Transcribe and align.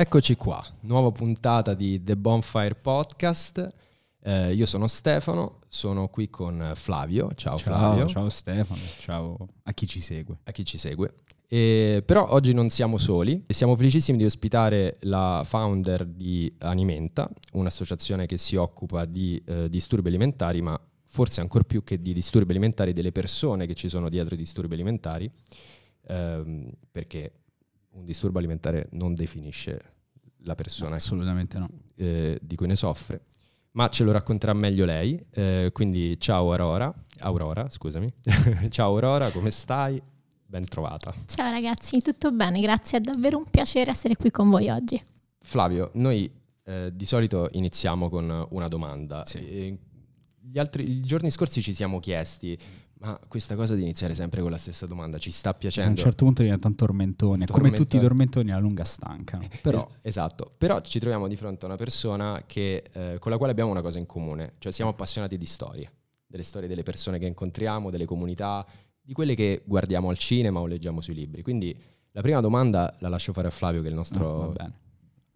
Eccoci 0.00 0.34
qua, 0.34 0.64
nuova 0.84 1.12
puntata 1.12 1.74
di 1.74 2.02
The 2.02 2.16
Bonfire 2.16 2.74
Podcast. 2.74 3.68
Eh, 4.22 4.54
io 4.54 4.64
sono 4.64 4.86
Stefano, 4.86 5.58
sono 5.68 6.08
qui 6.08 6.30
con 6.30 6.72
Flavio. 6.74 7.34
Ciao, 7.34 7.58
Ciao, 7.58 7.76
Flavio. 7.76 8.06
ciao 8.06 8.30
Stefano, 8.30 8.80
ciao 8.98 9.46
a 9.62 9.72
chi 9.74 9.86
ci 9.86 10.00
segue. 10.00 10.38
A 10.44 10.52
chi 10.52 10.64
ci 10.64 10.78
segue. 10.78 11.12
E, 11.46 12.02
però 12.02 12.30
oggi 12.30 12.54
non 12.54 12.70
siamo 12.70 12.96
soli 12.96 13.44
e 13.46 13.52
siamo 13.52 13.76
felicissimi 13.76 14.16
di 14.16 14.24
ospitare 14.24 14.96
la 15.00 15.42
founder 15.44 16.06
di 16.06 16.50
Animenta, 16.60 17.30
un'associazione 17.52 18.24
che 18.24 18.38
si 18.38 18.56
occupa 18.56 19.04
di 19.04 19.42
eh, 19.44 19.68
disturbi 19.68 20.08
alimentari, 20.08 20.62
ma 20.62 20.80
forse 21.04 21.42
ancora 21.42 21.64
più 21.64 21.84
che 21.84 22.00
di 22.00 22.14
disturbi 22.14 22.52
alimentari, 22.52 22.94
delle 22.94 23.12
persone 23.12 23.66
che 23.66 23.74
ci 23.74 23.90
sono 23.90 24.08
dietro 24.08 24.34
i 24.34 24.38
disturbi 24.38 24.72
alimentari, 24.72 25.30
ehm, 26.06 26.70
perché 26.90 27.32
un 27.92 28.04
disturbo 28.04 28.38
alimentare 28.38 28.88
non 28.92 29.14
definisce 29.14 29.80
la 30.44 30.54
persona 30.54 30.96
Assolutamente 30.96 31.58
no. 31.58 31.68
eh, 31.96 32.38
di 32.40 32.56
cui 32.56 32.66
ne 32.66 32.76
soffre, 32.76 33.24
ma 33.72 33.88
ce 33.88 34.04
lo 34.04 34.12
racconterà 34.12 34.52
meglio 34.52 34.84
lei. 34.84 35.22
Eh, 35.30 35.70
quindi 35.72 36.18
ciao 36.18 36.50
Aurora, 36.50 36.92
Aurora, 37.18 37.68
scusami. 37.68 38.12
ciao 38.70 38.92
Aurora, 38.92 39.30
come 39.30 39.50
stai? 39.50 40.00
Ben 40.46 40.66
trovata. 40.66 41.14
Ciao 41.26 41.50
ragazzi, 41.50 42.00
tutto 42.00 42.32
bene? 42.32 42.60
Grazie, 42.60 42.98
è 42.98 43.00
davvero 43.00 43.38
un 43.38 43.44
piacere 43.48 43.90
essere 43.90 44.16
qui 44.16 44.30
con 44.30 44.50
voi 44.50 44.68
oggi. 44.68 45.00
Flavio, 45.38 45.90
noi 45.94 46.30
eh, 46.64 46.90
di 46.92 47.04
solito 47.06 47.48
iniziamo 47.52 48.08
con 48.08 48.46
una 48.50 48.68
domanda. 48.68 49.24
Sì. 49.26 49.38
E 49.38 49.78
gli 50.40 50.58
altri, 50.58 50.90
I 50.90 51.00
giorni 51.02 51.30
scorsi 51.30 51.62
ci 51.62 51.72
siamo 51.72 52.00
chiesti, 52.00 52.58
ma 53.00 53.18
questa 53.28 53.54
cosa 53.56 53.74
di 53.74 53.82
iniziare 53.82 54.14
sempre 54.14 54.42
con 54.42 54.50
la 54.50 54.58
stessa 54.58 54.84
domanda 54.86 55.16
ci 55.18 55.30
sta 55.30 55.50
A 55.50 55.52
un 55.52 55.58
piacendo? 55.58 56.00
certo 56.00 56.24
punto 56.24 56.42
diventa 56.42 56.68
un 56.68 56.74
tormentone, 56.74 57.46
come 57.46 57.46
Tormentone. 57.46 57.76
tutti 57.84 57.96
i 57.96 58.00
tormentoni 58.00 58.50
alla 58.50 58.60
lunga 58.60 58.84
stancano. 58.84 59.48
Però 59.62 59.78
Es- 59.78 59.98
esatto, 60.02 60.52
però 60.58 60.80
ci 60.82 60.98
troviamo 60.98 61.26
di 61.26 61.36
fronte 61.36 61.64
a 61.64 61.68
una 61.68 61.76
persona 61.78 62.42
che, 62.46 62.84
eh, 62.92 63.16
con 63.18 63.30
la 63.30 63.38
quale 63.38 63.52
abbiamo 63.52 63.70
una 63.70 63.80
cosa 63.80 63.98
in 63.98 64.06
comune, 64.06 64.54
cioè 64.58 64.70
siamo 64.70 64.90
appassionati 64.90 65.38
di 65.38 65.46
storie, 65.46 65.90
delle 66.26 66.42
storie 66.42 66.68
delle 66.68 66.82
persone 66.82 67.18
che 67.18 67.26
incontriamo, 67.26 67.90
delle 67.90 68.04
comunità, 68.04 68.66
di 69.00 69.12
quelle 69.14 69.34
che 69.34 69.62
guardiamo 69.64 70.10
al 70.10 70.18
cinema 70.18 70.60
o 70.60 70.66
leggiamo 70.66 71.00
sui 71.00 71.14
libri. 71.14 71.40
Quindi 71.42 71.74
la 72.12 72.20
prima 72.20 72.40
domanda 72.40 72.94
la 72.98 73.08
lascio 73.08 73.32
fare 73.32 73.48
a 73.48 73.50
Flavio 73.50 73.80
che 73.80 73.86
è 73.86 73.90
il 73.90 73.94
no, 73.94 74.00
nostro... 74.00 74.38
va 74.38 74.46
bene. 74.48 74.72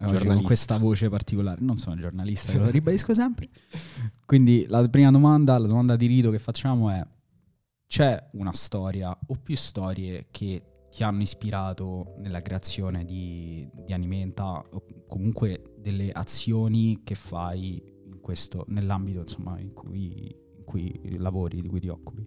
Oggi 0.01 0.27
con 0.27 0.41
questa 0.43 0.77
voce 0.77 1.09
particolare, 1.09 1.61
non 1.61 1.77
sono 1.77 1.95
giornalista, 1.95 2.53
lo 2.59 2.69
ribadisco 2.69 3.13
sempre. 3.13 3.49
Quindi 4.25 4.65
la 4.67 4.87
prima 4.87 5.09
domanda, 5.09 5.57
la 5.57 5.67
domanda 5.67 5.95
di 5.95 6.05
rito 6.05 6.29
che 6.31 6.37
facciamo 6.37 6.89
è: 6.89 7.03
c'è 7.87 8.29
una 8.33 8.53
storia 8.53 9.17
o 9.27 9.35
più 9.41 9.55
storie 9.55 10.27
che 10.31 10.63
ti 10.89 11.03
hanno 11.03 11.21
ispirato 11.21 12.15
nella 12.19 12.41
creazione 12.41 13.03
di, 13.03 13.67
di 13.73 13.91
Alimenta 13.91 14.63
o 14.71 14.85
comunque 15.07 15.75
delle 15.77 16.09
azioni 16.11 17.01
che 17.03 17.15
fai 17.15 17.81
in 18.05 18.21
questo, 18.21 18.63
nell'ambito 18.69 19.19
insomma, 19.19 19.59
in 19.59 19.73
cui, 19.73 20.33
in 20.57 20.63
cui 20.63 21.17
lavori, 21.17 21.61
di 21.61 21.67
cui 21.67 21.81
ti 21.81 21.89
occupi? 21.89 22.25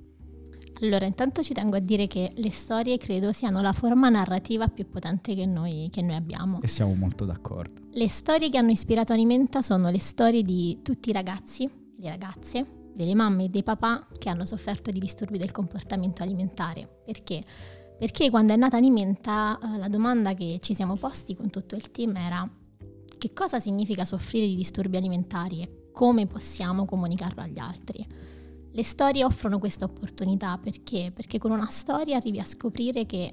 Allora, 0.81 1.07
intanto 1.07 1.43
ci 1.43 1.55
tengo 1.55 1.77
a 1.77 1.81
dire 1.81 2.07
che 2.07 2.31
le 2.37 2.51
storie 2.51 2.99
credo 2.99 3.33
siano 3.33 3.61
la 3.63 3.73
forma 3.73 4.09
narrativa 4.11 4.69
più 4.69 4.89
potente 4.89 5.35
che 5.35 5.45
noi, 5.45 5.89
che 5.91 6.03
noi 6.03 6.15
abbiamo. 6.15 6.61
E 6.61 6.69
siamo 6.69 6.95
molto 6.95 7.25
d'accordo. 7.25 7.81
Le 7.91 8.09
storie 8.09 8.49
che 8.49 8.59
hanno 8.59 8.71
ispirato 8.71 9.13
Alimenta 9.13 9.63
sono 9.63 9.91
le 9.91 9.99
storie 9.99 10.43
di 10.43 10.79
tutti 10.83 11.09
i 11.09 11.13
ragazzi, 11.13 11.69
le 11.97 12.09
ragazze, 12.11 12.78
delle 12.99 13.15
mamme 13.15 13.45
e 13.45 13.49
dei 13.49 13.63
papà 13.63 14.09
che 14.19 14.29
hanno 14.29 14.45
sofferto 14.45 14.91
di 14.91 14.99
disturbi 14.99 15.39
del 15.39 15.53
comportamento 15.53 16.25
alimentare. 16.25 17.03
Perché? 17.05 17.41
Perché 17.97 18.29
quando 18.29 18.53
è 18.53 18.57
nata 18.57 18.77
Alimenta 18.77 19.57
eh, 19.57 19.79
la 19.79 19.87
domanda 19.87 20.35
che 20.35 20.59
ci 20.61 20.75
siamo 20.75 20.97
posti 20.97 21.37
con 21.37 21.49
tutto 21.49 21.77
il 21.77 21.93
team 21.93 22.17
era 22.17 22.45
che 23.17 23.33
cosa 23.33 23.61
significa 23.61 24.05
soffrire 24.05 24.47
di 24.47 24.57
disturbi 24.57 24.97
alimentari 24.97 25.63
e 25.63 25.91
come 25.93 26.27
possiamo 26.27 26.85
comunicarlo 26.85 27.41
agli 27.41 27.59
altri. 27.61 28.05
Le 28.73 28.83
storie 28.83 29.25
offrono 29.25 29.61
questa 29.61 29.85
opportunità 29.85 30.59
perché? 30.59 31.13
Perché 31.15 31.39
con 31.39 31.53
una 31.53 31.69
storia 31.69 32.17
arrivi 32.17 32.41
a 32.41 32.45
scoprire 32.45 33.07
che 33.07 33.33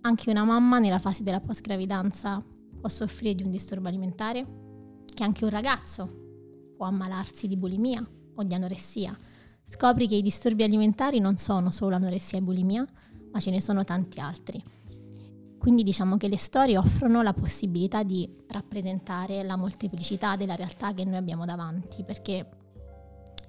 anche 0.00 0.30
una 0.30 0.44
mamma 0.44 0.78
nella 0.78 0.98
fase 0.98 1.22
della 1.22 1.40
postgravidanza 1.40 2.42
può 2.80 2.88
soffrire 2.88 3.34
di 3.34 3.42
un 3.42 3.50
disturbo 3.50 3.88
alimentare, 3.88 4.44
che 5.04 5.22
anche 5.22 5.44
un 5.44 5.50
ragazzo 5.50 6.72
può 6.76 6.86
ammalarsi 6.86 7.46
di 7.46 7.56
bulimia 7.56 8.06
o 8.36 8.42
di 8.42 8.54
anoressia. 8.54 9.16
Scopri 9.64 10.06
che 10.06 10.14
i 10.14 10.22
disturbi 10.22 10.62
alimentari 10.62 11.18
non 11.18 11.36
sono 11.36 11.70
solo 11.70 11.96
anoressia 11.96 12.38
e 12.38 12.42
bulimia, 12.42 12.86
ma 13.32 13.40
ce 13.40 13.50
ne 13.50 13.60
sono 13.60 13.84
tanti 13.84 14.20
altri. 14.20 14.62
Quindi 15.58 15.82
diciamo 15.82 16.16
che 16.16 16.28
le 16.28 16.38
storie 16.38 16.78
offrono 16.78 17.22
la 17.22 17.32
possibilità 17.32 18.04
di 18.04 18.30
rappresentare 18.48 19.42
la 19.42 19.56
molteplicità 19.56 20.36
della 20.36 20.54
realtà 20.54 20.94
che 20.94 21.04
noi 21.04 21.16
abbiamo 21.16 21.44
davanti, 21.44 22.04
perché 22.04 22.46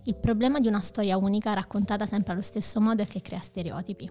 il 0.06 0.16
problema 0.16 0.60
di 0.60 0.68
una 0.68 0.82
storia 0.82 1.18
unica 1.18 1.54
raccontata 1.54 2.06
sempre 2.06 2.34
allo 2.34 2.42
stesso 2.42 2.82
modo 2.82 3.04
è 3.04 3.06
che 3.06 3.22
crea 3.22 3.40
stereotipi. 3.40 4.10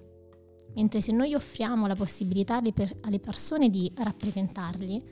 Mentre 0.74 1.00
se 1.00 1.10
noi 1.10 1.34
offriamo 1.34 1.86
la 1.86 1.96
possibilità 1.96 2.58
alle, 2.58 2.72
per- 2.72 2.98
alle 3.00 3.18
persone 3.18 3.70
di 3.70 3.90
rappresentarli, 3.96 5.02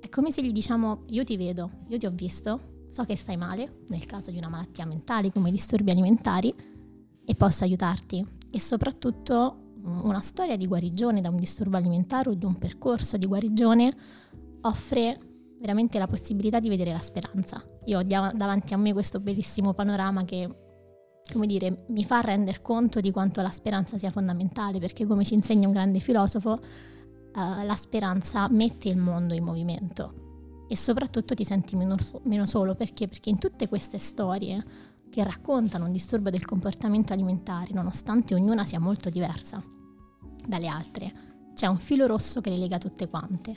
è 0.00 0.08
come 0.08 0.30
se 0.30 0.42
gli 0.42 0.52
diciamo 0.52 1.02
io 1.08 1.24
ti 1.24 1.36
vedo, 1.36 1.70
io 1.88 1.98
ti 1.98 2.06
ho 2.06 2.12
visto, 2.12 2.77
so 2.90 3.04
che 3.04 3.16
stai 3.16 3.36
male, 3.36 3.84
nel 3.88 4.06
caso 4.06 4.30
di 4.30 4.38
una 4.38 4.48
malattia 4.48 4.86
mentale 4.86 5.32
come 5.32 5.48
i 5.48 5.52
disturbi 5.52 5.90
alimentari, 5.90 6.54
e 7.24 7.34
posso 7.34 7.64
aiutarti. 7.64 8.24
E 8.50 8.58
soprattutto 8.58 9.74
mm, 9.78 10.00
una 10.04 10.20
storia 10.20 10.56
di 10.56 10.66
guarigione 10.66 11.20
da 11.20 11.28
un 11.28 11.36
disturbo 11.36 11.76
alimentare 11.76 12.30
o 12.30 12.34
di 12.34 12.46
un 12.46 12.56
percorso 12.56 13.18
di 13.18 13.26
guarigione 13.26 13.94
offre 14.62 15.20
veramente 15.60 15.98
la 15.98 16.06
possibilità 16.06 16.58
di 16.60 16.68
vedere 16.68 16.92
la 16.92 17.00
speranza. 17.00 17.62
Io 17.84 17.98
ho 17.98 18.02
davanti 18.02 18.74
a 18.74 18.76
me 18.76 18.92
questo 18.92 19.20
bellissimo 19.20 19.74
panorama 19.74 20.24
che, 20.24 20.48
come 21.30 21.46
dire, 21.46 21.84
mi 21.88 22.04
fa 22.04 22.20
rendere 22.20 22.62
conto 22.62 23.00
di 23.00 23.10
quanto 23.10 23.42
la 23.42 23.50
speranza 23.50 23.98
sia 23.98 24.10
fondamentale, 24.10 24.78
perché 24.78 25.04
come 25.04 25.24
ci 25.24 25.34
insegna 25.34 25.66
un 25.66 25.74
grande 25.74 25.98
filosofo, 25.98 26.54
eh, 26.54 27.64
la 27.64 27.76
speranza 27.76 28.48
mette 28.50 28.88
il 28.88 28.98
mondo 28.98 29.34
in 29.34 29.44
movimento 29.44 30.26
e 30.68 30.76
soprattutto 30.76 31.34
ti 31.34 31.44
senti 31.44 31.76
meno, 31.76 31.96
meno 32.24 32.46
solo 32.46 32.74
perché? 32.74 33.06
Perché 33.06 33.30
in 33.30 33.38
tutte 33.38 33.68
queste 33.68 33.98
storie 33.98 34.64
che 35.10 35.24
raccontano 35.24 35.86
un 35.86 35.92
disturbo 35.92 36.30
del 36.30 36.44
comportamento 36.44 37.12
alimentare, 37.12 37.72
nonostante 37.72 38.34
ognuna 38.34 38.64
sia 38.64 38.78
molto 38.78 39.08
diversa 39.08 39.62
dalle 40.46 40.66
altre, 40.66 41.12
c'è 41.54 41.66
un 41.66 41.78
filo 41.78 42.06
rosso 42.06 42.40
che 42.40 42.50
le 42.50 42.58
lega 42.58 42.78
tutte 42.78 43.08
quante, 43.08 43.54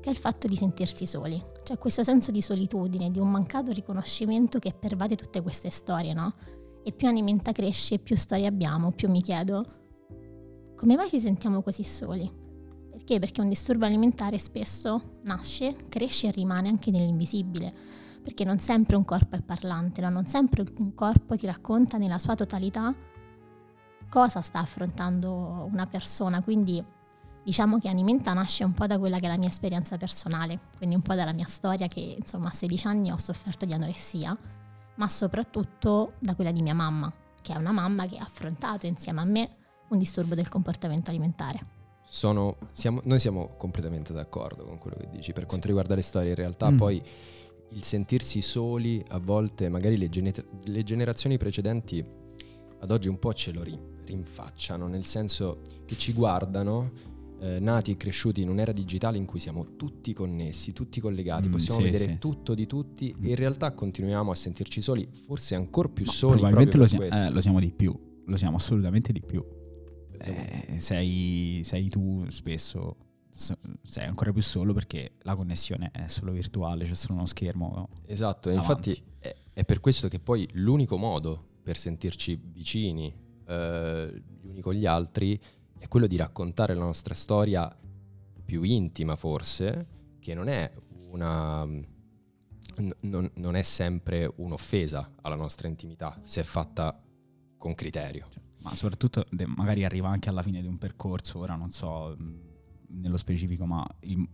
che 0.00 0.08
è 0.08 0.10
il 0.10 0.16
fatto 0.16 0.46
di 0.46 0.56
sentirsi 0.56 1.06
soli. 1.06 1.42
C'è 1.62 1.78
questo 1.78 2.04
senso 2.04 2.30
di 2.30 2.42
solitudine, 2.42 3.10
di 3.10 3.18
un 3.18 3.30
mancato 3.30 3.72
riconoscimento 3.72 4.58
che 4.58 4.72
pervade 4.72 5.16
tutte 5.16 5.40
queste 5.42 5.70
storie, 5.70 6.12
no? 6.12 6.34
E 6.84 6.92
più 6.92 7.08
Alimenta 7.08 7.52
cresce, 7.52 7.98
più 7.98 8.14
storie 8.14 8.46
abbiamo, 8.46 8.92
più 8.92 9.10
mi 9.10 9.22
chiedo 9.22 9.82
come 10.84 10.96
mai 10.96 11.08
ci 11.08 11.18
sentiamo 11.18 11.62
così 11.62 11.82
soli? 11.82 12.30
Perché? 12.94 13.18
Perché 13.18 13.40
un 13.40 13.48
disturbo 13.48 13.86
alimentare 13.86 14.38
spesso 14.38 15.18
nasce, 15.24 15.88
cresce 15.88 16.28
e 16.28 16.30
rimane 16.30 16.68
anche 16.68 16.92
nell'invisibile. 16.92 17.72
Perché 18.22 18.44
non 18.44 18.60
sempre 18.60 18.94
un 18.94 19.04
corpo 19.04 19.34
è 19.34 19.42
parlante, 19.42 20.00
no? 20.00 20.10
non 20.10 20.26
sempre 20.26 20.64
un 20.78 20.94
corpo 20.94 21.34
ti 21.34 21.44
racconta 21.44 21.98
nella 21.98 22.20
sua 22.20 22.36
totalità 22.36 22.94
cosa 24.08 24.42
sta 24.42 24.60
affrontando 24.60 25.68
una 25.72 25.88
persona. 25.88 26.40
Quindi 26.40 26.80
diciamo 27.42 27.80
che 27.80 27.88
Alimenta 27.88 28.32
nasce 28.32 28.62
un 28.62 28.72
po' 28.72 28.86
da 28.86 28.96
quella 28.96 29.18
che 29.18 29.26
è 29.26 29.28
la 29.28 29.38
mia 29.38 29.48
esperienza 29.48 29.96
personale, 29.96 30.60
quindi 30.76 30.94
un 30.94 31.02
po' 31.02 31.14
dalla 31.14 31.32
mia 31.32 31.48
storia 31.48 31.88
che 31.88 32.16
insomma 32.16 32.50
a 32.50 32.52
16 32.52 32.86
anni 32.86 33.10
ho 33.10 33.18
sofferto 33.18 33.66
di 33.66 33.72
anoressia, 33.72 34.38
ma 34.94 35.08
soprattutto 35.08 36.12
da 36.20 36.36
quella 36.36 36.52
di 36.52 36.62
mia 36.62 36.74
mamma, 36.74 37.12
che 37.42 37.54
è 37.54 37.56
una 37.56 37.72
mamma 37.72 38.06
che 38.06 38.18
ha 38.18 38.22
affrontato 38.22 38.86
insieme 38.86 39.20
a 39.20 39.24
me 39.24 39.48
un 39.88 39.98
disturbo 39.98 40.36
del 40.36 40.48
comportamento 40.48 41.10
alimentare. 41.10 41.73
Sono- 42.14 42.58
siamo- 42.72 43.00
noi 43.06 43.18
siamo 43.18 43.56
completamente 43.56 44.12
d'accordo 44.12 44.62
con 44.64 44.78
quello 44.78 44.96
che 45.00 45.08
dici. 45.10 45.32
Per 45.32 45.46
quanto 45.46 45.66
riguarda 45.66 45.96
le 45.96 46.02
storie, 46.02 46.28
in 46.28 46.36
realtà 46.36 46.70
Mm. 46.70 46.76
poi 46.76 47.02
il 47.70 47.82
sentirsi 47.82 48.40
soli, 48.40 49.02
a 49.08 49.18
volte 49.18 49.68
magari 49.68 49.96
le, 49.96 50.08
gener- 50.08 50.44
le 50.66 50.84
generazioni 50.84 51.38
precedenti 51.38 52.04
ad 52.78 52.90
oggi 52.92 53.08
un 53.08 53.18
po' 53.18 53.34
ce 53.34 53.50
lo 53.50 53.64
ri- 53.64 53.76
rinfacciano, 54.04 54.86
nel 54.86 55.04
senso 55.06 55.62
che 55.84 55.96
ci 55.96 56.12
guardano 56.12 56.92
eh, 57.40 57.58
nati 57.58 57.90
e 57.90 57.96
cresciuti 57.96 58.40
in 58.42 58.48
un'era 58.48 58.70
digitale 58.70 59.18
in 59.18 59.26
cui 59.26 59.40
siamo 59.40 59.74
tutti 59.76 60.12
connessi, 60.14 60.72
tutti 60.72 61.00
collegati, 61.00 61.48
Mm, 61.48 61.50
possiamo 61.52 61.80
sì, 61.80 61.84
vedere 61.84 62.12
sì. 62.12 62.18
tutto 62.18 62.54
di 62.54 62.66
tutti 62.66 63.12
Mm. 63.18 63.24
e 63.24 63.28
in 63.30 63.34
realtà 63.34 63.72
continuiamo 63.72 64.30
a 64.30 64.34
sentirci 64.36 64.80
soli, 64.80 65.06
forse 65.26 65.54
ancora 65.56 65.88
più 65.88 66.04
Ma 66.06 66.12
soli 66.12 66.38
probabilmente 66.40 66.78
lo, 66.78 66.86
questo. 66.86 67.16
eh, 67.28 67.30
lo 67.32 67.40
siamo 67.40 67.58
di 67.58 67.72
più, 67.72 67.92
lo 68.24 68.36
siamo 68.36 68.56
assolutamente 68.56 69.12
di 69.12 69.20
più. 69.20 69.44
Eh, 70.30 70.80
sei, 70.80 71.60
sei 71.64 71.88
tu 71.88 72.28
spesso, 72.30 72.96
so- 73.30 73.58
sei 73.82 74.06
ancora 74.06 74.32
più 74.32 74.42
solo 74.42 74.72
perché 74.72 75.12
la 75.22 75.34
connessione 75.34 75.90
è 75.92 76.06
solo 76.06 76.32
virtuale, 76.32 76.84
c'è 76.84 76.94
solo 76.94 77.14
uno 77.14 77.26
schermo. 77.26 77.88
Esatto, 78.06 78.50
e 78.50 78.56
avanti. 78.56 78.90
infatti 78.90 79.02
è, 79.18 79.34
è 79.52 79.64
per 79.64 79.80
questo 79.80 80.08
che 80.08 80.18
poi 80.18 80.48
l'unico 80.52 80.96
modo 80.96 81.52
per 81.62 81.76
sentirci 81.76 82.38
vicini 82.42 83.12
eh, 83.46 84.22
gli 84.40 84.46
uni 84.46 84.60
con 84.60 84.74
gli 84.74 84.86
altri 84.86 85.38
è 85.78 85.88
quello 85.88 86.06
di 86.06 86.16
raccontare 86.16 86.74
la 86.74 86.84
nostra 86.84 87.14
storia 87.14 87.74
più 88.44 88.62
intima 88.62 89.16
forse, 89.16 89.86
che 90.20 90.34
non 90.34 90.48
è 90.48 90.70
una... 91.10 91.64
non, 91.64 93.30
non 93.34 93.56
è 93.56 93.62
sempre 93.62 94.30
un'offesa 94.36 95.14
alla 95.22 95.36
nostra 95.36 95.68
intimità, 95.68 96.20
se 96.24 96.40
è 96.40 96.44
fatta 96.44 96.98
con 97.56 97.74
criterio. 97.74 98.28
Ma 98.64 98.74
soprattutto 98.74 99.26
magari 99.46 99.84
arriva 99.84 100.08
anche 100.08 100.30
alla 100.30 100.40
fine 100.40 100.62
di 100.62 100.66
un 100.66 100.78
percorso, 100.78 101.38
ora 101.38 101.54
non 101.54 101.70
so 101.70 102.16
nello 102.88 103.18
specifico, 103.18 103.66
ma 103.66 103.86
il, 104.00 104.26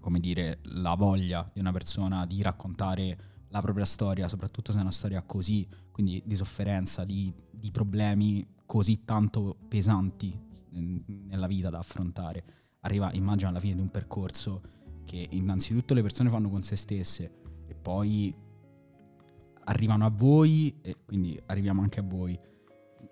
come 0.00 0.20
dire, 0.20 0.60
la 0.62 0.94
voglia 0.94 1.50
di 1.52 1.58
una 1.58 1.72
persona 1.72 2.24
di 2.24 2.40
raccontare 2.42 3.30
la 3.48 3.60
propria 3.60 3.84
storia, 3.84 4.28
soprattutto 4.28 4.70
se 4.70 4.78
è 4.78 4.82
una 4.82 4.92
storia 4.92 5.22
così, 5.22 5.66
quindi 5.90 6.22
di 6.24 6.36
sofferenza, 6.36 7.04
di, 7.04 7.34
di 7.50 7.72
problemi 7.72 8.46
così 8.64 9.04
tanto 9.04 9.56
pesanti 9.66 10.38
nella 10.70 11.48
vita 11.48 11.68
da 11.68 11.78
affrontare. 11.78 12.44
Arriva, 12.82 13.12
immagino, 13.12 13.50
alla 13.50 13.60
fine 13.60 13.74
di 13.74 13.80
un 13.80 13.90
percorso 13.90 14.62
che 15.04 15.26
innanzitutto 15.30 15.92
le 15.92 16.02
persone 16.02 16.30
fanno 16.30 16.48
con 16.48 16.62
se 16.62 16.76
stesse 16.76 17.40
e 17.66 17.74
poi 17.74 18.32
arrivano 19.64 20.06
a 20.06 20.10
voi 20.10 20.78
e 20.80 20.98
quindi 21.04 21.38
arriviamo 21.46 21.82
anche 21.82 21.98
a 21.98 22.04
voi 22.04 22.38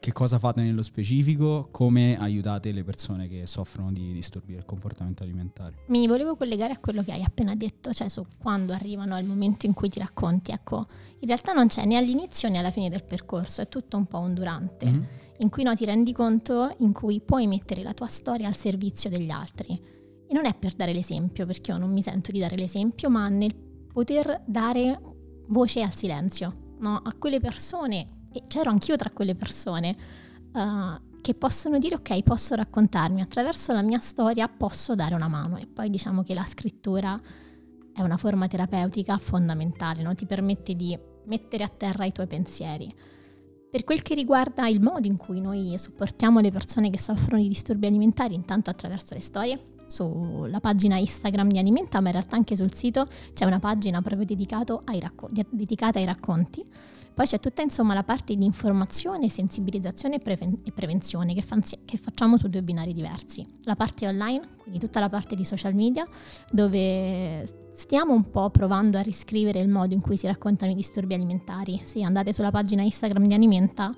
che 0.00 0.12
cosa 0.12 0.38
fate 0.38 0.62
nello 0.62 0.82
specifico, 0.82 1.68
come 1.70 2.18
aiutate 2.18 2.72
le 2.72 2.82
persone 2.82 3.28
che 3.28 3.46
soffrono 3.46 3.92
di 3.92 4.12
disturbi 4.12 4.54
del 4.54 4.64
comportamento 4.64 5.22
alimentare. 5.22 5.84
Mi 5.88 6.06
volevo 6.06 6.36
collegare 6.36 6.72
a 6.72 6.78
quello 6.78 7.02
che 7.02 7.12
hai 7.12 7.22
appena 7.22 7.54
detto, 7.54 7.92
cioè 7.92 8.08
su 8.08 8.24
quando 8.40 8.72
arrivano 8.72 9.14
al 9.14 9.24
momento 9.24 9.66
in 9.66 9.74
cui 9.74 9.90
ti 9.90 9.98
racconti. 9.98 10.52
Ecco, 10.52 10.86
in 11.18 11.28
realtà 11.28 11.52
non 11.52 11.66
c'è 11.66 11.84
né 11.84 11.96
all'inizio 11.96 12.48
né 12.48 12.58
alla 12.58 12.70
fine 12.70 12.88
del 12.88 13.04
percorso, 13.04 13.60
è 13.60 13.68
tutto 13.68 13.98
un 13.98 14.06
po' 14.06 14.18
un 14.18 14.32
durante, 14.32 14.86
mm-hmm. 14.86 15.02
in 15.36 15.50
cui 15.50 15.64
no, 15.64 15.74
ti 15.74 15.84
rendi 15.84 16.14
conto 16.14 16.74
in 16.78 16.92
cui 16.92 17.20
puoi 17.20 17.46
mettere 17.46 17.82
la 17.82 17.92
tua 17.92 18.08
storia 18.08 18.48
al 18.48 18.56
servizio 18.56 19.10
degli 19.10 19.30
altri. 19.30 19.78
E 20.26 20.32
non 20.32 20.46
è 20.46 20.54
per 20.54 20.72
dare 20.72 20.94
l'esempio, 20.94 21.44
perché 21.44 21.72
io 21.72 21.76
non 21.76 21.92
mi 21.92 22.00
sento 22.00 22.32
di 22.32 22.38
dare 22.38 22.56
l'esempio, 22.56 23.10
ma 23.10 23.28
nel 23.28 23.54
poter 23.54 24.44
dare 24.46 24.98
voce 25.48 25.82
al 25.82 25.94
silenzio, 25.94 26.52
no? 26.78 26.96
a 26.96 27.12
quelle 27.18 27.40
persone 27.40 28.19
e 28.32 28.44
c'ero 28.46 28.70
anch'io 28.70 28.96
tra 28.96 29.10
quelle 29.10 29.34
persone 29.34 29.96
uh, 30.52 31.18
che 31.20 31.34
possono 31.34 31.78
dire 31.78 31.96
ok, 31.96 32.22
posso 32.22 32.54
raccontarmi, 32.54 33.20
attraverso 33.20 33.72
la 33.72 33.82
mia 33.82 33.98
storia 33.98 34.48
posso 34.48 34.94
dare 34.94 35.14
una 35.14 35.28
mano 35.28 35.56
e 35.56 35.66
poi 35.66 35.90
diciamo 35.90 36.22
che 36.22 36.34
la 36.34 36.44
scrittura 36.44 37.16
è 37.92 38.02
una 38.02 38.16
forma 38.16 38.46
terapeutica 38.46 39.18
fondamentale, 39.18 40.02
no? 40.02 40.14
ti 40.14 40.26
permette 40.26 40.74
di 40.74 40.98
mettere 41.24 41.64
a 41.64 41.68
terra 41.68 42.04
i 42.04 42.12
tuoi 42.12 42.26
pensieri. 42.26 42.90
Per 43.70 43.84
quel 43.84 44.02
che 44.02 44.14
riguarda 44.14 44.66
il 44.66 44.80
modo 44.80 45.06
in 45.06 45.16
cui 45.16 45.40
noi 45.40 45.78
supportiamo 45.78 46.40
le 46.40 46.50
persone 46.50 46.90
che 46.90 46.98
soffrono 46.98 47.40
di 47.40 47.48
disturbi 47.48 47.86
alimentari, 47.86 48.34
intanto 48.34 48.70
attraverso 48.70 49.14
le 49.14 49.20
storie, 49.20 49.64
sulla 49.86 50.60
pagina 50.60 50.96
Instagram 50.96 51.48
di 51.48 51.58
Alimenta, 51.58 52.00
ma 52.00 52.06
in 52.08 52.14
realtà 52.14 52.36
anche 52.36 52.56
sul 52.56 52.72
sito 52.72 53.06
c'è 53.32 53.44
una 53.44 53.58
pagina 53.58 54.00
proprio 54.02 54.26
ai 54.84 55.00
racco- 55.00 55.28
dedicata 55.50 55.98
ai 55.98 56.04
racconti 56.04 56.64
poi 57.14 57.26
c'è 57.26 57.40
tutta 57.40 57.62
insomma 57.62 57.94
la 57.94 58.02
parte 58.02 58.34
di 58.34 58.44
informazione, 58.44 59.28
sensibilizzazione 59.28 60.16
e, 60.16 60.18
preven- 60.18 60.60
e 60.64 60.72
prevenzione 60.72 61.34
che, 61.34 61.42
fanzi- 61.42 61.80
che, 61.84 61.96
facciamo 61.96 62.38
su 62.38 62.48
due 62.48 62.62
binari 62.62 62.92
diversi. 62.92 63.44
La 63.64 63.76
parte 63.76 64.06
online, 64.06 64.56
quindi 64.58 64.78
tutta 64.78 65.00
la 65.00 65.08
parte 65.08 65.34
di 65.34 65.44
social 65.44 65.74
media, 65.74 66.06
dove 66.50 67.70
stiamo 67.72 68.14
un 68.14 68.30
po' 68.30 68.50
provando 68.50 68.98
a 68.98 69.02
riscrivere 69.02 69.60
il 69.60 69.68
modo 69.68 69.94
in 69.94 70.00
cui 70.00 70.16
si 70.16 70.26
raccontano 70.26 70.72
i 70.72 70.74
disturbi 70.74 71.14
alimentari. 71.14 71.80
Se 71.82 72.02
andate 72.02 72.32
sulla 72.32 72.50
pagina 72.50 72.82
Instagram 72.82 73.26
di 73.26 73.34
Alimenta 73.34 73.88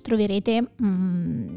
troverete... 0.00 0.72
Mm, 0.82 1.56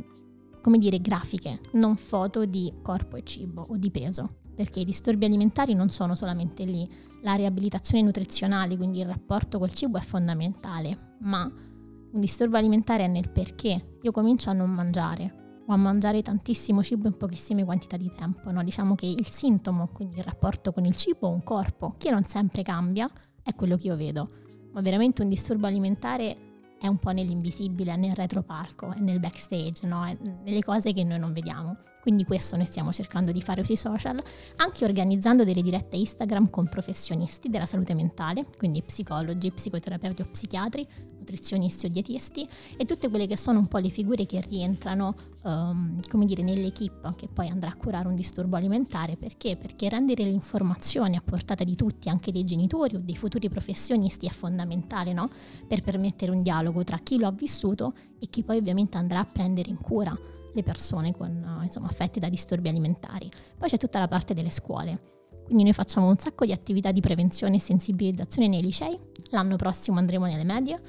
come 0.63 0.77
dire, 0.77 1.01
grafiche, 1.01 1.59
non 1.73 1.97
foto 1.97 2.45
di 2.45 2.71
corpo 2.81 3.17
e 3.17 3.23
cibo 3.25 3.65
o 3.67 3.75
di 3.75 3.91
peso, 3.91 4.35
perché 4.55 4.79
i 4.79 4.85
disturbi 4.85 5.25
alimentari 5.25 5.73
non 5.73 5.89
sono 5.89 6.15
solamente 6.15 6.63
lì, 6.63 6.89
la 7.23 7.33
riabilitazione 7.33 8.03
nutrizionale, 8.03 8.77
quindi 8.77 8.99
il 8.99 9.07
rapporto 9.07 9.57
col 9.57 9.73
cibo 9.73 9.97
è 9.97 10.01
fondamentale, 10.01 11.15
ma 11.21 11.43
un 11.43 12.19
disturbo 12.19 12.57
alimentare 12.57 13.05
è 13.05 13.07
nel 13.07 13.29
perché 13.29 13.97
io 14.01 14.11
comincio 14.11 14.49
a 14.49 14.53
non 14.53 14.71
mangiare 14.71 15.61
o 15.65 15.73
a 15.73 15.77
mangiare 15.77 16.21
tantissimo 16.21 16.83
cibo 16.83 17.07
in 17.07 17.17
pochissime 17.17 17.63
quantità 17.63 17.95
di 17.95 18.11
tempo. 18.13 18.51
No? 18.51 18.61
Diciamo 18.63 18.95
che 18.95 19.05
il 19.05 19.27
sintomo, 19.27 19.87
quindi 19.87 20.17
il 20.17 20.23
rapporto 20.23 20.73
con 20.73 20.85
il 20.85 20.95
cibo, 20.95 21.29
un 21.29 21.43
corpo 21.43 21.95
che 21.97 22.11
non 22.11 22.25
sempre 22.25 22.61
cambia, 22.61 23.09
è 23.41 23.55
quello 23.55 23.77
che 23.77 23.87
io 23.87 23.95
vedo. 23.95 24.27
Ma 24.73 24.81
veramente 24.81 25.21
un 25.21 25.29
disturbo 25.29 25.65
alimentare 25.65 26.52
è 26.83 26.87
un 26.87 26.97
po' 26.97 27.11
nell'invisibile, 27.11 27.95
nel 27.95 28.13
retropalco, 28.13 28.93
nel 28.97 29.21
backstage, 29.21 29.87
no? 29.87 30.03
nelle 30.43 30.61
cose 30.61 30.91
che 30.91 31.05
noi 31.05 31.17
non 31.17 31.31
vediamo. 31.31 31.77
Quindi 32.01 32.25
questo 32.25 32.57
noi 32.57 32.65
stiamo 32.65 32.91
cercando 32.91 33.31
di 33.31 33.41
fare 33.41 33.63
sui 33.63 33.77
social, 33.77 34.21
anche 34.57 34.83
organizzando 34.83 35.45
delle 35.45 35.61
dirette 35.61 35.95
Instagram 35.95 36.49
con 36.49 36.67
professionisti 36.67 37.47
della 37.47 37.65
salute 37.65 37.93
mentale, 37.93 38.47
quindi 38.57 38.83
psicologi, 38.83 39.49
psicoterapeuti 39.49 40.23
o 40.23 40.25
psichiatri, 40.29 40.85
nutrizionisti 41.23 41.85
o 41.85 41.89
dietisti 41.89 42.47
e 42.77 42.85
tutte 42.85 43.09
quelle 43.09 43.25
che 43.25 43.37
sono 43.37 43.59
un 43.59 43.67
po' 43.67 43.77
le 43.77 43.89
figure 43.89 44.25
che 44.25 44.41
rientrano, 44.41 45.15
um, 45.43 45.99
come 46.09 46.25
dire, 46.25 46.43
nell'equipe 46.43 47.13
che 47.15 47.27
poi 47.27 47.47
andrà 47.47 47.71
a 47.71 47.75
curare 47.75 48.07
un 48.07 48.15
disturbo 48.15 48.57
alimentare. 48.57 49.15
Perché? 49.15 49.55
Perché 49.55 49.89
rendere 49.89 50.23
l'informazione 50.23 51.15
a 51.17 51.21
portata 51.21 51.63
di 51.63 51.75
tutti, 51.75 52.09
anche 52.09 52.31
dei 52.31 52.43
genitori 52.43 52.95
o 52.95 52.99
dei 52.99 53.15
futuri 53.15 53.49
professionisti, 53.49 54.27
è 54.27 54.31
fondamentale, 54.31 55.13
no? 55.13 55.29
Per 55.67 55.81
permettere 55.81 56.31
un 56.31 56.41
dialogo 56.43 56.83
tra 56.83 56.99
chi 56.99 57.17
lo 57.17 57.27
ha 57.27 57.31
vissuto 57.31 57.91
e 58.19 58.27
chi 58.27 58.43
poi 58.43 58.57
ovviamente 58.57 58.97
andrà 58.97 59.19
a 59.19 59.25
prendere 59.25 59.69
in 59.69 59.77
cura 59.77 60.15
le 60.55 60.63
persone 60.63 61.13
con, 61.13 61.61
insomma, 61.63 61.87
affette 61.87 62.19
da 62.19 62.29
disturbi 62.29 62.69
alimentari. 62.69 63.29
Poi 63.57 63.69
c'è 63.69 63.77
tutta 63.77 63.99
la 63.99 64.07
parte 64.07 64.33
delle 64.33 64.51
scuole. 64.51 65.11
Quindi 65.43 65.63
noi 65.63 65.73
facciamo 65.73 66.07
un 66.07 66.17
sacco 66.17 66.45
di 66.45 66.53
attività 66.53 66.91
di 66.91 67.01
prevenzione 67.01 67.57
e 67.57 67.59
sensibilizzazione 67.59 68.47
nei 68.47 68.61
licei, 68.61 68.97
l'anno 69.31 69.57
prossimo 69.57 69.97
andremo 69.97 70.25
nelle 70.25 70.45
medie 70.45 70.81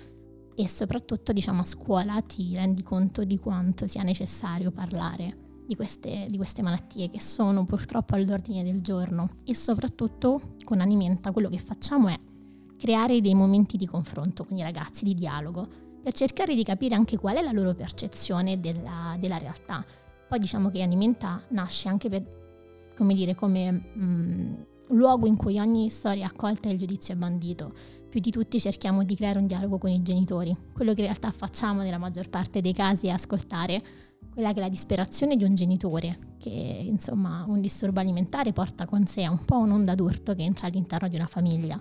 e 0.57 0.69
soprattutto 0.69 1.33
diciamo 1.33 1.63
a 1.63 1.65
scuola 1.65 2.21
ti 2.23 2.55
rendi 2.55 2.83
conto 2.83 3.25
di 3.25 3.39
quanto 3.39 3.87
sia 3.87 4.03
necessario 4.03 4.71
parlare 4.71 5.43
di 5.67 5.75
queste, 5.77 6.27
di 6.29 6.37
queste 6.37 6.63
malattie 6.63 7.11
che 7.11 7.21
sono 7.21 7.65
purtroppo 7.65 8.15
all'ordine 8.15 8.63
del 8.63 8.83
giorno 8.83 9.29
e 9.45 9.55
soprattutto 9.55 10.55
con 10.63 10.81
Alimenta 10.81 11.33
quello 11.33 11.49
che 11.49 11.59
facciamo 11.59 12.09
è 12.09 12.17
creare 12.77 13.21
dei 13.21 13.35
momenti 13.35 13.77
di 13.77 13.87
confronto 13.87 14.45
con 14.45 14.57
i 14.57 14.63
ragazzi, 14.63 15.05
di 15.05 15.15
dialogo, 15.15 15.67
per 16.03 16.13
cercare 16.13 16.55
di 16.55 16.63
capire 16.63 16.95
anche 16.95 17.17
qual 17.17 17.37
è 17.37 17.41
la 17.41 17.53
loro 17.53 17.73
percezione 17.73 18.61
della, 18.61 19.17
della 19.19 19.39
realtà. 19.39 19.85
Poi 20.29 20.39
diciamo 20.39 20.69
che 20.69 20.83
Alimenta 20.83 21.43
nasce 21.49 21.89
anche 21.89 22.11
per, 22.11 22.93
come 22.95 23.15
dire, 23.15 23.35
come 23.35 23.71
mh, 23.71 24.05
mm, 24.05 24.55
luogo 24.89 25.27
in 25.27 25.37
cui 25.37 25.59
ogni 25.59 25.89
storia 25.89 26.25
è 26.25 26.27
accolta 26.27 26.69
e 26.69 26.73
il 26.73 26.79
giudizio 26.79 27.15
è 27.15 27.17
bandito. 27.17 27.73
Più 28.15 28.23
di 28.23 28.31
tutti 28.31 28.61
cerchiamo 28.61 29.03
di 29.03 29.17
creare 29.17 29.41
un 29.41 29.49
dialogo 29.49 29.77
con 29.77 29.91
i 29.91 30.01
genitori. 30.01 30.57
Quello 30.73 30.95
che 30.95 31.01
in 31.01 31.07
realtà 31.07 31.33
facciamo 31.33 31.83
nella 31.83 31.99
maggior 31.99 32.29
parte 32.31 32.61
dei 32.61 32.73
casi 32.73 33.09
è 33.09 33.11
ascoltare 33.11 33.83
quella 34.33 34.53
che 34.53 34.61
è 34.61 34.63
la 34.63 34.69
disperazione 34.69 35.35
di 35.35 35.43
un 35.43 35.57
genitore, 35.57 36.37
che 36.39 36.49
insomma 36.49 37.45
un 37.49 37.61
disturbo 37.61 37.99
alimentare 37.99 38.53
porta 38.53 38.87
con 38.87 39.05
sé 39.09 39.27
un 39.27 39.45
po' 39.45 39.59
un'onda 39.59 39.97
d'urto 39.97 40.33
che 40.37 40.43
entra 40.43 40.69
all'interno 40.69 41.09
di 41.09 41.17
una 41.17 41.27
famiglia 41.27 41.77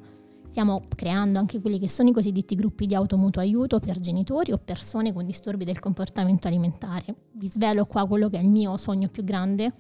Stiamo 0.47 0.81
creando 0.95 1.37
anche 1.37 1.61
quelli 1.61 1.77
che 1.77 1.87
sono 1.87 2.09
i 2.09 2.13
cosiddetti 2.13 2.55
gruppi 2.55 2.87
di 2.87 2.95
automutuo 2.95 3.39
aiuto 3.39 3.79
per 3.79 3.99
genitori 3.99 4.51
o 4.51 4.57
persone 4.57 5.13
con 5.13 5.27
disturbi 5.27 5.65
del 5.65 5.77
comportamento 5.77 6.47
alimentare. 6.47 7.13
Vi 7.33 7.45
svelo 7.45 7.85
qua 7.85 8.07
quello 8.07 8.27
che 8.27 8.39
è 8.39 8.41
il 8.41 8.49
mio 8.49 8.75
sogno 8.77 9.07
più 9.07 9.23
grande, 9.23 9.71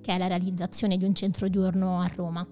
che 0.00 0.12
è 0.12 0.18
la 0.18 0.26
realizzazione 0.26 0.96
di 0.96 1.04
un 1.04 1.14
centro 1.14 1.46
diurno 1.46 2.00
a 2.00 2.10
Roma, 2.12 2.44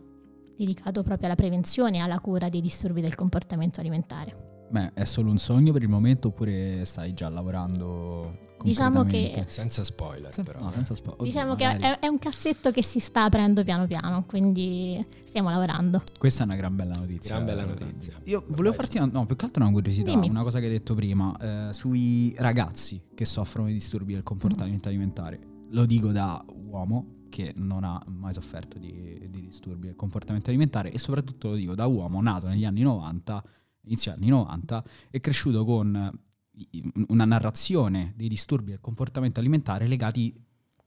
dedicato 0.60 1.02
proprio 1.02 1.26
alla 1.26 1.36
prevenzione 1.36 1.96
e 1.96 2.00
alla 2.00 2.20
cura 2.20 2.50
dei 2.50 2.60
disturbi 2.60 3.00
del 3.00 3.14
comportamento 3.14 3.80
alimentare. 3.80 4.48
Beh, 4.70 4.92
è 4.92 5.04
solo 5.04 5.30
un 5.30 5.38
sogno 5.38 5.72
per 5.72 5.82
il 5.82 5.88
momento 5.88 6.28
oppure 6.28 6.84
stai 6.84 7.14
già 7.14 7.28
lavorando 7.28 8.48
Diciamo 8.62 9.04
che 9.04 9.44
senza 9.48 9.82
spoiler, 9.82 10.32
senza, 10.34 10.52
però. 10.52 10.64
No, 10.64 10.70
senza 10.70 10.94
spoiler. 10.94 11.22
Diciamo 11.22 11.52
Oddio, 11.52 11.76
che 11.76 11.76
è, 11.78 11.98
è, 12.00 12.06
un 12.08 12.18
cassetto 12.18 12.70
che 12.70 12.82
si 12.82 12.98
sta 13.00 13.24
aprendo 13.24 13.64
piano 13.64 13.86
piano, 13.86 14.24
quindi 14.26 15.02
stiamo 15.24 15.48
lavorando. 15.48 16.02
Questa 16.18 16.42
è 16.42 16.46
una 16.46 16.56
gran 16.56 16.76
bella 16.76 16.92
notizia. 16.94 17.34
Gran 17.34 17.46
bella 17.46 17.64
notizia. 17.64 18.12
Io 18.24 18.44
volevo 18.48 18.74
farti 18.74 18.98
una, 18.98 19.06
no, 19.06 19.24
più 19.24 19.34
che 19.34 19.46
altro 19.46 19.62
una 19.62 19.72
curiosità, 19.72 20.10
Dimmi. 20.10 20.28
una 20.28 20.42
cosa 20.42 20.58
che 20.58 20.66
hai 20.66 20.72
detto 20.72 20.94
prima, 20.94 21.34
eh, 21.40 21.72
sui 21.72 22.34
ragazzi 22.36 23.00
che 23.14 23.24
soffrono 23.24 23.68
di 23.68 23.74
disturbi 23.74 24.12
del 24.12 24.22
comportamento 24.22 24.88
mm. 24.88 24.92
alimentare. 24.92 25.40
Lo 25.70 25.86
dico 25.86 26.12
da 26.12 26.44
uomo 26.46 27.19
che 27.30 27.54
non 27.56 27.84
ha 27.84 28.02
mai 28.08 28.34
sofferto 28.34 28.78
di, 28.78 29.26
di 29.30 29.40
disturbi 29.40 29.86
del 29.86 29.96
comportamento 29.96 30.50
alimentare 30.50 30.92
e 30.92 30.98
soprattutto 30.98 31.48
lo 31.48 31.54
dico 31.54 31.74
da 31.74 31.86
uomo 31.86 32.20
nato 32.20 32.46
negli 32.48 32.66
anni 32.66 32.82
90 32.82 33.42
inizio 33.84 34.12
anni 34.12 34.28
90, 34.28 34.84
è 35.10 35.20
cresciuto 35.20 35.64
con 35.64 36.18
una 37.08 37.24
narrazione 37.24 38.12
dei 38.16 38.28
disturbi 38.28 38.70
del 38.70 38.80
comportamento 38.80 39.40
alimentare 39.40 39.86
legati 39.86 40.34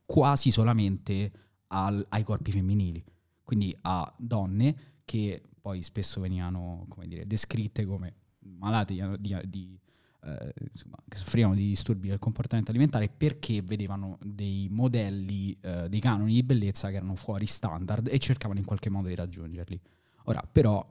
quasi 0.06 0.52
solamente 0.52 1.32
al, 1.68 2.06
ai 2.10 2.24
corpi 2.24 2.52
femminili, 2.52 3.04
quindi 3.44 3.76
a 3.82 4.14
donne 4.18 5.02
che 5.06 5.42
poi 5.60 5.82
spesso 5.82 6.22
venivano 6.22 6.86
come 6.90 7.08
dire, 7.08 7.26
descritte 7.26 7.86
come 7.86 8.16
malate 8.40 9.18
di, 9.20 9.38
di 9.46 9.80
eh, 10.26 10.54
insomma, 10.72 10.98
che 11.08 11.18
soffrivano 11.18 11.56
di 11.56 11.68
disturbi 11.68 12.08
del 12.08 12.20
comportamento 12.20 12.72
alimentare 12.72 13.10
perché 13.10 13.62
vedevano 13.62 14.18
dei 14.22 14.68
modelli, 14.70 15.58
eh, 15.62 15.90
dei 15.90 16.00
canoni 16.00 16.34
di 16.34 16.44
bellezza 16.44 16.90
che 16.90 16.96
erano 16.96 17.16
fuori 17.16 17.46
standard 17.46 18.08
e 18.08 18.18
cercavano 18.20 18.60
in 18.60 18.66
qualche 18.66 18.90
modo 18.90 19.08
di 19.08 19.16
raggiungerli. 19.16 19.80
Ora, 20.26 20.42
però, 20.50 20.86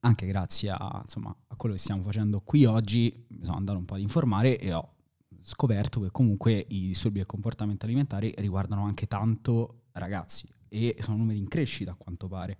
anche 0.00 0.26
grazie 0.26 0.70
a, 0.70 1.00
insomma, 1.02 1.34
a 1.48 1.56
quello 1.56 1.74
che 1.74 1.80
stiamo 1.80 2.02
facendo 2.02 2.40
qui 2.40 2.64
oggi, 2.64 3.24
mi 3.28 3.44
sono 3.44 3.56
andato 3.56 3.78
un 3.78 3.84
po' 3.84 3.94
ad 3.94 4.00
informare 4.00 4.58
e 4.58 4.72
ho 4.72 4.94
scoperto 5.42 6.00
che 6.00 6.10
comunque 6.10 6.66
i 6.68 6.88
disturbi 6.88 7.18
del 7.18 7.26
comportamento 7.26 7.86
alimentare 7.86 8.32
riguardano 8.36 8.84
anche 8.84 9.06
tanto 9.06 9.84
ragazzi 9.92 10.46
e 10.68 10.96
sono 11.00 11.16
numeri 11.16 11.38
in 11.38 11.48
crescita 11.48 11.92
a 11.92 11.96
quanto 11.96 12.28
pare. 12.28 12.58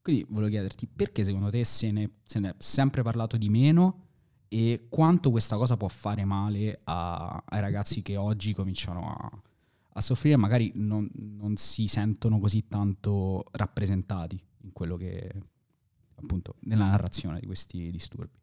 Quindi 0.00 0.24
volevo 0.28 0.50
chiederti 0.50 0.86
perché 0.86 1.24
secondo 1.24 1.50
te 1.50 1.64
se 1.64 1.90
ne, 1.90 2.10
se 2.24 2.38
ne 2.38 2.50
è 2.50 2.54
sempre 2.58 3.02
parlato 3.02 3.36
di 3.36 3.48
meno 3.48 4.05
e 4.48 4.86
quanto 4.88 5.30
questa 5.30 5.56
cosa 5.56 5.76
può 5.76 5.88
fare 5.88 6.24
male 6.24 6.80
a, 6.84 7.42
ai 7.46 7.60
ragazzi 7.60 8.02
che 8.02 8.16
oggi 8.16 8.54
cominciano 8.54 9.10
a, 9.10 9.30
a 9.92 10.00
soffrire, 10.00 10.36
magari 10.36 10.72
non, 10.74 11.08
non, 11.14 11.56
si 11.56 11.86
sentono 11.86 12.38
così 12.38 12.66
tanto 12.68 13.44
rappresentati 13.52 14.40
in 14.62 14.72
quello 14.72 14.96
che 14.96 15.42
appunto 16.16 16.56
nella 16.60 16.86
narrazione 16.86 17.40
di 17.40 17.46
questi 17.46 17.90
disturbi. 17.90 18.38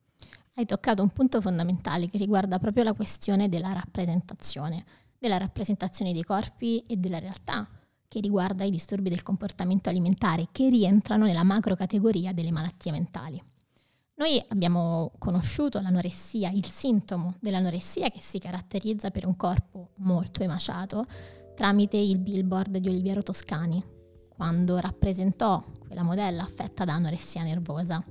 Hai 0.56 0.66
toccato 0.66 1.02
un 1.02 1.10
punto 1.10 1.42
fondamentale 1.42 2.08
che 2.08 2.18
riguarda 2.18 2.60
proprio 2.60 2.84
la 2.84 2.94
questione 2.94 3.50
della 3.50 3.74
rappresentazione, 3.74 4.82
della 5.18 5.38
rappresentazione 5.38 6.14
dei 6.14 6.24
corpi 6.24 6.84
e 6.86 6.98
della 6.98 7.18
realtà 7.18 7.66
che 8.08 8.20
riguarda 8.20 8.64
i 8.64 8.70
disturbi 8.70 9.10
del 9.10 9.24
comportamento 9.24 9.90
alimentare 9.90 10.50
che 10.52 10.70
rientrano 10.70 11.26
nella 11.26 11.44
macro 11.44 11.76
categoria 11.76 12.34
delle 12.34 12.52
malattie 12.52 12.92
mentali. 12.92 13.42
Noi 14.16 14.44
abbiamo 14.50 15.12
conosciuto 15.18 15.80
l'anoressia, 15.82 16.52
il 16.52 16.66
sintomo 16.66 17.36
dell'anoressia 17.40 18.10
che 18.10 18.20
si 18.20 18.38
caratterizza 18.38 19.10
per 19.10 19.26
un 19.26 19.36
corpo 19.36 19.90
molto 19.98 20.44
emaciato 20.44 21.04
tramite 21.56 21.98
il 21.98 22.20
billboard 22.20 22.78
di 22.78 22.90
Oliviero 22.90 23.24
Toscani, 23.24 23.84
quando 24.30 24.78
rappresentò 24.78 25.64
quella 25.80 26.04
modella 26.04 26.44
affetta 26.44 26.84
da 26.84 26.94
anoressia 26.94 27.42
nervosa. 27.42 28.04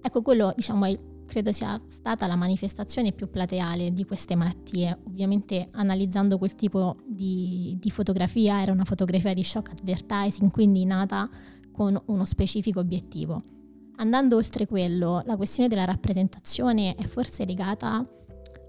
Ecco, 0.00 0.22
quello 0.22 0.52
diciamo 0.56 0.86
credo 1.24 1.52
sia 1.52 1.80
stata 1.86 2.26
la 2.26 2.34
manifestazione 2.34 3.12
più 3.12 3.30
plateale 3.30 3.92
di 3.92 4.04
queste 4.04 4.34
malattie. 4.34 4.98
Ovviamente 5.06 5.68
analizzando 5.70 6.36
quel 6.36 6.56
tipo 6.56 6.96
di, 7.06 7.76
di 7.78 7.90
fotografia 7.90 8.60
era 8.60 8.72
una 8.72 8.84
fotografia 8.84 9.34
di 9.34 9.44
shock 9.44 9.70
advertising, 9.70 10.50
quindi 10.50 10.84
nata 10.84 11.30
con 11.70 12.00
uno 12.06 12.24
specifico 12.24 12.80
obiettivo. 12.80 13.61
Andando 14.02 14.34
oltre 14.34 14.66
quello, 14.66 15.22
la 15.26 15.36
questione 15.36 15.68
della 15.68 15.84
rappresentazione 15.84 16.96
è 16.96 17.04
forse 17.04 17.44
legata 17.44 18.04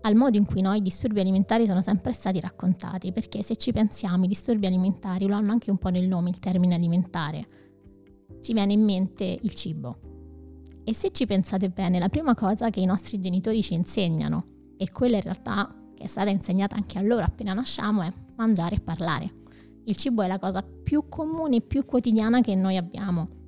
al 0.01 0.13
modo 0.13 0.37
in 0.37 0.45
cui 0.45 0.61
noi 0.61 0.77
i 0.77 0.81
disturbi 0.83 1.21
alimentari 1.21 1.65
sono 1.65 1.81
sempre 1.81 2.13
stati 2.13 2.39
raccontati, 2.39 3.11
perché 3.11 3.41
se 3.41 3.55
ci 3.55 3.71
pensiamo 3.71 4.25
i 4.25 4.27
disturbi 4.27 4.67
alimentari 4.67 5.25
lo 5.25 5.33
hanno 5.33 5.51
anche 5.51 5.71
un 5.71 5.79
po' 5.79 5.89
nel 5.89 6.07
nome 6.07 6.29
il 6.29 6.37
termine 6.37 6.75
alimentare. 6.75 7.45
Ci 8.41 8.53
viene 8.53 8.73
in 8.73 8.83
mente 8.83 9.23
il 9.41 9.55
cibo, 9.55 9.97
e 10.83 10.93
se 10.93 11.09
ci 11.11 11.25
pensate 11.25 11.69
bene, 11.69 11.97
la 11.97 12.09
prima 12.09 12.35
cosa 12.35 12.69
che 12.69 12.81
i 12.81 12.85
nostri 12.85 13.19
genitori 13.19 13.63
ci 13.63 13.73
insegnano, 13.73 14.45
e 14.77 14.91
quella 14.91 15.15
in 15.15 15.23
realtà 15.23 15.73
che 15.95 16.03
è 16.03 16.07
stata 16.07 16.29
insegnata 16.29 16.75
anche 16.75 16.99
a 16.99 17.01
loro 17.01 17.23
appena 17.23 17.53
nasciamo, 17.53 18.03
è 18.03 18.13
mangiare 18.35 18.75
e 18.75 18.81
parlare. 18.81 19.31
Il 19.85 19.95
cibo 19.95 20.21
è 20.21 20.27
la 20.27 20.37
cosa 20.37 20.61
più 20.61 21.09
comune 21.09 21.55
e 21.55 21.61
più 21.61 21.85
quotidiana 21.85 22.41
che 22.41 22.53
noi 22.53 22.77
abbiamo. 22.77 23.41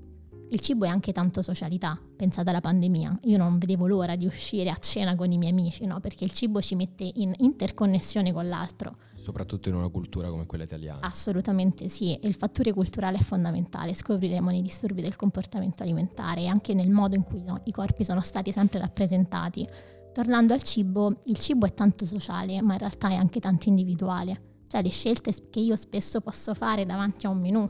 Il 0.49 0.59
cibo 0.59 0.85
è 0.85 0.87
anche 0.87 1.11
tanto 1.11 1.41
socialità, 1.41 1.99
pensate 2.15 2.51
alla 2.51 2.61
pandemia. 2.61 3.19
Io 3.23 3.37
non 3.37 3.57
vedevo 3.57 3.87
l'ora 3.87 4.15
di 4.15 4.27
uscire 4.27 4.69
a 4.69 4.77
cena 4.77 5.15
con 5.15 5.31
i 5.31 5.39
miei 5.39 5.51
amici, 5.51 5.85
no? 5.85 5.99
perché 5.99 6.23
il 6.23 6.31
cibo 6.31 6.61
ci 6.61 6.75
mette 6.75 7.09
in 7.15 7.33
interconnessione 7.39 8.31
con 8.31 8.47
l'altro. 8.47 8.93
Soprattutto 9.19 9.69
in 9.69 9.75
una 9.75 9.89
cultura 9.89 10.29
come 10.29 10.45
quella 10.45 10.65
italiana. 10.65 10.99
Assolutamente 11.01 11.89
sì, 11.89 12.13
e 12.13 12.27
il 12.27 12.35
fattore 12.35 12.73
culturale 12.73 13.17
è 13.17 13.21
fondamentale. 13.21 13.95
Scopriremo 13.95 14.51
nei 14.51 14.61
disturbi 14.61 15.01
del 15.01 15.15
comportamento 15.15 15.81
alimentare 15.81 16.41
e 16.41 16.47
anche 16.47 16.75
nel 16.75 16.91
modo 16.91 17.15
in 17.15 17.23
cui 17.23 17.41
no, 17.41 17.61
i 17.63 17.71
corpi 17.71 18.03
sono 18.03 18.21
stati 18.21 18.51
sempre 18.51 18.77
rappresentati. 18.77 19.67
Tornando 20.13 20.53
al 20.53 20.61
cibo, 20.61 21.21
il 21.25 21.39
cibo 21.39 21.65
è 21.65 21.73
tanto 21.73 22.05
sociale, 22.05 22.61
ma 22.61 22.73
in 22.73 22.79
realtà 22.79 23.09
è 23.09 23.15
anche 23.15 23.39
tanto 23.39 23.67
individuale. 23.67 24.63
Cioè 24.67 24.83
le 24.83 24.89
scelte 24.89 25.33
che 25.49 25.59
io 25.59 25.75
spesso 25.75 26.21
posso 26.21 26.53
fare 26.53 26.85
davanti 26.85 27.25
a 27.25 27.29
un 27.29 27.39
menù, 27.39 27.69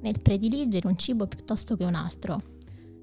nel 0.00 0.20
prediligere 0.22 0.86
un 0.86 0.96
cibo 0.96 1.26
piuttosto 1.26 1.76
che 1.76 1.84
un 1.84 1.94
altro, 1.94 2.40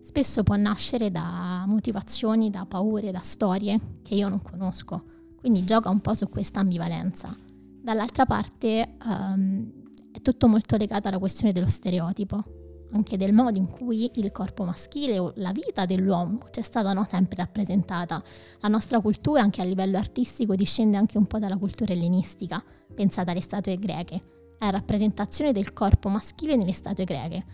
spesso 0.01 0.43
può 0.43 0.55
nascere 0.55 1.11
da 1.11 1.65
motivazioni, 1.67 2.49
da 2.49 2.65
paure, 2.65 3.11
da 3.11 3.19
storie 3.19 3.79
che 4.03 4.15
io 4.15 4.29
non 4.29 4.41
conosco. 4.41 5.03
Quindi 5.35 5.63
gioca 5.63 5.89
un 5.89 5.99
po' 5.99 6.13
su 6.13 6.29
questa 6.29 6.59
ambivalenza. 6.59 7.35
Dall'altra 7.81 8.25
parte 8.25 8.95
um, 9.05 9.71
è 10.11 10.21
tutto 10.21 10.47
molto 10.47 10.77
legato 10.77 11.07
alla 11.07 11.19
questione 11.19 11.53
dello 11.53 11.69
stereotipo, 11.69 12.43
anche 12.91 13.17
del 13.17 13.33
modo 13.33 13.57
in 13.57 13.67
cui 13.67 14.09
il 14.15 14.31
corpo 14.31 14.63
maschile 14.63 15.19
o 15.19 15.33
la 15.35 15.51
vita 15.51 15.85
dell'uomo 15.85 16.39
c'è 16.49 16.61
stata 16.61 16.93
no, 16.93 17.05
sempre 17.09 17.37
rappresentata. 17.37 18.21
La 18.61 18.69
nostra 18.69 18.99
cultura, 18.99 19.41
anche 19.41 19.61
a 19.61 19.65
livello 19.65 19.97
artistico, 19.97 20.55
discende 20.55 20.97
anche 20.97 21.17
un 21.17 21.27
po' 21.27 21.37
dalla 21.37 21.57
cultura 21.57 21.93
ellenistica, 21.93 22.63
pensate 22.93 23.31
alle 23.31 23.41
statue 23.41 23.77
greche, 23.77 24.36
alla 24.59 24.71
rappresentazione 24.71 25.51
del 25.51 25.73
corpo 25.73 26.09
maschile 26.09 26.55
nelle 26.55 26.73
statue 26.73 27.03
greche. 27.03 27.45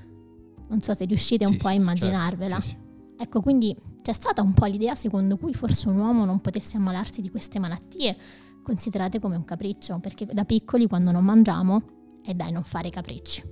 Non 0.68 0.82
so 0.82 0.94
se 0.94 1.06
riuscite 1.06 1.46
un 1.46 1.54
sì, 1.54 1.58
po' 1.58 1.68
a 1.68 1.74
immaginarvela. 1.74 2.60
Certo, 2.60 2.82
sì, 2.82 3.22
ecco, 3.22 3.42
quindi 3.42 3.76
c'è 4.02 4.14
stata 4.14 4.42
un 4.42 4.54
po' 4.54 4.66
l'idea 4.66 4.96
secondo 4.96 5.38
cui 5.38 5.54
forse 5.54 5.90
un 5.90 5.98
uomo 5.98 6.26
non 6.26 6.40
potesse 6.42 6.78
ammalarsi 6.78 7.22
di 7.22 7.30
queste 7.30 7.60
malattie 7.60 8.16
considerate 8.64 9.20
come 9.20 9.36
un 9.36 9.46
capriccio, 9.46 10.00
perché 10.00 10.26
da 10.26 10.46
piccoli 10.46 10.88
quando 10.88 11.12
non 11.12 11.24
mangiamo 11.24 11.84
è 12.24 12.34
dai 12.34 12.52
non 12.52 12.64
fare 12.64 12.90
capricci. 12.90 13.44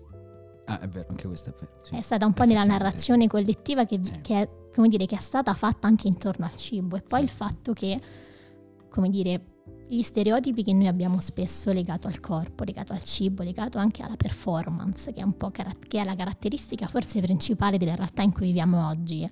Ah, 0.65 0.79
è 0.79 0.87
vero, 0.87 1.07
anche 1.09 1.27
questo 1.27 1.49
è 1.49 1.53
vero. 1.53 1.71
Sì. 1.83 1.95
È 1.95 2.01
stata 2.01 2.25
un 2.25 2.33
po' 2.33 2.45
nella 2.45 2.63
narrazione 2.63 3.27
collettiva 3.27 3.85
che, 3.85 3.99
sì. 4.01 4.21
che, 4.21 4.41
è, 4.41 4.49
come 4.73 4.87
dire, 4.87 5.05
che 5.05 5.17
è 5.17 5.21
stata 5.21 5.53
fatta 5.53 5.87
anche 5.87 6.07
intorno 6.07 6.45
al 6.45 6.55
cibo 6.55 6.95
e 6.95 7.01
poi 7.01 7.19
sì. 7.19 7.25
il 7.25 7.29
fatto 7.29 7.73
che, 7.73 7.99
come 8.89 9.09
dire, 9.09 9.43
gli 9.93 10.03
stereotipi 10.03 10.63
che 10.63 10.73
noi 10.73 10.87
abbiamo 10.87 11.19
spesso 11.19 11.73
legato 11.73 12.07
al 12.07 12.21
corpo, 12.21 12.63
legato 12.63 12.93
al 12.93 13.03
cibo, 13.03 13.43
legato 13.43 13.77
anche 13.77 14.01
alla 14.01 14.15
performance, 14.15 15.11
che 15.11 15.19
è 15.19 15.23
un 15.23 15.35
po' 15.35 15.51
car- 15.51 15.77
che 15.79 15.99
è 15.99 16.05
la 16.05 16.15
caratteristica 16.15 16.87
forse 16.87 17.19
principale 17.19 17.77
della 17.77 17.95
realtà 17.95 18.21
in 18.21 18.31
cui 18.31 18.45
viviamo 18.45 18.87
oggi, 18.87 19.29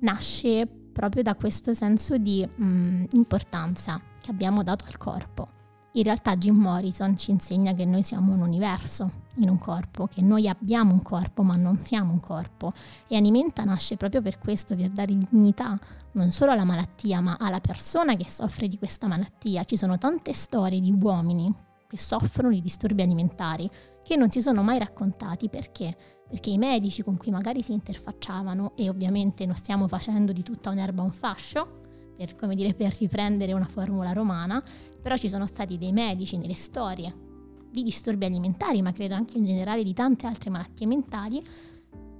nasce 0.00 0.66
proprio 0.66 1.22
da 1.22 1.36
questo 1.36 1.72
senso 1.72 2.18
di 2.18 2.44
mh, 2.44 2.64
mm, 2.64 3.04
importanza 3.12 4.00
che 4.20 4.32
abbiamo 4.32 4.64
dato 4.64 4.86
al 4.88 4.96
corpo. 4.96 5.61
In 5.94 6.04
realtà 6.04 6.36
Jim 6.36 6.56
Morrison 6.56 7.18
ci 7.18 7.32
insegna 7.32 7.74
che 7.74 7.84
noi 7.84 8.02
siamo 8.02 8.32
un 8.32 8.40
universo 8.40 9.10
in 9.36 9.50
un 9.50 9.58
corpo, 9.58 10.06
che 10.06 10.22
noi 10.22 10.48
abbiamo 10.48 10.94
un 10.94 11.02
corpo 11.02 11.42
ma 11.42 11.54
non 11.56 11.80
siamo 11.80 12.12
un 12.12 12.20
corpo 12.20 12.72
e 13.06 13.16
Animenta 13.16 13.62
nasce 13.64 13.98
proprio 13.98 14.22
per 14.22 14.38
questo, 14.38 14.74
per 14.74 14.88
dare 14.88 15.14
dignità 15.14 15.78
non 16.12 16.32
solo 16.32 16.52
alla 16.52 16.64
malattia 16.64 17.20
ma 17.20 17.36
alla 17.38 17.60
persona 17.60 18.16
che 18.16 18.26
soffre 18.26 18.68
di 18.68 18.78
questa 18.78 19.06
malattia. 19.06 19.64
Ci 19.64 19.76
sono 19.76 19.98
tante 19.98 20.32
storie 20.32 20.80
di 20.80 20.96
uomini 20.98 21.52
che 21.86 21.98
soffrono 21.98 22.48
di 22.48 22.62
disturbi 22.62 23.02
alimentari 23.02 23.68
che 24.02 24.16
non 24.16 24.30
si 24.30 24.40
sono 24.40 24.62
mai 24.62 24.78
raccontati 24.78 25.50
perché? 25.50 25.94
Perché 26.26 26.48
i 26.48 26.58
medici 26.58 27.02
con 27.02 27.18
cui 27.18 27.30
magari 27.30 27.62
si 27.62 27.72
interfacciavano 27.72 28.72
e 28.76 28.88
ovviamente 28.88 29.44
non 29.44 29.56
stiamo 29.56 29.86
facendo 29.88 30.32
di 30.32 30.42
tutta 30.42 30.70
un'erba 30.70 31.02
un 31.02 31.12
fascio, 31.12 31.80
per, 32.16 32.54
dire, 32.54 32.74
per 32.74 32.94
riprendere 32.98 33.52
una 33.52 33.66
formula 33.66 34.12
romana, 34.12 34.62
però 35.02 35.16
ci 35.16 35.28
sono 35.28 35.46
stati 35.46 35.76
dei 35.76 35.92
medici 35.92 36.38
nelle 36.38 36.54
storie 36.54 37.30
di 37.72 37.82
disturbi 37.82 38.26
alimentari, 38.26 38.82
ma 38.82 38.92
credo 38.92 39.14
anche 39.14 39.38
in 39.38 39.44
generale 39.44 39.82
di 39.82 39.94
tante 39.94 40.26
altre 40.26 40.50
malattie 40.50 40.86
mentali, 40.86 41.42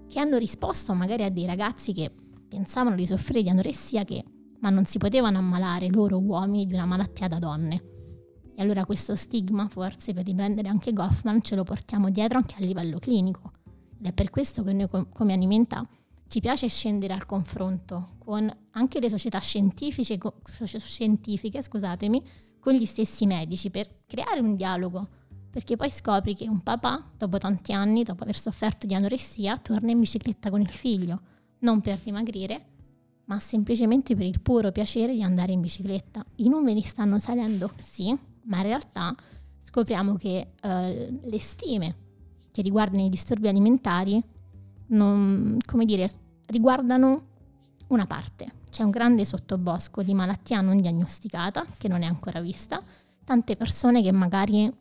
che 0.08 0.18
hanno 0.18 0.38
risposto 0.38 0.94
magari 0.94 1.24
a 1.24 1.30
dei 1.30 1.46
ragazzi 1.46 1.92
che 1.92 2.10
pensavano 2.48 2.96
di 2.96 3.06
soffrire 3.06 3.42
di 3.42 3.50
anoressia, 3.50 4.04
che, 4.04 4.24
ma 4.60 4.70
non 4.70 4.84
si 4.84 4.98
potevano 4.98 5.38
ammalare 5.38 5.88
loro 5.88 6.18
uomini 6.18 6.66
di 6.66 6.74
una 6.74 6.86
malattia 6.86 7.28
da 7.28 7.38
donne. 7.38 7.84
E 8.54 8.62
allora 8.62 8.84
questo 8.84 9.14
stigma, 9.14 9.68
forse 9.68 10.12
per 10.12 10.24
riprendere 10.24 10.68
anche 10.68 10.92
Goffman, 10.92 11.40
ce 11.40 11.54
lo 11.54 11.64
portiamo 11.64 12.10
dietro 12.10 12.38
anche 12.38 12.56
a 12.56 12.64
livello 12.64 12.98
clinico. 12.98 13.52
Ed 13.98 14.06
è 14.06 14.12
per 14.12 14.30
questo 14.30 14.62
che 14.62 14.72
noi 14.72 14.88
come 14.88 15.32
Alimenta 15.32 15.82
ci 16.28 16.40
piace 16.40 16.68
scendere 16.68 17.12
al 17.12 17.26
confronto 17.26 18.10
con 18.18 18.50
anche 18.72 19.00
le 19.00 19.10
società 19.10 19.38
scientifiche, 19.38 20.32
scusatemi, 21.62 22.22
con 22.62 22.75
gli 22.75 22.87
stessi 22.87 23.26
medici 23.26 23.71
per 23.71 24.04
creare 24.07 24.38
un 24.38 24.54
dialogo, 24.54 25.09
perché 25.50 25.75
poi 25.75 25.90
scopri 25.90 26.37
che 26.37 26.49
un 26.49 26.61
papà, 26.61 27.11
dopo 27.19 27.37
tanti 27.37 27.73
anni, 27.73 28.04
dopo 28.04 28.23
aver 28.23 28.38
sofferto 28.38 28.87
di 28.87 28.95
anoressia, 28.95 29.59
torna 29.59 29.90
in 29.90 29.99
bicicletta 29.99 30.49
con 30.49 30.61
il 30.61 30.71
figlio, 30.71 31.23
non 31.59 31.81
per 31.81 31.99
dimagrire, 31.99 32.66
ma 33.25 33.40
semplicemente 33.40 34.14
per 34.14 34.26
il 34.26 34.40
puro 34.40 34.71
piacere 34.71 35.12
di 35.12 35.25
andare 35.25 35.50
in 35.50 35.61
bicicletta. 35.61 36.25
I 36.37 36.49
numeri 36.49 36.83
stanno 36.83 37.19
salendo, 37.19 37.73
sì, 37.83 38.16
ma 38.45 38.59
in 38.59 38.62
realtà 38.62 39.12
scopriamo 39.59 40.14
che 40.14 40.52
uh, 40.62 40.69
le 40.69 41.40
stime 41.40 41.97
che 42.52 42.62
riguardano 42.62 43.04
i 43.04 43.09
disturbi 43.09 43.49
alimentari 43.49 44.23
non, 44.88 45.59
dire, 45.85 46.11
riguardano 46.47 47.26
una 47.88 48.07
parte, 48.07 48.52
c'è 48.72 48.82
un 48.82 48.90
grande 48.90 49.26
sottobosco 49.26 50.02
di 50.02 50.14
malattia 50.14 50.62
non 50.62 50.80
diagnosticata, 50.80 51.66
che 51.76 51.88
non 51.88 52.00
è 52.02 52.06
ancora 52.06 52.40
vista, 52.40 52.82
tante 53.22 53.54
persone 53.54 54.00
che 54.02 54.10
magari 54.12 54.72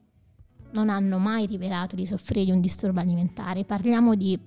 non 0.72 0.88
hanno 0.88 1.18
mai 1.18 1.46
rivelato 1.46 1.98
di 1.98 2.06
soffrire 2.06 2.46
di 2.46 2.52
un 2.52 2.62
disturbo 2.62 3.02
alimentare. 3.02 3.66
Parliamo 3.66 4.16
di 4.16 4.40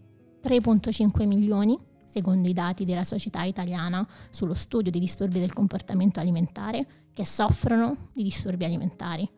3.5 0.42 1.26
milioni, 1.26 1.78
secondo 2.06 2.48
i 2.48 2.54
dati 2.54 2.86
della 2.86 3.04
Società 3.04 3.42
Italiana 3.42 4.08
sullo 4.30 4.54
studio 4.54 4.90
di 4.90 4.98
disturbi 4.98 5.40
del 5.40 5.52
comportamento 5.52 6.20
alimentare, 6.20 6.86
che 7.12 7.26
soffrono 7.26 8.08
di 8.14 8.22
disturbi 8.22 8.64
alimentari. 8.64 9.28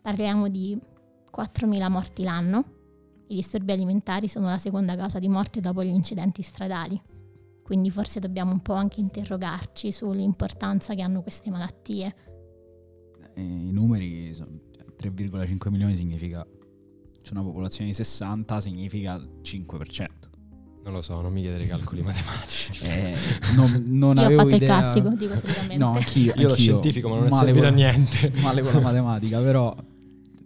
Parliamo 0.00 0.46
di 0.46 0.78
4.000 1.36 1.90
morti 1.90 2.22
l'anno. 2.22 2.64
I 3.26 3.34
disturbi 3.34 3.72
alimentari 3.72 4.28
sono 4.28 4.48
la 4.48 4.58
seconda 4.58 4.94
causa 4.94 5.18
di 5.18 5.28
morte 5.28 5.60
dopo 5.60 5.82
gli 5.82 5.90
incidenti 5.90 6.42
stradali. 6.42 7.09
Quindi 7.70 7.92
forse 7.92 8.18
dobbiamo 8.18 8.50
un 8.50 8.62
po' 8.62 8.72
anche 8.72 8.98
interrogarci 8.98 9.92
sull'importanza 9.92 10.92
che 10.96 11.02
hanno 11.02 11.22
queste 11.22 11.50
malattie. 11.50 12.14
E 13.32 13.40
I 13.42 13.70
numeri 13.70 14.34
sono 14.34 14.48
3,5 15.00 15.70
milioni 15.70 15.94
significa 15.94 16.44
c'è 17.22 17.30
una 17.30 17.44
popolazione 17.44 17.90
di 17.90 17.94
60 17.94 18.58
significa 18.58 19.18
5%. 19.18 20.06
Non 20.82 20.94
lo 20.94 21.00
so, 21.00 21.20
non 21.20 21.32
mi 21.32 21.42
chiedere 21.42 21.64
calcoli 21.66 22.02
matematici. 22.02 22.82
Eh, 22.86 23.14
non, 23.54 23.84
non 23.86 24.16
Io 24.16 24.22
ho 24.22 24.24
avevo 24.26 24.42
fatto 24.42 24.56
idea. 24.56 24.74
il 24.74 24.80
classico, 24.80 25.08
dico 25.10 25.36
solitamente. 25.36 25.76
No, 25.84 25.92
anch'io. 25.92 26.32
Io 26.34 26.48
lo 26.48 26.54
scientifico, 26.56 27.08
ma 27.08 27.18
non 27.18 27.26
è 27.26 27.30
Male 27.30 27.44
servito 27.44 27.66
a 27.66 27.70
niente. 27.70 28.32
Male 28.42 28.62
con 28.62 28.72
la 28.72 28.80
matematica, 28.80 29.38
però 29.38 29.76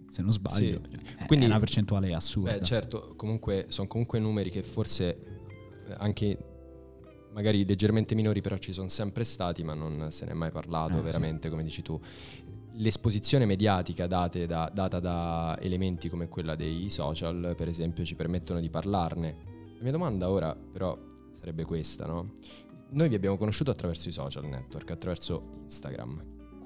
se 0.07 0.21
non 0.21 0.31
sbaglio 0.31 0.55
Sì. 0.57 0.79
è 1.17 1.25
Quindi- 1.25 1.45
una 1.47 1.57
percentuale 1.57 2.13
assurda. 2.13 2.51
Beh, 2.51 2.61
certo, 2.63 3.13
comunque 3.15 3.65
sono 3.69 3.87
comunque 3.87 4.19
numeri 4.19 4.51
che 4.51 4.61
forse 4.61 5.17
eh, 5.87 5.93
anche 5.97 6.37
magari 7.35 7.65
leggermente 7.65 8.15
minori, 8.15 8.39
però 8.39 8.55
ci 8.57 8.71
sono 8.71 8.87
sempre 8.87 9.25
stati, 9.25 9.61
ma 9.61 9.73
non 9.73 10.07
se 10.09 10.23
ne 10.25 10.31
è 10.31 10.33
mai 10.33 10.51
parlato 10.51 10.97
Eh, 10.97 11.01
veramente, 11.01 11.49
come 11.49 11.63
dici 11.63 11.81
tu. 11.81 11.99
L'esposizione 12.77 13.45
mediatica 13.45 14.07
date 14.07 14.47
da- 14.47 14.71
data 14.73 14.99
da 15.01 15.57
elementi 15.59 16.07
come 16.07 16.29
quella 16.29 16.55
dei 16.55 16.89
social, 16.89 17.53
per 17.57 17.67
esempio, 17.67 18.05
ci 18.05 18.15
permettono 18.15 18.61
di 18.61 18.69
parlarne. 18.69 19.35
La 19.77 19.83
mia 19.83 19.91
domanda 19.91 20.29
ora, 20.29 20.55
però, 20.55 20.97
sarebbe 21.33 21.65
questa, 21.65 22.05
no? 22.05 22.35
Noi 22.91 23.09
vi 23.09 23.15
abbiamo 23.15 23.35
conosciuto 23.35 23.69
attraverso 23.69 24.07
i 24.07 24.13
social 24.13 24.45
network, 24.45 24.91
attraverso 24.91 25.49
Instagram. 25.63 26.23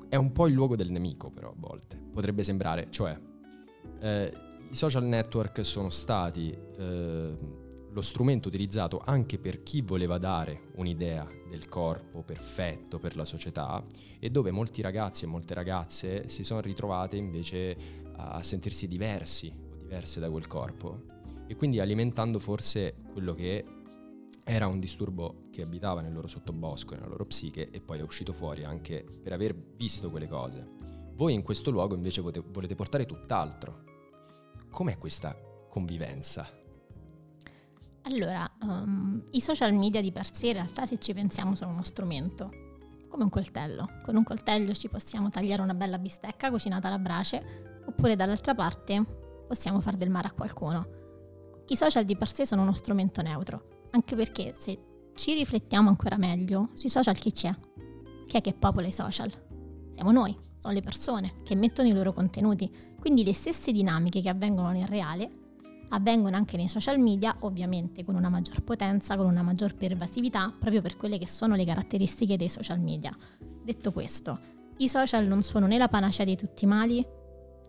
È 0.08 0.16
un 0.16 0.32
po' 0.32 0.46
il 0.46 0.54
luogo 0.54 0.76
del 0.76 0.92
nemico, 0.92 1.32
però, 1.32 1.50
a 1.50 1.56
volte. 1.58 1.98
Potrebbe 2.14 2.44
sembrare, 2.44 2.88
cioè, 2.92 3.20
eh, 4.02 4.34
i 4.70 4.76
social 4.76 5.04
network 5.04 5.66
sono 5.66 5.90
stati 5.90 6.56
eh, 6.78 7.38
lo 8.00 8.06
strumento 8.06 8.48
utilizzato 8.48 9.02
anche 9.04 9.38
per 9.40 9.62
chi 9.62 9.82
voleva 9.82 10.18
dare 10.18 10.70
un'idea 10.76 11.30
del 11.50 11.68
corpo 11.68 12.24
perfetto 12.24 12.98
per 12.98 13.18
la 13.18 13.26
società 13.26 13.84
e 14.20 14.30
dove 14.30 14.52
molti 14.52 14.82
ragazzi 14.82 15.26
e 15.26 15.28
molte 15.28 15.54
ragazze 15.54 16.30
si 16.30 16.46
sono 16.46 16.62
ritrovate 16.62 17.18
invece 17.18 17.76
a 18.16 18.42
sentirsi 18.42 18.88
diversi 18.88 19.54
o 19.54 19.76
diverse 19.76 20.22
da 20.22 20.30
quel 20.30 20.48
corpo 20.48 21.18
e 21.46 21.58
quindi 21.58 21.82
alimentando 21.82 22.40
forse 22.40 22.96
quello 23.12 23.34
che 23.34 23.66
era 24.46 24.68
un 24.68 24.80
disturbo 24.80 25.50
che 25.52 25.62
abitava 25.62 26.00
nel 26.00 26.14
loro 26.14 26.28
sottobosco, 26.28 26.96
nella 26.96 27.08
loro 27.08 27.26
psiche 27.26 27.70
e 27.70 27.82
poi 27.82 28.00
è 28.00 28.02
uscito 28.02 28.32
fuori 28.32 28.64
anche 28.64 29.04
per 29.04 29.34
aver 29.34 29.54
visto 29.76 30.10
quelle 30.10 30.28
cose. 30.28 30.66
Voi 31.16 31.34
in 31.34 31.42
questo 31.42 31.70
luogo 31.70 31.96
invece 31.96 32.22
volete 32.22 32.76
portare 32.76 33.06
tutt'altro. 33.06 33.84
Com'è 34.72 34.98
questa 34.98 35.38
convivenza? 35.68 36.59
Allora, 38.10 38.50
um, 38.64 39.24
i 39.32 39.40
social 39.40 39.72
media 39.72 40.02
di 40.02 40.12
per 40.12 40.34
sé 40.34 40.48
in 40.48 40.54
realtà 40.54 40.88
se 40.88 40.98
ci 40.98 41.14
pensiamo 41.14 41.54
sono 41.54 41.74
uno 41.74 41.84
strumento, 41.84 42.50
come 43.08 43.24
un 43.24 43.30
coltello. 43.30 43.86
Con 44.04 44.16
un 44.16 44.24
coltello 44.24 44.74
ci 44.74 44.90
possiamo 44.90 45.30
tagliare 45.30 45.62
una 45.62 45.76
bella 45.76 46.00
bistecca 46.00 46.50
cucinata 46.50 46.88
alla 46.88 46.98
brace, 46.98 47.84
oppure 47.86 48.16
dall'altra 48.16 48.56
parte 48.56 49.06
possiamo 49.48 49.80
far 49.80 49.96
del 49.96 50.10
male 50.10 50.28
a 50.28 50.32
qualcuno. 50.32 50.88
I 51.68 51.76
social 51.76 52.04
di 52.04 52.18
per 52.18 52.32
sé 52.32 52.48
sono 52.48 52.64
uno 52.64 52.74
strumento 52.74 53.22
neutro, 53.22 53.90
anche 53.92 54.16
perché 54.16 54.56
se 54.58 55.12
ci 55.14 55.36
riflettiamo 55.36 55.88
ancora 55.88 56.18
meglio, 56.18 56.70
sui 56.74 56.90
social 56.90 57.16
chi 57.16 57.32
c'è? 57.32 57.54
Chi 58.26 58.38
è 58.38 58.42
che 58.42 58.54
popola 58.54 58.88
i 58.88 58.92
social? 58.92 59.32
Siamo 59.92 60.12
noi, 60.12 60.36
sono 60.58 60.74
le 60.74 60.82
persone 60.82 61.42
che 61.44 61.56
mettono 61.56 61.88
i 61.88 61.94
loro 61.94 62.14
contenuti. 62.14 62.88
Quindi 63.00 63.24
le 63.24 63.34
stesse 63.34 63.72
dinamiche 63.72 64.20
che 64.20 64.30
avvengono 64.30 64.72
nel 64.72 64.88
reale 64.88 65.30
avvengono 65.90 66.36
anche 66.36 66.58
nei 66.58 66.70
social 66.70 67.00
media, 67.00 67.36
ovviamente 67.40 68.04
con 68.04 68.16
una 68.16 68.30
maggior 68.30 68.62
potenza, 68.62 69.18
con 69.18 69.26
una 69.26 69.42
maggior 69.42 69.76
pervasività, 69.76 70.54
proprio 70.58 70.82
per 70.82 70.98
quelle 70.98 71.18
che 71.18 71.28
sono 71.28 71.56
le 71.56 71.66
caratteristiche 71.66 72.38
dei 72.38 72.50
social 72.50 72.80
media. 72.80 73.14
Detto 73.64 73.92
questo, 73.92 74.40
i 74.78 74.88
social 74.88 75.28
non 75.28 75.44
sono 75.44 75.68
né 75.68 75.78
la 75.78 75.88
panacea 75.88 76.26
di 76.26 76.36
tutti 76.36 76.66
i 76.66 76.68
mali, 76.68 77.06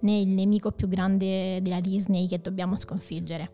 né 0.03 0.19
il 0.19 0.29
nemico 0.29 0.73
più 0.73 0.89
grande 0.89 1.61
della 1.61 1.81
Disney 1.81 2.27
che 2.27 2.41
dobbiamo 2.41 2.77
sconfiggere. 2.77 3.53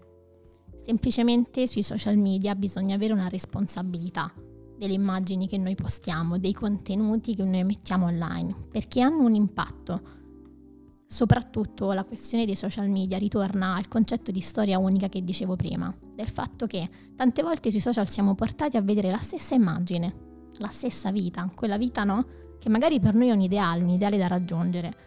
Semplicemente 0.77 1.67
sui 1.67 1.83
social 1.83 2.17
media 2.17 2.55
bisogna 2.55 2.95
avere 2.95 3.13
una 3.13 3.29
responsabilità 3.29 4.33
delle 4.77 4.93
immagini 4.93 5.49
che 5.49 5.57
noi 5.57 5.75
postiamo, 5.75 6.39
dei 6.39 6.53
contenuti 6.53 7.35
che 7.35 7.45
noi 7.45 7.65
mettiamo 7.65 8.07
online, 8.07 8.55
perché 8.71 9.01
hanno 9.01 9.25
un 9.25 9.35
impatto. 9.35 10.15
Soprattutto 11.09 11.93
la 11.93 12.05
questione 12.05 12.47
dei 12.47 12.57
social 12.57 12.89
media 12.89 13.17
ritorna 13.17 13.77
al 13.77 13.87
concetto 13.87 14.33
di 14.33 14.41
storia 14.41 14.79
unica 14.79 15.09
che 15.09 15.23
dicevo 15.23 15.55
prima, 15.55 15.95
del 16.15 16.29
fatto 16.29 16.67
che 16.67 16.89
tante 17.15 17.43
volte 17.43 17.71
sui 17.71 17.81
social 17.81 18.09
siamo 18.09 18.35
portati 18.35 18.77
a 18.77 18.83
vedere 18.83 19.11
la 19.11 19.21
stessa 19.21 19.55
immagine, 19.55 20.15
la 20.59 20.69
stessa 20.69 21.13
vita, 21.13 21.49
quella 21.55 21.79
vita 21.79 22.03
no, 22.03 22.27
che 22.59 22.69
magari 22.69 22.99
per 22.99 23.15
noi 23.15 23.29
è 23.29 23.33
un 23.33 23.41
ideale, 23.41 23.85
un 23.85 23.91
ideale 23.91 24.19
da 24.19 24.27
raggiungere. 24.27 25.05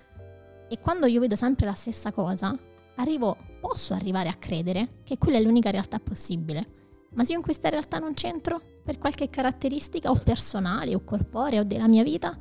E 0.69 0.79
quando 0.79 1.05
io 1.05 1.19
vedo 1.19 1.35
sempre 1.35 1.65
la 1.65 1.73
stessa 1.73 2.13
cosa, 2.13 2.57
arrivo, 2.95 3.35
posso 3.59 3.93
arrivare 3.93 4.29
a 4.29 4.35
credere 4.35 5.01
che 5.03 5.17
quella 5.17 5.37
è 5.37 5.41
l'unica 5.41 5.69
realtà 5.69 5.99
possibile. 5.99 6.65
Ma 7.11 7.25
se 7.25 7.31
io 7.31 7.39
in 7.39 7.43
questa 7.43 7.69
realtà 7.69 7.99
non 7.99 8.13
c'entro, 8.13 8.61
per 8.83 8.97
qualche 8.97 9.29
caratteristica 9.29 10.11
o 10.11 10.15
personale 10.15 10.95
o 10.95 11.03
corporea 11.03 11.59
o 11.59 11.63
della 11.63 11.87
mia 11.87 12.03
vita, 12.03 12.37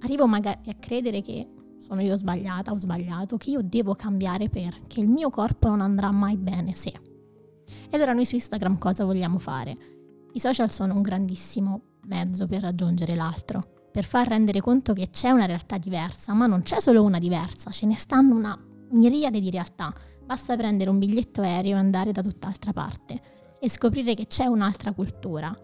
arrivo 0.00 0.26
magari 0.26 0.70
a 0.70 0.74
credere 0.74 1.20
che 1.20 1.48
sono 1.84 2.00
io 2.00 2.16
sbagliata 2.16 2.72
o 2.72 2.78
sbagliato, 2.78 3.36
che 3.36 3.50
io 3.50 3.60
devo 3.62 3.94
cambiare 3.94 4.48
perché 4.48 5.00
il 5.00 5.08
mio 5.08 5.28
corpo 5.28 5.68
non 5.68 5.82
andrà 5.82 6.10
mai 6.10 6.38
bene 6.38 6.74
se. 6.74 6.88
E 6.88 7.90
allora 7.90 8.14
noi 8.14 8.24
su 8.24 8.36
Instagram 8.36 8.78
cosa 8.78 9.04
vogliamo 9.04 9.38
fare? 9.38 9.76
I 10.32 10.40
social 10.40 10.70
sono 10.70 10.94
un 10.94 11.02
grandissimo 11.02 11.98
mezzo 12.06 12.46
per 12.46 12.62
raggiungere 12.62 13.14
l'altro, 13.14 13.88
per 13.92 14.04
far 14.04 14.28
rendere 14.28 14.62
conto 14.62 14.94
che 14.94 15.10
c'è 15.10 15.28
una 15.28 15.44
realtà 15.44 15.76
diversa, 15.76 16.32
ma 16.32 16.46
non 16.46 16.62
c'è 16.62 16.80
solo 16.80 17.02
una 17.02 17.18
diversa, 17.18 17.70
ce 17.70 17.84
ne 17.84 17.96
stanno 17.96 18.34
una 18.34 18.58
miriade 18.92 19.38
di 19.38 19.50
realtà. 19.50 19.92
Basta 20.24 20.56
prendere 20.56 20.88
un 20.88 20.98
biglietto 20.98 21.42
aereo 21.42 21.76
e 21.76 21.80
andare 21.80 22.12
da 22.12 22.22
tutt'altra 22.22 22.72
parte 22.72 23.20
e 23.60 23.68
scoprire 23.68 24.14
che 24.14 24.26
c'è 24.26 24.46
un'altra 24.46 24.92
cultura, 24.92 25.54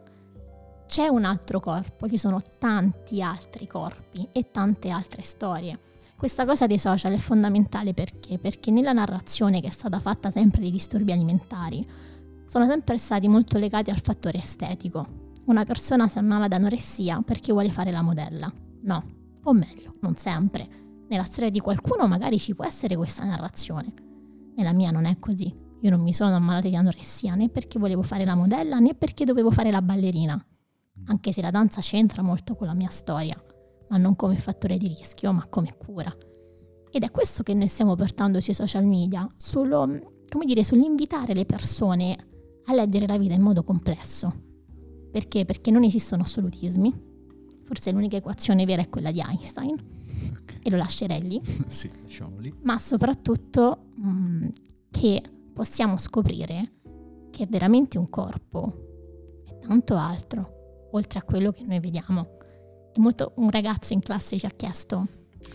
c'è 0.86 1.06
un 1.06 1.24
altro 1.24 1.60
corpo, 1.60 2.08
ci 2.08 2.18
sono 2.18 2.42
tanti 2.58 3.22
altri 3.22 3.66
corpi 3.66 4.28
e 4.32 4.50
tante 4.50 4.90
altre 4.90 5.22
storie. 5.22 5.78
Questa 6.20 6.44
cosa 6.44 6.66
dei 6.66 6.78
social 6.78 7.14
è 7.14 7.16
fondamentale 7.16 7.94
perché? 7.94 8.38
Perché 8.38 8.70
nella 8.70 8.92
narrazione 8.92 9.62
che 9.62 9.68
è 9.68 9.70
stata 9.70 9.98
fatta 10.00 10.30
sempre 10.30 10.60
dei 10.60 10.70
disturbi 10.70 11.12
alimentari 11.12 11.82
sono 12.44 12.66
sempre 12.66 12.98
stati 12.98 13.26
molto 13.26 13.56
legati 13.56 13.88
al 13.88 14.02
fattore 14.02 14.36
estetico. 14.36 15.30
Una 15.46 15.64
persona 15.64 16.08
si 16.08 16.18
ammala 16.18 16.46
d'aanoressia 16.46 17.22
perché 17.24 17.52
vuole 17.52 17.70
fare 17.70 17.90
la 17.90 18.02
modella. 18.02 18.52
No, 18.82 19.02
o 19.44 19.52
meglio, 19.54 19.94
non 20.00 20.14
sempre. 20.16 20.68
Nella 21.08 21.24
storia 21.24 21.48
di 21.48 21.58
qualcuno 21.58 22.06
magari 22.06 22.38
ci 22.38 22.54
può 22.54 22.66
essere 22.66 22.96
questa 22.96 23.24
narrazione. 23.24 23.90
Nella 24.56 24.74
mia 24.74 24.90
non 24.90 25.06
è 25.06 25.18
così. 25.18 25.50
Io 25.80 25.88
non 25.88 26.02
mi 26.02 26.12
sono 26.12 26.36
ammalata 26.36 26.68
di 26.68 26.76
anoressia 26.76 27.34
né 27.34 27.48
perché 27.48 27.78
volevo 27.78 28.02
fare 28.02 28.26
la 28.26 28.34
modella 28.34 28.78
né 28.78 28.92
perché 28.92 29.24
dovevo 29.24 29.50
fare 29.50 29.70
la 29.70 29.80
ballerina. 29.80 30.38
Anche 31.06 31.32
se 31.32 31.40
la 31.40 31.50
danza 31.50 31.80
c'entra 31.80 32.20
molto 32.20 32.56
con 32.56 32.66
la 32.66 32.74
mia 32.74 32.90
storia, 32.90 33.42
ma 33.90 33.96
non 33.96 34.16
come 34.16 34.36
fattore 34.36 34.76
di 34.76 34.88
rischio, 34.88 35.32
ma 35.32 35.46
come 35.48 35.76
cura. 35.76 36.14
Ed 36.90 37.02
è 37.02 37.10
questo 37.10 37.42
che 37.42 37.54
noi 37.54 37.68
stiamo 37.68 37.94
portando 37.94 38.40
sui 38.40 38.54
social 38.54 38.84
media, 38.84 39.30
sullo, 39.36 40.22
come 40.28 40.44
dire, 40.44 40.64
sull'invitare 40.64 41.34
le 41.34 41.44
persone 41.44 42.16
a 42.64 42.74
leggere 42.74 43.06
la 43.06 43.18
vita 43.18 43.34
in 43.34 43.42
modo 43.42 43.62
complesso. 43.62 44.32
Perché? 45.10 45.44
Perché 45.44 45.70
non 45.70 45.84
esistono 45.84 46.22
assolutismi. 46.22 47.08
Forse 47.64 47.92
l'unica 47.92 48.16
equazione 48.16 48.64
vera 48.64 48.82
è 48.82 48.88
quella 48.88 49.12
di 49.12 49.20
Einstein, 49.20 49.74
e 50.62 50.70
lo 50.70 50.76
lascerei 50.76 51.22
lì 51.22 51.40
sì, 51.68 51.90
diciamo 52.02 52.38
lì. 52.38 52.52
ma 52.62 52.78
soprattutto 52.78 53.86
mh, 53.94 54.48
che 54.90 55.22
possiamo 55.52 55.96
scoprire 55.98 56.72
che 57.30 57.46
veramente 57.46 57.96
un 57.96 58.10
corpo 58.10 59.42
è 59.46 59.58
tanto 59.66 59.96
altro, 59.96 60.88
oltre 60.92 61.18
a 61.18 61.22
quello 61.22 61.52
che 61.52 61.64
noi 61.64 61.80
vediamo. 61.80 62.38
Molto, 62.96 63.32
un 63.36 63.50
ragazzo 63.50 63.92
in 63.92 64.00
classe 64.00 64.38
ci 64.38 64.46
ha 64.46 64.50
chiesto, 64.50 65.06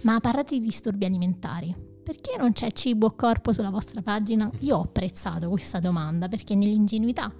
ma 0.02 0.20
parlate 0.20 0.58
di 0.58 0.66
disturbi 0.66 1.06
alimentari, 1.06 1.76
perché 2.04 2.36
non 2.38 2.54
c'è 2.54 2.72
cibo 2.72 3.08
o 3.08 3.16
corpo 3.16 3.52
sulla 3.52 3.70
vostra 3.70 4.02
pagina? 4.02 4.50
Io 4.60 4.78
ho 4.78 4.82
apprezzato 4.84 5.50
questa 5.50 5.80
domanda 5.80 6.28
perché 6.28 6.56
nell'ingenuità 6.56 7.32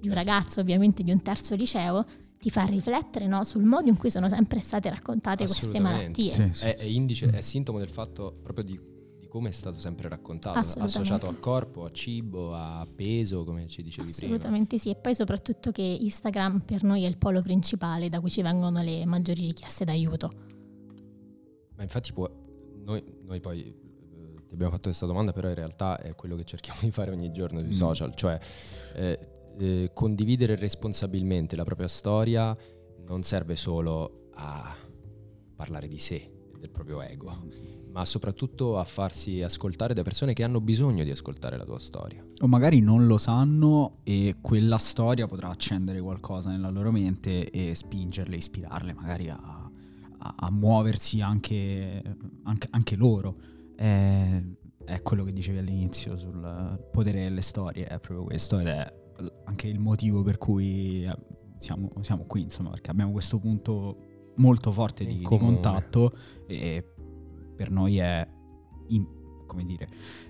di 0.00 0.08
un 0.08 0.14
ragazzo, 0.14 0.60
ovviamente 0.60 1.02
di 1.02 1.10
un 1.10 1.22
terzo 1.22 1.54
liceo, 1.54 2.04
ti 2.38 2.50
fa 2.50 2.64
riflettere 2.64 3.26
no, 3.26 3.42
sul 3.44 3.64
modo 3.64 3.88
in 3.88 3.96
cui 3.96 4.10
sono 4.10 4.28
sempre 4.28 4.60
state 4.60 4.90
raccontate 4.90 5.44
queste 5.46 5.80
malattie. 5.80 6.32
Sì, 6.32 6.48
sì. 6.52 6.64
È, 6.66 6.76
è, 6.76 6.84
indice, 6.84 7.30
è 7.30 7.40
sintomo 7.40 7.78
del 7.78 7.90
fatto 7.90 8.38
proprio 8.42 8.64
di 8.64 8.78
come 9.34 9.48
è 9.48 9.52
stato 9.52 9.80
sempre 9.80 10.08
raccontato, 10.08 10.60
associato 10.60 11.26
a 11.26 11.34
corpo, 11.34 11.84
a 11.84 11.90
cibo, 11.90 12.54
a 12.54 12.86
peso, 12.86 13.42
come 13.42 13.66
ci 13.66 13.82
dicevi 13.82 14.08
Assolutamente 14.08 14.76
prima. 14.76 14.82
sì, 14.82 14.90
e 14.90 14.94
poi 14.94 15.12
soprattutto 15.12 15.72
che 15.72 15.82
Instagram 15.82 16.60
per 16.60 16.84
noi 16.84 17.02
è 17.02 17.08
il 17.08 17.16
polo 17.16 17.42
principale 17.42 18.08
da 18.08 18.20
cui 18.20 18.30
ci 18.30 18.42
vengono 18.42 18.80
le 18.80 19.04
maggiori 19.06 19.44
richieste 19.46 19.84
d'aiuto. 19.84 20.30
Ma 21.74 21.82
infatti 21.82 22.12
può, 22.12 22.30
noi, 22.84 23.02
noi 23.24 23.40
poi 23.40 23.64
eh, 23.64 24.46
ti 24.46 24.54
abbiamo 24.54 24.70
fatto 24.70 24.84
questa 24.84 25.06
domanda, 25.06 25.32
però 25.32 25.48
in 25.48 25.56
realtà 25.56 25.98
è 25.98 26.14
quello 26.14 26.36
che 26.36 26.44
cerchiamo 26.44 26.78
di 26.82 26.92
fare 26.92 27.10
ogni 27.10 27.32
giorno 27.32 27.58
sui 27.58 27.70
mm. 27.70 27.72
social, 27.72 28.14
cioè 28.14 28.38
eh, 28.94 29.18
eh, 29.58 29.90
condividere 29.92 30.54
responsabilmente 30.54 31.56
la 31.56 31.64
propria 31.64 31.88
storia 31.88 32.56
non 33.04 33.24
serve 33.24 33.56
solo 33.56 34.28
a 34.34 34.76
parlare 35.56 35.88
di 35.88 35.98
sé 35.98 36.14
e 36.54 36.56
del 36.56 36.70
proprio 36.70 37.02
ego, 37.02 37.36
ma 37.94 38.04
soprattutto 38.04 38.76
a 38.76 38.82
farsi 38.82 39.40
ascoltare 39.40 39.94
da 39.94 40.02
persone 40.02 40.32
che 40.32 40.42
hanno 40.42 40.60
bisogno 40.60 41.04
di 41.04 41.12
ascoltare 41.12 41.56
la 41.56 41.64
tua 41.64 41.78
storia. 41.78 42.26
O 42.40 42.48
magari 42.48 42.80
non 42.80 43.06
lo 43.06 43.18
sanno 43.18 43.98
e 44.02 44.34
quella 44.40 44.78
storia 44.78 45.28
potrà 45.28 45.50
accendere 45.50 46.00
qualcosa 46.00 46.50
nella 46.50 46.70
loro 46.70 46.90
mente 46.90 47.48
e 47.50 47.72
spingerle, 47.72 48.34
ispirarle 48.34 48.94
magari 48.94 49.28
a, 49.28 49.38
a, 50.18 50.34
a 50.36 50.50
muoversi 50.50 51.20
anche, 51.20 52.02
anche, 52.42 52.66
anche 52.72 52.96
loro. 52.96 53.36
È, 53.76 54.42
è 54.86 55.02
quello 55.02 55.22
che 55.22 55.32
dicevi 55.32 55.58
all'inizio 55.58 56.18
sul 56.18 56.88
potere 56.90 57.22
delle 57.22 57.42
storie, 57.42 57.86
è 57.86 58.00
proprio 58.00 58.24
questo 58.24 58.58
ed 58.58 58.66
è 58.66 58.92
anche 59.44 59.68
il 59.68 59.78
motivo 59.78 60.24
per 60.24 60.36
cui 60.38 61.04
eh, 61.04 61.16
siamo, 61.58 61.92
siamo 62.00 62.24
qui, 62.24 62.42
insomma, 62.42 62.70
perché 62.70 62.90
abbiamo 62.90 63.12
questo 63.12 63.38
punto 63.38 63.98
molto 64.36 64.72
forte 64.72 65.04
di, 65.04 65.18
di, 65.18 65.24
contatto 65.24 66.12
e 66.46 66.93
per 67.54 67.70
noi 67.70 67.98
è, 67.98 68.26
in, 68.88 69.06
come 69.46 69.64
dire, 69.64 69.88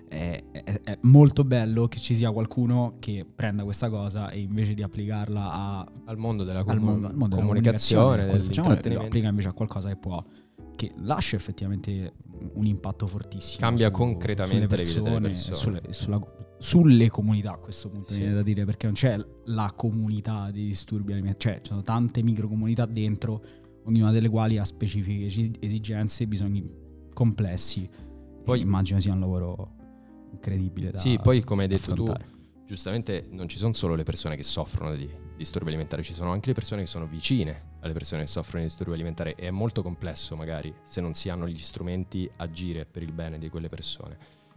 è, 0.09 0.43
è, 0.51 0.81
è, 0.83 0.99
molto 1.03 1.45
bello 1.45 1.89
che 1.89 1.99
ci 1.99 2.15
sia 2.15 2.31
qualcuno 2.31 2.97
che 2.99 3.27
prenda 3.33 3.65
questa 3.65 3.91
cosa 3.91 4.31
e 4.31 4.41
invece 4.41 4.75
di 4.75 4.83
applicarla 4.83 5.53
a, 5.53 5.93
al 6.05 6.19
mondo 6.19 6.45
della, 6.45 6.63
comu- 6.63 6.83
mondo, 6.83 7.11
mondo 7.15 7.37
comunicazione, 7.37 8.25
della 8.25 8.39
comunicazione 8.39 8.95
lo 8.95 9.01
applica 9.01 9.29
invece 9.29 9.49
a 9.49 9.53
qualcosa 9.53 9.89
che 9.89 9.97
può 9.97 10.23
che 10.77 10.93
lascia 10.97 11.37
effettivamente 11.37 12.15
un 12.55 12.67
impatto 12.67 13.07
fortissimo. 13.07 13.61
Cambia 13.61 13.87
su, 13.87 13.93
concretamente 13.93 14.67
persone, 14.67 15.11
le 15.11 15.15
vite 15.15 15.29
persone. 15.29 15.55
Sulle, 15.55 15.93
sulla, 15.93 16.21
sulle 16.59 17.11
comunità 17.11 17.53
a 17.53 17.59
questo 17.59 17.89
punto 17.91 18.11
sì. 18.11 18.19
viene 18.19 18.35
da 18.35 18.43
dire 18.43 18.65
perché 18.65 18.87
non 18.87 18.95
c'è 18.95 19.19
la 19.45 19.73
comunità 19.77 20.51
di 20.51 20.67
disturbi 20.67 21.13
alimentari, 21.13 21.55
cioè 21.55 21.63
ci 21.63 21.71
sono 21.71 21.83
tante 21.83 22.23
microcomunità 22.23 22.87
dentro, 22.87 23.43
ognuna 23.85 24.11
delle 24.11 24.29
quali 24.29 24.59
ha 24.59 24.65
specifiche 24.65 25.27
esigenze 25.61 26.25
e 26.25 26.27
bisogni 26.27 26.83
complessi. 27.15 27.89
Poi 28.45 28.61
immagino 28.61 29.01
sia 29.01 29.15
un 29.15 29.21
lavoro 29.21 29.71
incredibile 30.31 30.91
da 30.91 30.99
Sì, 30.99 31.19
poi 31.23 31.43
come 31.43 31.63
hai 31.63 31.69
detto 31.69 31.93
affrontare. 31.93 32.27
tu, 32.27 32.65
giustamente 32.67 33.27
non 33.31 33.49
ci 33.49 33.57
sono 33.57 33.73
solo 33.73 33.95
le 33.95 34.03
persone 34.03 34.37
che 34.37 34.43
soffrono 34.43 34.95
di 34.95 35.09
disturbi 35.37 35.71
alimentari, 35.71 36.03
ci 36.03 36.13
sono 36.13 36.33
anche 36.33 36.49
le 36.49 36.55
persone 36.55 36.83
che 36.83 36.87
sono 36.87 37.07
vicine 37.07 37.73
alle 37.81 37.93
persone 37.93 38.23
che 38.23 38.29
soffrono 38.29 38.63
di 38.63 38.69
disturbi 38.69 38.95
alimentari 38.95 39.31
e 39.31 39.47
è 39.47 39.51
molto 39.51 39.83
complesso 39.83 40.37
magari 40.37 40.73
se 40.83 41.01
non 41.01 41.15
si 41.15 41.29
hanno 41.29 41.49
gli 41.49 41.59
strumenti 41.59 42.31
agire 42.37 42.85
per 42.85 43.03
il 43.03 43.13
bene 43.13 43.39
di 43.39 43.49
quelle 43.49 43.69
persone. 43.69 44.17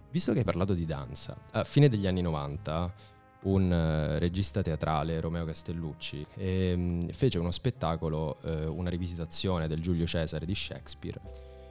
Visto 0.09 0.33
che 0.33 0.39
hai 0.39 0.45
parlato 0.45 0.73
di 0.73 0.85
danza, 0.85 1.37
a 1.51 1.63
fine 1.63 1.89
degli 1.89 2.07
anni 2.07 2.21
90 2.21 3.15
un 3.39 3.69
uh, 3.69 4.17
regista 4.17 4.61
teatrale, 4.61 5.19
Romeo 5.19 5.45
Castellucci, 5.45 6.25
ehm, 6.35 7.07
fece 7.09 7.37
uno 7.37 7.51
spettacolo, 7.51 8.37
eh, 8.41 8.65
una 8.65 8.89
rivisitazione 8.89 9.67
del 9.67 9.79
Giulio 9.79 10.05
Cesare 10.05 10.45
di 10.45 10.55
Shakespeare, 10.55 11.19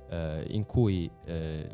eh, 0.08 0.44
in 0.50 0.64
cui 0.64 1.10
eh, 1.24 1.68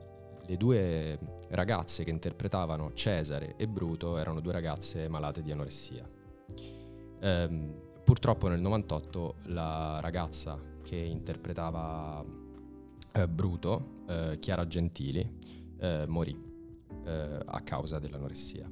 le 0.44 0.56
due 0.56 1.18
ragazze 1.50 2.04
che 2.04 2.10
interpretavano 2.10 2.92
Cesare 2.94 3.54
e 3.56 3.68
Bruto 3.68 4.16
erano 4.16 4.40
due 4.40 4.52
ragazze 4.52 5.08
malate 5.08 5.42
di 5.42 5.52
anoressia. 5.52 6.08
Ehm, 7.20 7.74
purtroppo 8.04 8.48
nel 8.48 8.60
98 8.60 9.36
la 9.46 10.00
ragazza 10.00 10.58
che 10.82 10.96
interpretava 10.96 12.24
eh, 13.12 13.28
Bruto, 13.28 14.04
eh, 14.08 14.38
Chiara 14.40 14.66
Gentili, 14.66 15.38
eh, 15.78 16.04
morì 16.08 16.36
eh, 17.04 17.38
a 17.44 17.60
causa 17.60 17.98
dell'anoressia. 17.98 18.70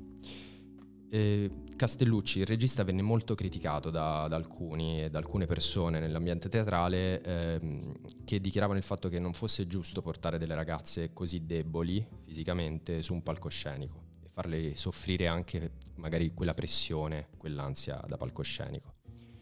E 1.09 1.51
Castellucci, 1.81 2.40
il 2.40 2.45
regista, 2.45 2.85
venne 2.85 3.01
molto 3.01 3.35
criticato 3.35 3.88
da, 3.88 4.29
da 4.29 4.37
alcuni 4.37 5.03
e 5.03 5.09
da 5.09 5.16
alcune 5.16 5.47
persone 5.47 5.99
nell'ambiente 5.99 6.51
teatrale 6.51 7.23
ehm, 7.23 7.95
che 8.27 8.38
dichiaravano 8.38 8.79
il 8.79 8.85
fatto 8.85 9.09
che 9.09 9.19
non 9.19 9.33
fosse 9.33 9.66
giusto 9.66 10.03
portare 10.03 10.37
delle 10.37 10.55
ragazze 10.55 11.14
così 11.14 11.47
deboli 11.47 12.07
fisicamente 12.27 13.01
su 13.01 13.14
un 13.14 13.23
palcoscenico 13.23 14.03
e 14.23 14.29
farle 14.29 14.77
soffrire 14.77 15.27
anche 15.27 15.73
magari 15.95 16.35
quella 16.35 16.53
pressione, 16.53 17.29
quell'ansia 17.38 17.99
da 18.07 18.19
palcoscenico. 18.19 18.97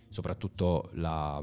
Soprattutto 0.08 0.90
la 0.92 1.42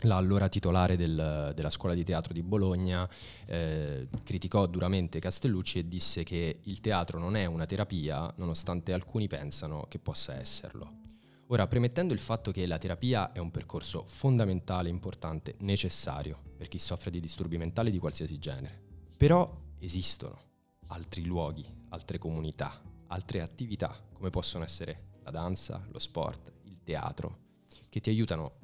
l'allora 0.00 0.48
titolare 0.48 0.96
del, 0.96 1.52
della 1.54 1.70
scuola 1.70 1.94
di 1.94 2.04
teatro 2.04 2.32
di 2.32 2.42
Bologna 2.42 3.08
eh, 3.46 4.08
criticò 4.22 4.66
duramente 4.66 5.18
Castellucci 5.18 5.78
e 5.78 5.88
disse 5.88 6.22
che 6.22 6.60
il 6.62 6.80
teatro 6.80 7.18
non 7.18 7.36
è 7.36 7.44
una 7.44 7.66
terapia, 7.66 8.32
nonostante 8.36 8.92
alcuni 8.92 9.26
pensano 9.26 9.86
che 9.88 9.98
possa 9.98 10.34
esserlo. 10.34 11.04
Ora, 11.48 11.68
premettendo 11.68 12.12
il 12.12 12.18
fatto 12.18 12.50
che 12.50 12.66
la 12.66 12.78
terapia 12.78 13.30
è 13.32 13.38
un 13.38 13.52
percorso 13.52 14.04
fondamentale, 14.08 14.88
importante, 14.88 15.54
necessario 15.60 16.42
per 16.56 16.66
chi 16.66 16.78
soffre 16.78 17.10
di 17.10 17.20
disturbi 17.20 17.56
mentali 17.56 17.90
di 17.90 17.98
qualsiasi 17.98 18.38
genere, 18.38 18.82
però 19.16 19.56
esistono 19.78 20.40
altri 20.88 21.24
luoghi, 21.24 21.64
altre 21.90 22.18
comunità, 22.18 22.82
altre 23.08 23.42
attività, 23.42 23.96
come 24.12 24.30
possono 24.30 24.64
essere 24.64 25.18
la 25.22 25.30
danza, 25.30 25.86
lo 25.90 26.00
sport, 26.00 26.52
il 26.64 26.80
teatro, 26.82 27.44
che 27.88 28.00
ti 28.00 28.10
aiutano 28.10 28.58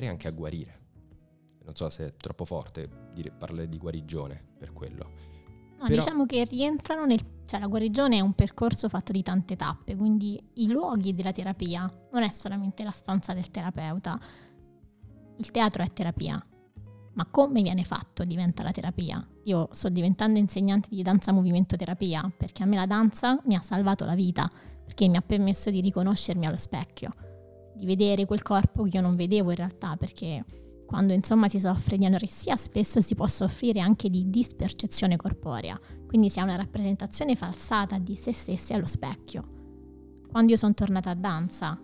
magari 0.00 0.06
anche 0.08 0.28
a 0.28 0.30
guarire. 0.30 0.78
Non 1.64 1.76
so 1.76 1.90
se 1.90 2.06
è 2.06 2.14
troppo 2.16 2.44
forte 2.44 2.88
dire, 3.12 3.30
parlare 3.30 3.68
di 3.68 3.78
guarigione 3.78 4.42
per 4.58 4.72
quello. 4.72 5.10
No, 5.78 5.86
Però... 5.86 5.94
diciamo 5.94 6.26
che 6.26 6.44
rientrano 6.44 7.04
nel... 7.04 7.20
Cioè 7.44 7.60
la 7.60 7.66
guarigione 7.66 8.18
è 8.18 8.20
un 8.20 8.32
percorso 8.34 8.88
fatto 8.88 9.12
di 9.12 9.22
tante 9.22 9.56
tappe, 9.56 9.96
quindi 9.96 10.40
i 10.54 10.70
luoghi 10.70 11.14
della 11.14 11.32
terapia 11.32 11.92
non 12.12 12.22
è 12.22 12.30
solamente 12.30 12.84
la 12.84 12.92
stanza 12.92 13.34
del 13.34 13.50
terapeuta. 13.50 14.16
Il 15.36 15.50
teatro 15.50 15.82
è 15.82 15.92
terapia, 15.92 16.40
ma 17.14 17.26
come 17.26 17.60
viene 17.62 17.82
fatto 17.82 18.24
diventa 18.24 18.62
la 18.62 18.70
terapia. 18.70 19.26
Io 19.44 19.68
sto 19.72 19.88
diventando 19.88 20.38
insegnante 20.38 20.88
di 20.90 21.02
danza 21.02 21.32
movimento 21.32 21.76
terapia 21.76 22.32
perché 22.36 22.62
a 22.62 22.66
me 22.66 22.76
la 22.76 22.86
danza 22.86 23.40
mi 23.46 23.56
ha 23.56 23.60
salvato 23.60 24.04
la 24.04 24.14
vita, 24.14 24.48
perché 24.84 25.08
mi 25.08 25.16
ha 25.16 25.22
permesso 25.22 25.70
di 25.70 25.80
riconoscermi 25.80 26.46
allo 26.46 26.56
specchio 26.56 27.10
di 27.80 27.86
vedere 27.86 28.26
quel 28.26 28.42
corpo 28.42 28.82
che 28.82 28.96
io 28.96 29.00
non 29.00 29.16
vedevo 29.16 29.50
in 29.50 29.56
realtà, 29.56 29.96
perché 29.96 30.44
quando 30.86 31.14
insomma 31.14 31.48
si 31.48 31.58
soffre 31.58 31.96
di 31.96 32.04
anoressia 32.04 32.56
spesso 32.56 33.00
si 33.00 33.14
può 33.14 33.26
soffrire 33.26 33.80
anche 33.80 34.10
di 34.10 34.28
dispercezione 34.28 35.16
corporea, 35.16 35.78
quindi 36.06 36.28
si 36.28 36.40
ha 36.40 36.44
una 36.44 36.56
rappresentazione 36.56 37.34
falsata 37.34 37.98
di 37.98 38.16
se 38.16 38.32
stessi 38.32 38.74
allo 38.74 38.86
specchio. 38.86 39.58
Quando 40.30 40.50
io 40.50 40.58
sono 40.58 40.74
tornata 40.74 41.10
a 41.10 41.14
danza, 41.14 41.80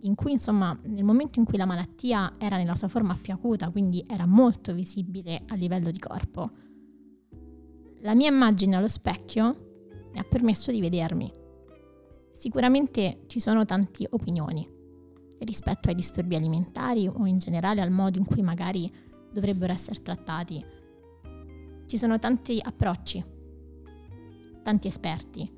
in 0.00 0.14
cui 0.14 0.32
insomma 0.32 0.78
nel 0.84 1.04
momento 1.04 1.38
in 1.38 1.46
cui 1.46 1.56
la 1.56 1.64
malattia 1.64 2.34
era 2.36 2.58
nella 2.58 2.74
sua 2.74 2.88
forma 2.88 3.16
più 3.18 3.32
acuta, 3.32 3.70
quindi 3.70 4.04
era 4.06 4.26
molto 4.26 4.74
visibile 4.74 5.44
a 5.48 5.54
livello 5.54 5.90
di 5.90 5.98
corpo, 5.98 6.50
la 8.00 8.14
mia 8.14 8.28
immagine 8.28 8.76
allo 8.76 8.88
specchio 8.88 10.08
mi 10.12 10.18
ha 10.18 10.24
permesso 10.24 10.70
di 10.70 10.80
vedermi. 10.80 11.32
Sicuramente 12.32 13.22
ci 13.28 13.40
sono 13.40 13.64
tante 13.64 14.06
opinioni, 14.10 14.68
rispetto 15.44 15.88
ai 15.88 15.94
disturbi 15.94 16.34
alimentari 16.34 17.08
o 17.08 17.26
in 17.26 17.38
generale 17.38 17.80
al 17.80 17.90
modo 17.90 18.18
in 18.18 18.24
cui 18.24 18.42
magari 18.42 18.90
dovrebbero 19.32 19.72
essere 19.72 20.02
trattati. 20.02 20.64
Ci 21.86 21.98
sono 21.98 22.18
tanti 22.18 22.60
approcci, 22.62 23.24
tanti 24.62 24.88
esperti, 24.88 25.50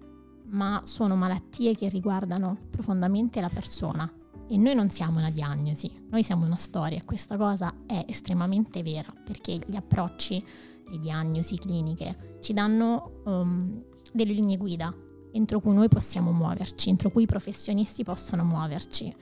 ma 0.46 0.82
sono 0.84 1.16
malattie 1.16 1.74
che 1.74 1.88
riguardano 1.88 2.56
profondamente 2.70 3.40
la 3.40 3.48
persona 3.48 4.10
e 4.46 4.56
noi 4.56 4.74
non 4.74 4.90
siamo 4.90 5.18
una 5.18 5.30
diagnosi, 5.30 5.90
noi 6.10 6.22
siamo 6.22 6.44
una 6.44 6.56
storia 6.56 6.98
e 6.98 7.04
questa 7.04 7.36
cosa 7.36 7.74
è 7.86 8.04
estremamente 8.08 8.82
vera 8.82 9.12
perché 9.24 9.58
gli 9.66 9.76
approcci, 9.76 10.44
le 10.90 10.98
diagnosi 10.98 11.56
cliniche 11.56 12.38
ci 12.40 12.52
danno 12.52 13.22
um, 13.24 13.82
delle 14.12 14.32
linee 14.32 14.58
guida 14.58 14.94
entro 15.32 15.60
cui 15.60 15.74
noi 15.74 15.88
possiamo 15.88 16.30
muoverci, 16.30 16.90
entro 16.90 17.10
cui 17.10 17.24
i 17.24 17.26
professionisti 17.26 18.04
possono 18.04 18.44
muoverci 18.44 19.14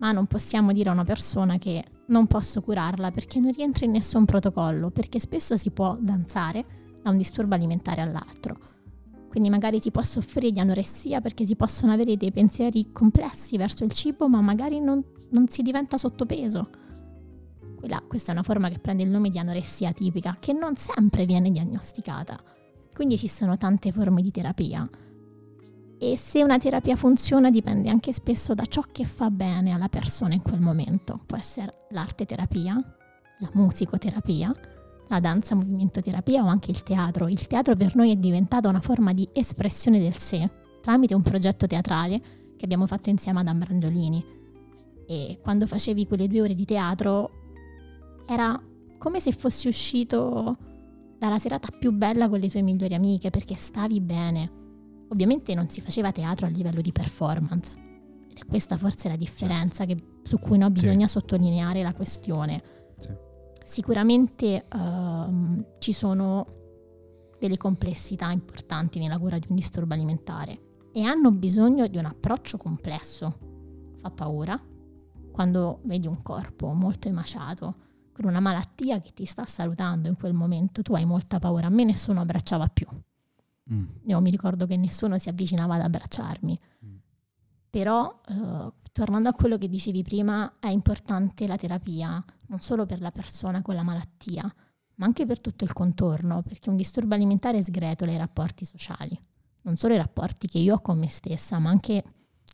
ma 0.00 0.12
non 0.12 0.26
possiamo 0.26 0.72
dire 0.72 0.90
a 0.90 0.92
una 0.92 1.04
persona 1.04 1.56
che 1.56 1.82
non 2.08 2.26
posso 2.26 2.60
curarla 2.60 3.10
perché 3.10 3.40
non 3.40 3.52
rientra 3.52 3.86
in 3.86 3.92
nessun 3.92 4.26
protocollo, 4.26 4.90
perché 4.90 5.18
spesso 5.18 5.56
si 5.56 5.70
può 5.70 5.96
danzare 5.98 6.64
da 7.02 7.10
un 7.10 7.16
disturbo 7.16 7.54
alimentare 7.54 8.02
all'altro. 8.02 8.68
Quindi 9.28 9.48
magari 9.48 9.80
si 9.80 9.90
può 9.90 10.02
soffrire 10.02 10.50
di 10.50 10.58
anoressia 10.58 11.20
perché 11.20 11.44
si 11.44 11.54
possono 11.54 11.92
avere 11.92 12.16
dei 12.16 12.32
pensieri 12.32 12.90
complessi 12.92 13.56
verso 13.56 13.84
il 13.84 13.92
cibo, 13.92 14.28
ma 14.28 14.40
magari 14.40 14.80
non 14.80 15.04
non 15.30 15.48
si 15.48 15.62
diventa 15.62 15.96
sottopeso. 15.96 16.68
Quella, 17.76 18.02
questa 18.06 18.30
è 18.30 18.34
una 18.34 18.42
forma 18.42 18.68
che 18.68 18.78
prende 18.78 19.02
il 19.02 19.10
nome 19.10 19.30
di 19.30 19.38
anoressia 19.38 19.92
tipica, 19.92 20.36
che 20.38 20.52
non 20.52 20.76
sempre 20.76 21.24
viene 21.24 21.50
diagnosticata. 21.50 22.38
Quindi 22.94 23.14
esistono 23.14 23.56
tante 23.56 23.92
forme 23.92 24.22
di 24.22 24.30
terapia. 24.30 24.88
E 26.02 26.16
se 26.16 26.42
una 26.42 26.56
terapia 26.56 26.96
funziona 26.96 27.50
dipende 27.50 27.90
anche 27.90 28.10
spesso 28.14 28.54
da 28.54 28.64
ciò 28.64 28.82
che 28.90 29.04
fa 29.04 29.30
bene 29.30 29.72
alla 29.72 29.90
persona 29.90 30.32
in 30.32 30.40
quel 30.40 30.60
momento. 30.60 31.20
Può 31.26 31.36
essere 31.36 31.88
l'arte 31.90 32.24
terapia, 32.24 32.82
la 33.38 33.50
musicoterapia, 33.52 34.50
la 35.08 35.20
danza 35.20 35.54
movimento 35.54 36.00
terapia 36.00 36.42
o 36.42 36.46
anche 36.46 36.70
il 36.70 36.82
teatro. 36.82 37.28
Il 37.28 37.46
teatro 37.46 37.76
per 37.76 37.96
noi 37.96 38.12
è 38.12 38.16
diventato 38.16 38.66
una 38.66 38.80
forma 38.80 39.12
di 39.12 39.28
espressione 39.34 39.98
del 39.98 40.16
sé 40.16 40.48
tramite 40.80 41.14
un 41.14 41.20
progetto 41.20 41.66
teatrale 41.66 42.18
che 42.56 42.64
abbiamo 42.64 42.86
fatto 42.86 43.10
insieme 43.10 43.40
ad 43.40 43.48
Ambrangiolini. 43.48 44.24
E 45.06 45.38
quando 45.42 45.66
facevi 45.66 46.06
quelle 46.06 46.28
due 46.28 46.40
ore 46.40 46.54
di 46.54 46.64
teatro 46.64 47.30
era 48.26 48.58
come 48.96 49.20
se 49.20 49.32
fossi 49.32 49.68
uscito 49.68 50.56
dalla 51.18 51.38
serata 51.38 51.68
più 51.78 51.92
bella 51.92 52.26
con 52.30 52.38
le 52.38 52.48
tue 52.48 52.62
migliori 52.62 52.94
amiche 52.94 53.28
perché 53.28 53.54
stavi 53.54 54.00
bene. 54.00 54.59
Ovviamente 55.10 55.54
non 55.54 55.68
si 55.68 55.80
faceva 55.80 56.12
teatro 56.12 56.46
a 56.46 56.48
livello 56.48 56.80
di 56.80 56.92
performance. 56.92 57.78
Ed 58.28 58.38
è 58.38 58.46
questa 58.46 58.76
forse 58.76 59.08
la 59.08 59.16
differenza 59.16 59.84
che, 59.84 59.96
su 60.22 60.38
cui 60.38 60.58
no, 60.58 60.70
bisogna 60.70 61.06
sì. 61.06 61.12
sottolineare 61.14 61.82
la 61.82 61.92
questione. 61.92 62.62
Sì. 62.98 63.14
Sicuramente 63.64 64.64
uh, 64.72 65.64
ci 65.78 65.92
sono 65.92 66.46
delle 67.38 67.56
complessità 67.56 68.30
importanti 68.30 68.98
nella 68.98 69.18
cura 69.18 69.38
di 69.38 69.46
un 69.48 69.56
disturbo 69.56 69.94
alimentare 69.94 70.68
e 70.92 71.02
hanno 71.02 71.30
bisogno 71.30 71.86
di 71.86 71.96
un 71.96 72.04
approccio 72.04 72.56
complesso. 72.56 73.38
Fa 74.00 74.10
paura 74.10 74.60
quando 75.32 75.80
vedi 75.84 76.06
un 76.06 76.22
corpo 76.22 76.72
molto 76.72 77.08
emaciato, 77.08 77.74
con 78.12 78.26
una 78.26 78.40
malattia 78.40 79.00
che 79.00 79.12
ti 79.14 79.24
sta 79.24 79.46
salutando 79.46 80.08
in 80.08 80.16
quel 80.16 80.34
momento, 80.34 80.82
tu 80.82 80.94
hai 80.94 81.04
molta 81.04 81.38
paura. 81.38 81.66
A 81.66 81.70
me 81.70 81.84
nessuno 81.84 82.20
abbracciava 82.20 82.66
più. 82.68 82.86
Mm. 83.72 83.84
Io 84.06 84.20
mi 84.20 84.30
ricordo 84.30 84.66
che 84.66 84.76
nessuno 84.76 85.18
si 85.18 85.28
avvicinava 85.28 85.74
ad 85.74 85.82
abbracciarmi. 85.82 86.60
Mm. 86.84 86.96
Però, 87.70 88.20
eh, 88.28 88.72
tornando 88.92 89.28
a 89.28 89.32
quello 89.32 89.58
che 89.58 89.68
dicevi 89.68 90.02
prima, 90.02 90.54
è 90.58 90.68
importante 90.68 91.46
la 91.46 91.56
terapia, 91.56 92.22
non 92.48 92.60
solo 92.60 92.86
per 92.86 93.00
la 93.00 93.10
persona 93.10 93.62
con 93.62 93.74
la 93.74 93.82
malattia, 93.82 94.42
ma 94.96 95.06
anche 95.06 95.24
per 95.24 95.40
tutto 95.40 95.64
il 95.64 95.72
contorno, 95.72 96.42
perché 96.42 96.68
un 96.68 96.76
disturbo 96.76 97.14
alimentare 97.14 97.62
sgretola 97.62 98.12
i 98.12 98.18
rapporti 98.18 98.64
sociali. 98.64 99.18
Non 99.62 99.76
solo 99.76 99.94
i 99.94 99.98
rapporti 99.98 100.48
che 100.48 100.58
io 100.58 100.74
ho 100.74 100.80
con 100.80 100.98
me 100.98 101.08
stessa, 101.08 101.58
ma 101.58 101.70
anche 101.70 102.04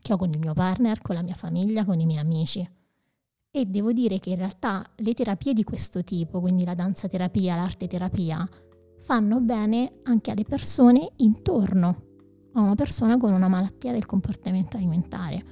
che 0.01 0.13
ho 0.13 0.17
con 0.17 0.31
il 0.31 0.39
mio 0.39 0.53
partner, 0.53 1.01
con 1.01 1.15
la 1.15 1.23
mia 1.23 1.35
famiglia, 1.35 1.85
con 1.85 1.99
i 1.99 2.07
miei 2.07 2.21
amici. 2.21 2.69
E 3.51 3.65
devo 3.65 3.93
dire 3.93 4.19
che 4.19 4.31
in 4.31 4.37
realtà 4.37 4.89
le 4.97 5.15
terapie 5.15 5.55
di 5.55 5.65
questo 5.65 6.05
tipo, 6.05 6.41
quindi 6.41 6.65
la 6.65 6.75
danza 6.75 7.09
terapia, 7.09 7.57
l'arte 7.57 7.87
terapia, 7.87 8.47
fanno 9.01 9.41
bene 9.41 10.01
anche 10.05 10.31
alle 10.31 10.45
persone 10.45 11.13
intorno 11.17 12.05
a 12.55 12.63
una 12.63 12.75
persona 12.75 13.19
con 13.19 13.33
una 13.33 13.49
malattia 13.49 13.93
del 13.93 14.07
comportamento 14.07 14.77
alimentare. 14.77 15.45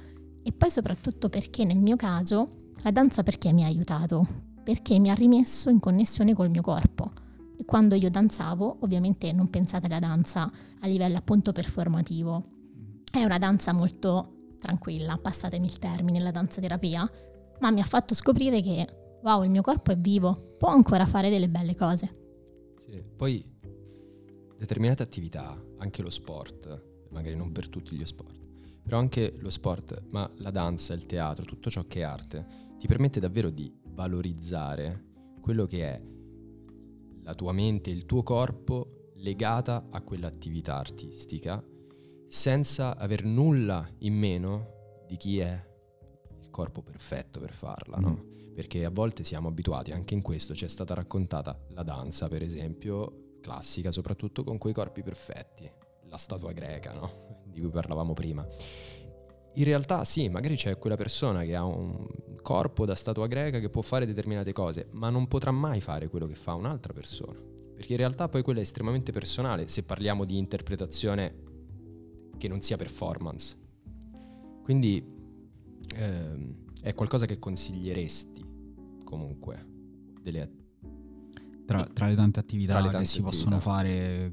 E 0.43 0.51
poi 0.51 0.69
soprattutto 0.69 1.29
perché 1.29 1.63
nel 1.63 1.79
mio 1.79 1.95
caso 1.95 2.47
la 2.81 2.91
danza 2.91 3.23
perché 3.23 3.51
mi 3.53 3.63
ha 3.63 3.67
aiutato? 3.67 4.27
Perché 4.63 4.99
mi 4.99 5.09
ha 5.09 5.13
rimesso 5.13 5.69
in 5.69 5.79
connessione 5.79 6.33
col 6.33 6.49
mio 6.49 6.61
corpo. 6.61 7.11
E 7.57 7.65
quando 7.65 7.95
io 7.95 8.09
danzavo, 8.09 8.77
ovviamente 8.81 9.31
non 9.31 9.49
pensate 9.49 9.85
alla 9.85 9.99
danza 9.99 10.51
a 10.79 10.87
livello 10.87 11.17
appunto 11.17 11.51
performativo, 11.51 12.43
è 13.11 13.23
una 13.23 13.37
danza 13.37 13.71
molto 13.71 14.55
tranquilla, 14.59 15.17
passatemi 15.17 15.65
il 15.65 15.79
termine, 15.79 16.19
la 16.19 16.31
danza 16.31 16.59
terapia, 16.59 17.09
ma 17.59 17.71
mi 17.71 17.79
ha 17.79 17.85
fatto 17.85 18.13
scoprire 18.13 18.61
che, 18.61 18.87
wow, 19.23 19.43
il 19.43 19.49
mio 19.49 19.61
corpo 19.61 19.91
è 19.91 19.97
vivo, 19.97 20.55
può 20.57 20.69
ancora 20.69 21.05
fare 21.05 21.29
delle 21.29 21.47
belle 21.47 21.75
cose. 21.75 22.24
Sì, 22.95 23.03
poi 23.15 23.43
determinate 24.57 25.03
attività, 25.03 25.61
anche 25.79 26.01
lo 26.01 26.09
sport, 26.09 27.07
magari 27.09 27.35
non 27.35 27.51
per 27.51 27.67
tutti 27.67 27.93
gli 27.95 28.05
sport, 28.05 28.39
però 28.81 28.99
anche 28.99 29.35
lo 29.39 29.49
sport, 29.49 30.03
ma 30.11 30.31
la 30.37 30.51
danza, 30.51 30.93
il 30.93 31.05
teatro, 31.05 31.43
tutto 31.43 31.69
ciò 31.69 31.85
che 31.87 31.99
è 31.99 32.03
arte, 32.03 32.47
ti 32.79 32.87
permette 32.87 33.19
davvero 33.19 33.49
di 33.49 33.73
valorizzare 33.87 35.13
quello 35.41 35.65
che 35.65 35.83
è 35.83 36.01
la 37.23 37.35
tua 37.35 37.51
mente, 37.51 37.89
il 37.89 38.05
tuo 38.05 38.23
corpo 38.23 39.11
legata 39.15 39.87
a 39.89 40.01
quell'attività 40.01 40.77
artistica 40.77 41.63
senza 42.27 42.97
aver 42.97 43.25
nulla 43.25 43.87
in 43.99 44.13
meno 44.13 45.03
di 45.07 45.17
chi 45.17 45.39
è 45.39 45.73
corpo 46.49 46.81
perfetto 46.81 47.39
per 47.41 47.51
farla, 47.51 47.97
no? 47.97 48.25
Perché 48.55 48.85
a 48.85 48.89
volte 48.89 49.25
siamo 49.25 49.49
abituati, 49.49 49.91
anche 49.91 50.13
in 50.13 50.21
questo 50.21 50.55
ci 50.55 50.63
è 50.63 50.69
stata 50.69 50.93
raccontata 50.93 51.59
la 51.71 51.83
danza, 51.83 52.29
per 52.29 52.41
esempio, 52.41 53.39
classica, 53.41 53.91
soprattutto 53.91 54.45
con 54.45 54.57
quei 54.57 54.73
corpi 54.73 55.03
perfetti, 55.03 55.69
la 56.07 56.17
statua 56.17 56.53
greca, 56.53 56.93
no? 56.93 57.11
Di 57.51 57.59
cui 57.59 57.69
parlavamo 57.69 58.13
prima. 58.13 58.47
In 59.57 59.63
realtà 59.63 60.05
sì, 60.05 60.29
magari 60.29 60.55
c'è 60.55 60.77
quella 60.77 60.95
persona 60.95 61.43
che 61.43 61.55
ha 61.55 61.65
un 61.65 62.07
corpo 62.41 62.85
da 62.85 62.95
statua 62.95 63.27
greca 63.27 63.59
che 63.59 63.69
può 63.69 63.81
fare 63.81 64.05
determinate 64.05 64.53
cose, 64.53 64.87
ma 64.91 65.09
non 65.09 65.27
potrà 65.27 65.51
mai 65.51 65.81
fare 65.81 66.07
quello 66.07 66.25
che 66.25 66.35
fa 66.35 66.53
un'altra 66.53 66.93
persona. 66.93 67.37
Perché 67.75 67.91
in 67.91 67.97
realtà 67.99 68.29
poi 68.29 68.41
quella 68.41 68.59
è 68.59 68.63
estremamente 68.63 69.11
personale 69.11 69.67
se 69.67 69.83
parliamo 69.83 70.23
di 70.23 70.37
interpretazione 70.37 71.43
che 72.37 72.47
non 72.47 72.61
sia 72.61 72.77
performance. 72.77 73.57
Quindi 74.63 75.05
eh, 75.95 76.63
è 76.81 76.93
qualcosa 76.93 77.25
che 77.25 77.39
consiglieresti 77.39 78.45
comunque 79.03 79.65
delle 80.21 80.63
tra, 81.65 81.83
tra, 81.85 82.07
le 82.07 82.15
tante 82.15 82.39
attività 82.39 82.75
le 82.75 82.83
tante 82.83 82.97
che 82.99 83.05
si 83.05 83.19
attività. 83.19 83.35
possono 83.35 83.59
fare 83.59 84.31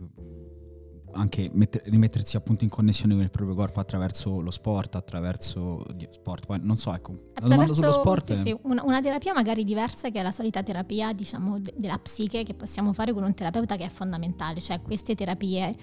anche 1.13 1.51
metter, 1.53 1.83
rimettersi 1.85 2.37
appunto 2.37 2.65
in 2.65 2.71
connessione 2.71 3.15
con 3.15 3.23
il 3.23 3.31
proprio 3.31 3.55
corpo 3.55 3.81
attraverso 3.81 4.41
lo 4.41 4.51
sport, 4.51 4.95
attraverso 4.97 5.85
sport. 6.11 6.47
Poi 6.47 6.59
non 6.63 6.77
so, 6.77 6.93
ecco, 6.95 7.13
attraverso, 7.13 7.41
la 7.41 7.49
domanda 7.49 7.75
sullo 7.75 7.93
sport 7.93 8.33
sì, 8.33 8.37
sì, 8.37 8.59
una, 8.63 8.83
una, 8.83 9.01
terapia 9.01 9.33
magari 9.33 9.65
diversa 9.65 10.11
che 10.11 10.21
è 10.21 10.23
la 10.23 10.31
solita 10.31 10.63
terapia, 10.63 11.13
diciamo, 11.13 11.59
de- 11.59 11.75
della 11.77 11.99
psiche 11.99 12.43
che 12.43 12.55
possiamo 12.55 12.93
fare 12.93 13.13
con 13.13 13.23
un 13.23 13.35
terapeuta 13.35 13.77
che 13.77 13.85
è 13.85 13.89
fondamentale, 13.89 14.61
cioè 14.61 14.81
queste 14.81 15.15
terapie 15.15 15.75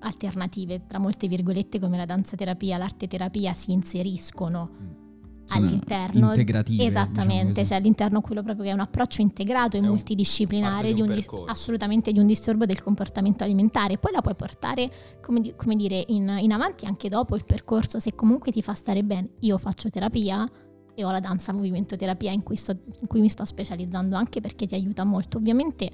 alternative, 0.00 0.86
tra 0.86 0.98
molte 0.98 1.28
virgolette 1.28 1.78
come 1.78 1.96
la 1.96 2.04
danza 2.04 2.36
terapia, 2.36 2.76
l'arte 2.76 3.06
terapia 3.06 3.52
si 3.54 3.72
inseriscono 3.72 4.70
mm. 4.70 5.03
All'interno 5.48 6.28
integrative, 6.28 6.84
esattamente, 6.84 7.46
diciamo 7.46 7.66
cioè 7.66 7.76
all'interno 7.76 8.20
quello 8.20 8.42
proprio 8.42 8.64
che 8.64 8.70
è 8.70 8.74
un 8.74 8.80
approccio 8.80 9.20
integrato 9.20 9.76
e 9.76 9.80
un, 9.80 9.86
multidisciplinare 9.86 10.92
di 10.92 11.00
un, 11.00 11.14
di 11.14 11.24
assolutamente 11.46 12.12
di 12.12 12.18
un 12.18 12.26
disturbo 12.26 12.66
del 12.66 12.82
comportamento 12.82 13.44
alimentare. 13.44 13.98
Poi 13.98 14.12
la 14.12 14.20
puoi 14.20 14.34
portare, 14.34 14.90
come, 15.20 15.40
di, 15.40 15.54
come 15.56 15.76
dire, 15.76 16.02
in, 16.08 16.36
in 16.40 16.52
avanti 16.52 16.86
anche 16.86 17.08
dopo 17.08 17.36
il 17.36 17.44
percorso, 17.44 18.00
se 18.00 18.14
comunque 18.14 18.52
ti 18.52 18.62
fa 18.62 18.74
stare 18.74 19.02
bene. 19.02 19.30
Io 19.40 19.58
faccio 19.58 19.90
terapia, 19.90 20.48
e 20.94 21.04
ho 21.04 21.10
la 21.10 21.20
danza 21.20 21.52
movimento 21.52 21.96
terapia 21.96 22.30
in 22.30 22.42
cui, 22.42 22.56
sto, 22.56 22.72
in 23.00 23.06
cui 23.06 23.20
mi 23.20 23.28
sto 23.28 23.44
specializzando 23.44 24.16
anche 24.16 24.40
perché 24.40 24.66
ti 24.66 24.74
aiuta 24.74 25.04
molto. 25.04 25.38
Ovviamente 25.38 25.90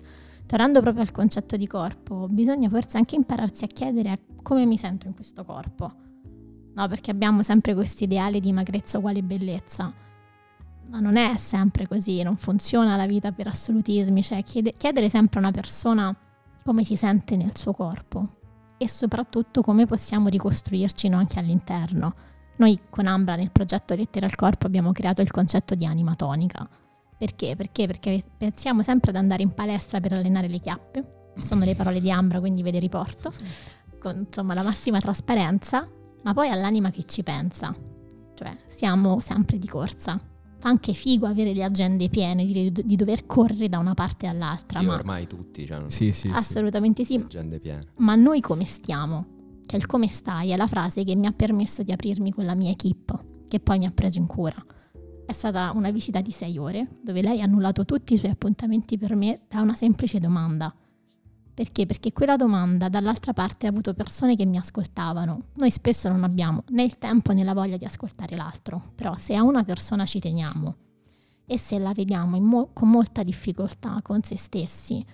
tornando 0.47 0.81
proprio 0.81 1.03
al 1.03 1.13
concetto 1.13 1.57
di 1.57 1.67
corpo, 1.67 2.27
bisogna 2.29 2.69
forse 2.69 2.99
anche 2.99 3.15
impararsi 3.15 3.65
a 3.65 3.69
chiedere 3.69 4.19
come 4.43 4.67
mi 4.67 4.77
sento 4.77 5.07
in 5.07 5.15
questo 5.15 5.45
corpo. 5.45 6.09
No, 6.75 6.89
perché 6.89 7.11
abbiamo 7.11 7.43
sempre 7.43 7.75
questo 7.75 8.05
ideale 8.05 8.41
di 8.41 8.53
magrezza 8.53 8.99
uguale 8.99 9.23
bellezza. 9.23 9.93
Ma 10.89 10.99
non 11.01 11.17
è 11.17 11.37
sempre 11.37 11.87
così, 11.87 12.23
non 12.23 12.37
funziona 12.37 12.97
la 12.97 13.07
vita 13.07 13.33
per 13.33 13.47
assolutismi, 13.49 14.23
cioè 14.23 14.43
chiede, 14.43 14.75
chiedere 14.77 15.09
sempre 15.09 15.39
a 15.39 15.43
una 15.43 15.53
persona 15.53 16.15
come 16.65 16.85
si 16.85 16.97
sente 16.97 17.37
nel 17.37 17.57
suo 17.57 17.73
corpo 17.73 18.37
e 18.77 18.89
soprattutto 18.89 19.63
come 19.63 19.87
possiamo 19.87 20.29
ricostruirci 20.29 21.09
noi 21.09 21.21
anche 21.21 21.39
all'interno. 21.39 22.15
Noi 22.57 22.79
con 22.91 23.07
Ambra 23.07 23.37
nel 23.37 23.51
progetto 23.51 23.95
Lettere 23.95 24.27
al 24.27 24.35
Corpo 24.35 24.67
abbiamo 24.67 24.93
creato 24.93 25.23
il 25.23 25.31
concetto 25.31 25.75
di 25.75 25.87
anima 25.87 26.15
tonica 26.15 26.69
perché? 27.21 27.55
Perché? 27.55 27.87
Perché 27.87 28.25
pensiamo 28.35 28.83
sempre 28.83 29.11
ad 29.11 29.17
andare 29.19 29.43
in 29.43 29.53
palestra 29.53 30.01
per 30.01 30.15
allenare 30.15 30.49
le 30.49 30.59
chiappe, 30.59 31.33
sono 31.37 31.67
le 31.67 31.75
parole 31.75 32.01
di 32.01 32.11
Ambra, 32.11 32.41
quindi 32.41 32.63
ve 32.63 32.71
le 32.71 32.79
riporto, 32.79 33.31
con 33.99 34.25
insomma 34.27 34.55
la 34.55 34.63
massima 34.63 35.01
trasparenza, 35.01 35.87
ma 36.23 36.33
poi 36.33 36.49
all'anima 36.49 36.91
che 36.91 37.05
ci 37.05 37.23
pensa, 37.23 37.75
cioè 38.35 38.57
siamo 38.69 39.21
sempre 39.21 39.59
di 39.59 39.67
corsa. 39.67 40.19
Fa 40.59 40.69
anche 40.69 40.93
figo 40.93 41.27
avere 41.27 41.55
le 41.55 41.65
agende 41.65 42.11
piene, 42.11 42.45
di, 42.45 42.71
di 42.71 42.97
dover 42.97 43.25
correre 43.25 43.71
da 43.71 43.79
una 43.79 43.95
parte 43.95 44.27
all'altra. 44.27 44.81
Io 44.81 44.89
ma 44.89 44.95
ormai 44.95 45.27
tutti, 45.27 45.65
cioè, 45.65 45.85
sì, 45.87 46.13
sì, 46.13 46.31
assolutamente 46.31 47.03
sì. 47.03 47.15
Agende 47.15 47.59
piene. 47.59 47.85
Ma 47.97 48.15
noi 48.15 48.41
come 48.41 48.67
stiamo? 48.67 49.61
Cioè 49.65 49.79
il 49.79 49.87
come 49.87 50.09
stai 50.09 50.51
è 50.51 50.57
la 50.57 50.67
frase 50.67 51.03
che 51.05 51.17
mi 51.17 51.27
ha 51.27 51.33
permesso 51.33 51.83
di 51.83 51.93
aprirmi 51.93 52.33
con 52.33 52.45
la 52.45 52.55
mia 52.55 52.73
equip, 52.73 53.47
che 53.49 53.59
poi 53.61 53.79
mi 53.79 53.87
ha 53.87 53.91
preso 53.91 54.19
in 54.19 54.27
cura. 54.27 54.63
È 55.25 55.33
stata 55.33 55.71
una 55.75 55.91
visita 55.91 56.21
di 56.21 56.33
sei 56.33 56.59
ore, 56.59 56.99
dove 57.03 57.23
lei 57.23 57.41
ha 57.41 57.45
annullato 57.45 57.85
tutti 57.85 58.13
i 58.15 58.17
suoi 58.17 58.33
appuntamenti 58.33 58.99
per 58.99 59.15
me 59.15 59.43
da 59.49 59.61
una 59.61 59.75
semplice 59.75 60.19
domanda. 60.19 60.75
Perché? 61.61 61.85
Perché 61.85 62.15
quella 62.15 62.37
domanda 62.37 62.89
dall'altra 62.89 63.35
parte 63.35 63.67
ha 63.67 63.69
avuto 63.69 63.93
persone 63.93 64.35
che 64.35 64.47
mi 64.47 64.57
ascoltavano. 64.57 65.49
Noi 65.57 65.71
spesso 65.71 66.09
non 66.09 66.25
abbiamo 66.25 66.65
né 66.69 66.85
il 66.85 66.97
tempo 66.97 67.35
né 67.35 67.45
la 67.45 67.53
voglia 67.53 67.77
di 67.77 67.85
ascoltare 67.85 68.35
l'altro, 68.35 68.83
però 68.95 69.19
se 69.19 69.35
a 69.35 69.43
una 69.43 69.63
persona 69.63 70.07
ci 70.07 70.21
teniamo 70.21 70.77
e 71.45 71.59
se 71.59 71.79
la 71.79 71.93
vediamo 71.93 72.41
mo- 72.41 72.71
con 72.73 72.89
molta 72.89 73.23
difficoltà 73.23 74.01
con 74.03 74.23
se 74.23 74.39
stessi, 74.39 75.05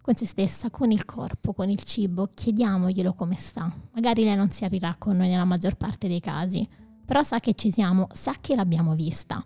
con 0.00 0.14
se 0.14 0.26
stessa, 0.26 0.70
con 0.70 0.92
il 0.92 1.04
corpo, 1.04 1.52
con 1.52 1.68
il 1.70 1.82
cibo, 1.82 2.30
chiediamoglielo 2.32 3.12
come 3.14 3.36
sta. 3.36 3.68
Magari 3.94 4.22
lei 4.22 4.36
non 4.36 4.52
si 4.52 4.64
aprirà 4.64 4.94
con 4.96 5.16
noi 5.16 5.26
nella 5.26 5.42
maggior 5.42 5.74
parte 5.74 6.06
dei 6.06 6.20
casi, 6.20 6.68
però 7.04 7.24
sa 7.24 7.40
che 7.40 7.54
ci 7.54 7.72
siamo, 7.72 8.06
sa 8.12 8.36
che 8.40 8.54
l'abbiamo 8.54 8.94
vista. 8.94 9.44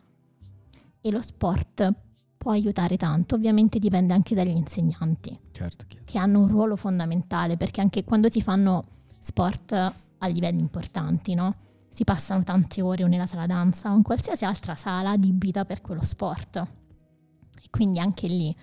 E 1.01 1.11
lo 1.11 1.23
sport 1.23 2.10
può 2.41 2.53
aiutare 2.53 2.97
tanto, 2.97 3.35
ovviamente 3.35 3.79
dipende 3.79 4.15
anche 4.15 4.35
dagli 4.35 4.57
insegnanti, 4.57 5.39
Certo, 5.53 5.85
che 6.05 6.19
hanno 6.19 6.41
un 6.41 6.49
ruolo 6.49 6.75
fondamentale, 6.75 7.59
perché 7.59 7.83
anche 7.83 8.03
quando 8.03 8.31
si 8.31 8.41
fanno 8.41 8.87
sport 9.19 9.73
a 9.73 10.27
livelli 10.27 10.61
importanti, 10.61 11.35
no? 11.35 11.53
Si 11.91 12.03
passano 12.05 12.43
tante 12.43 12.81
ore 12.81 13.05
o 13.05 13.09
nella 13.09 13.27
sala 13.27 13.45
danza 13.45 13.93
o 13.93 13.95
in 13.95 14.03
qualsiasi 14.03 14.47
altra 14.47 14.75
sala 14.75 15.11
adibita 15.11 15.67
per 15.67 15.83
quello 15.83 16.03
sport. 16.03 16.57
E 16.57 17.69
quindi 17.69 17.99
anche 17.99 18.27
lì 18.27 18.57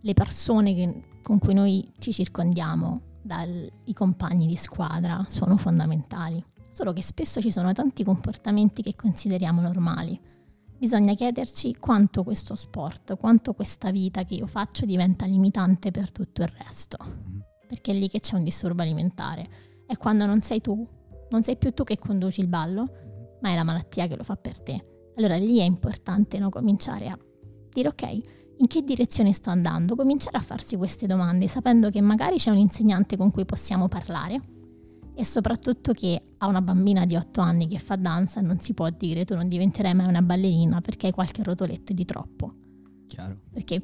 le 0.00 0.12
persone 0.12 0.74
che- 0.74 1.02
con 1.22 1.38
cui 1.38 1.54
noi 1.54 1.92
ci 1.98 2.12
circondiamo, 2.12 3.02
dai 3.22 3.70
compagni 3.94 4.48
di 4.48 4.56
squadra, 4.56 5.24
sono 5.28 5.56
fondamentali. 5.56 6.44
Solo 6.70 6.92
che 6.92 7.02
spesso 7.02 7.40
ci 7.40 7.52
sono 7.52 7.72
tanti 7.72 8.02
comportamenti 8.02 8.82
che 8.82 8.96
consideriamo 8.96 9.60
normali. 9.60 10.20
Bisogna 10.78 11.14
chiederci 11.14 11.76
quanto 11.76 12.22
questo 12.22 12.54
sport, 12.54 13.16
quanto 13.16 13.54
questa 13.54 13.90
vita 13.90 14.24
che 14.24 14.34
io 14.34 14.46
faccio 14.46 14.84
diventa 14.84 15.24
limitante 15.24 15.90
per 15.90 16.12
tutto 16.12 16.42
il 16.42 16.48
resto. 16.48 16.96
Perché 17.66 17.92
è 17.92 17.94
lì 17.94 18.10
che 18.10 18.20
c'è 18.20 18.36
un 18.36 18.44
disturbo 18.44 18.82
alimentare. 18.82 19.48
È 19.86 19.96
quando 19.96 20.26
non 20.26 20.42
sei 20.42 20.60
tu, 20.60 20.86
non 21.30 21.42
sei 21.42 21.56
più 21.56 21.72
tu 21.72 21.82
che 21.82 21.98
conduci 21.98 22.40
il 22.40 22.46
ballo, 22.46 23.38
ma 23.40 23.50
è 23.50 23.54
la 23.54 23.64
malattia 23.64 24.06
che 24.06 24.16
lo 24.16 24.22
fa 24.22 24.36
per 24.36 24.60
te. 24.60 25.12
Allora 25.16 25.36
lì 25.36 25.58
è 25.58 25.64
importante 25.64 26.38
no, 26.38 26.50
cominciare 26.50 27.08
a 27.08 27.18
dire 27.70 27.88
ok, 27.88 28.10
in 28.58 28.66
che 28.66 28.82
direzione 28.82 29.32
sto 29.32 29.48
andando? 29.48 29.96
Cominciare 29.96 30.36
a 30.36 30.42
farsi 30.42 30.76
queste 30.76 31.06
domande 31.06 31.48
sapendo 31.48 31.88
che 31.88 32.02
magari 32.02 32.36
c'è 32.36 32.50
un 32.50 32.58
insegnante 32.58 33.16
con 33.16 33.30
cui 33.30 33.46
possiamo 33.46 33.88
parlare 33.88 34.40
e 35.18 35.24
soprattutto 35.24 35.92
che 35.92 36.22
a 36.38 36.46
una 36.46 36.60
bambina 36.60 37.06
di 37.06 37.16
8 37.16 37.40
anni 37.40 37.66
che 37.66 37.78
fa 37.78 37.96
danza 37.96 38.40
non 38.42 38.60
si 38.60 38.74
può 38.74 38.88
dire 38.90 39.24
tu 39.24 39.34
non 39.34 39.48
diventerai 39.48 39.94
mai 39.94 40.06
una 40.06 40.20
ballerina 40.22 40.80
perché 40.82 41.06
hai 41.06 41.12
qualche 41.12 41.42
rotoletto 41.42 41.92
di 41.94 42.04
troppo. 42.04 42.52
Chiaro. 43.06 43.38
Perché, 43.52 43.82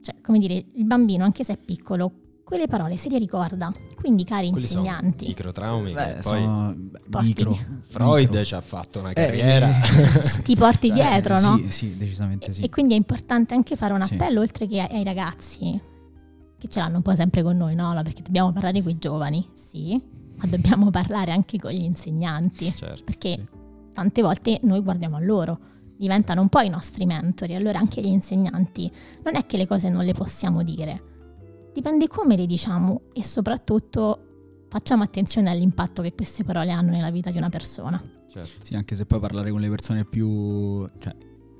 cioè, 0.00 0.14
come 0.22 0.38
dire, 0.38 0.54
il 0.74 0.84
bambino, 0.86 1.24
anche 1.24 1.44
se 1.44 1.52
è 1.52 1.56
piccolo, 1.58 2.12
quelle 2.44 2.66
parole 2.66 2.96
se 2.96 3.08
le 3.10 3.18
ricorda. 3.18 3.72
Quindi, 3.94 4.24
cari 4.24 4.50
Quelli 4.50 4.66
sono 4.66 4.80
insegnanti, 4.86 5.26
microtraumi 5.26 5.92
Beh, 5.92 6.18
poi 6.22 6.40
sono 6.42 6.74
beh, 6.76 7.00
Porti- 7.10 7.26
micro. 7.26 7.58
Freud 7.88 8.28
micro. 8.28 8.44
ci 8.44 8.54
ha 8.54 8.60
fatto 8.60 8.98
una 9.00 9.10
Eh, 9.10 9.14
carriera. 9.14 9.68
ti 10.42 10.54
porti 10.56 10.92
dietro, 10.92 11.36
Eh, 11.36 11.40
no? 11.40 11.56
Sì, 11.58 11.70
sì, 11.70 11.96
decisamente 11.96 12.52
sì. 12.52 12.62
E 12.62 12.68
quindi 12.70 12.94
è 12.94 12.96
importante 12.96 13.52
anche 13.54 13.76
fare 13.76 13.92
un 13.92 14.00
Sì. 14.02 14.14
appello, 14.14 14.40
oltre 14.40 14.66
che 14.66 14.80
ai, 14.80 14.96
ai 14.98 15.04
ragazzi, 15.04 15.80
che 16.58 16.68
ce 16.68 16.78
l'hanno 16.80 16.96
un 16.96 17.02
po' 17.02 17.14
sempre 17.14 17.42
con 17.42 17.56
noi, 17.56 17.74
no? 17.74 17.92
No, 17.92 18.02
Perché 18.02 18.22
dobbiamo 18.22 18.52
parlare 18.52 18.80
con 18.82 18.90
i 18.92 18.98
giovani, 18.98 19.46
sì, 19.54 20.00
ma 20.36 20.46
dobbiamo 20.46 20.90
parlare 20.90 21.32
anche 21.32 21.58
con 21.58 21.70
gli 21.70 21.82
insegnanti, 21.82 22.72
certo. 22.74 23.04
perché 23.04 23.30
Sì. 23.36 23.48
tante 23.92 24.22
volte 24.22 24.60
noi 24.62 24.80
guardiamo 24.80 25.16
a 25.16 25.20
loro, 25.20 25.58
diventano 25.96 26.40
un 26.40 26.48
po' 26.48 26.60
i 26.60 26.68
nostri 26.68 27.06
mentori, 27.06 27.54
allora 27.54 27.78
anche 27.78 28.00
gli 28.00 28.06
insegnanti 28.06 28.90
non 29.22 29.36
è 29.36 29.46
che 29.46 29.56
le 29.56 29.66
cose 29.66 29.88
non 29.88 30.04
le 30.04 30.12
possiamo 30.12 30.62
dire, 30.62 31.02
dipende 31.72 32.08
come 32.08 32.36
le 32.36 32.46
diciamo 32.46 33.02
e 33.12 33.24
soprattutto 33.24 34.66
facciamo 34.68 35.04
attenzione 35.04 35.50
all'impatto 35.50 36.02
che 36.02 36.14
queste 36.14 36.42
parole 36.44 36.72
hanno 36.72 36.90
nella 36.90 37.10
vita 37.10 37.30
di 37.30 37.38
una 37.38 37.48
persona. 37.48 38.02
certo. 38.28 38.64
Sì, 38.64 38.74
anche 38.74 38.94
se 38.96 39.06
poi 39.06 39.20
parlare 39.20 39.50
con 39.50 39.60
le 39.60 39.68
persone 39.68 40.04
più... 40.04 40.88
cioè, 40.98 41.14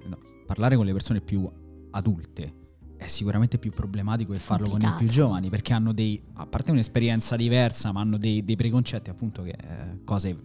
no, 0.06 0.18
parlare 0.46 0.74
con 0.76 0.84
le 0.84 0.92
persone 0.92 1.20
più 1.20 1.48
adulte 1.92 2.62
è 3.04 3.08
sicuramente 3.08 3.58
più 3.58 3.70
problematico 3.72 4.32
che 4.32 4.38
farlo 4.38 4.68
con 4.68 4.80
i 4.80 4.92
più 4.96 5.06
giovani, 5.08 5.48
perché 5.50 5.72
hanno 5.72 5.92
dei... 5.92 6.20
a 6.34 6.46
parte 6.46 6.70
un'esperienza 6.70 7.36
diversa, 7.36 7.92
ma 7.92 8.00
hanno 8.00 8.16
dei, 8.18 8.44
dei 8.44 8.56
preconcetti 8.56 9.10
appunto 9.10 9.42
che... 9.42 9.50
eh, 9.50 10.04
cose 10.04 10.36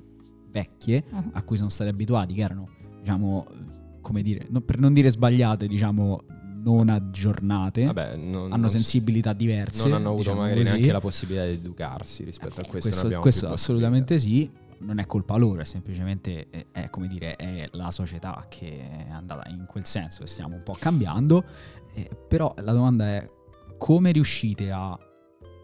vecchie 0.51 1.03
Mhm. 1.11 1.29
a 1.33 1.43
cui 1.43 1.57
sono 1.57 1.69
stati 1.69 1.89
abituati, 1.89 2.33
che 2.33 2.41
erano, 2.41 2.69
diciamo, 2.99 3.45
come 4.01 4.21
dire, 4.21 4.47
no- 4.49 4.61
per 4.61 4.79
non 4.79 4.93
dire 4.93 5.09
sbagliate, 5.11 5.67
diciamo, 5.67 6.21
non 6.63 6.89
aggiornate, 6.89 7.85
Vabbè, 7.85 8.15
non, 8.17 8.51
hanno 8.51 8.57
non- 8.61 8.69
sensibilità 8.69 9.31
diverse. 9.33 9.83
Non 9.87 9.93
hanno 9.97 10.07
avuto 10.07 10.23
diciamo 10.23 10.41
magari 10.41 10.59
così. 10.59 10.71
neanche 10.71 10.91
la 10.91 10.99
possibilità 10.99 11.45
di 11.45 11.51
educarsi 11.53 12.23
rispetto 12.23 12.59
Eh 12.59 12.63
a 12.63 12.67
questo. 12.67 12.71
questo, 12.71 12.95
non 12.95 13.05
abbiamo 13.05 13.21
questo 13.21 13.45
più 13.45 13.53
assolutamente 13.55 14.19
sì, 14.19 14.49
non 14.79 14.97
è 14.99 15.05
colpa 15.05 15.35
loro, 15.37 15.61
è 15.61 15.65
semplicemente 15.65 16.47
è, 16.49 16.65
è, 16.71 16.89
come 16.89 17.07
dire, 17.07 17.35
è 17.35 17.69
la 17.73 17.91
società 17.91 18.45
che 18.49 19.05
è 19.05 19.09
andata 19.11 19.47
in 19.49 19.65
quel 19.67 19.85
senso 19.85 20.23
e 20.23 20.27
stiamo 20.27 20.55
un 20.55 20.63
po' 20.63 20.75
cambiando. 20.79 21.43
Eh, 21.93 22.09
però 22.27 22.53
la 22.57 22.71
domanda 22.71 23.07
è 23.07 23.29
come 23.77 24.11
riuscite 24.11 24.71
a 24.71 24.97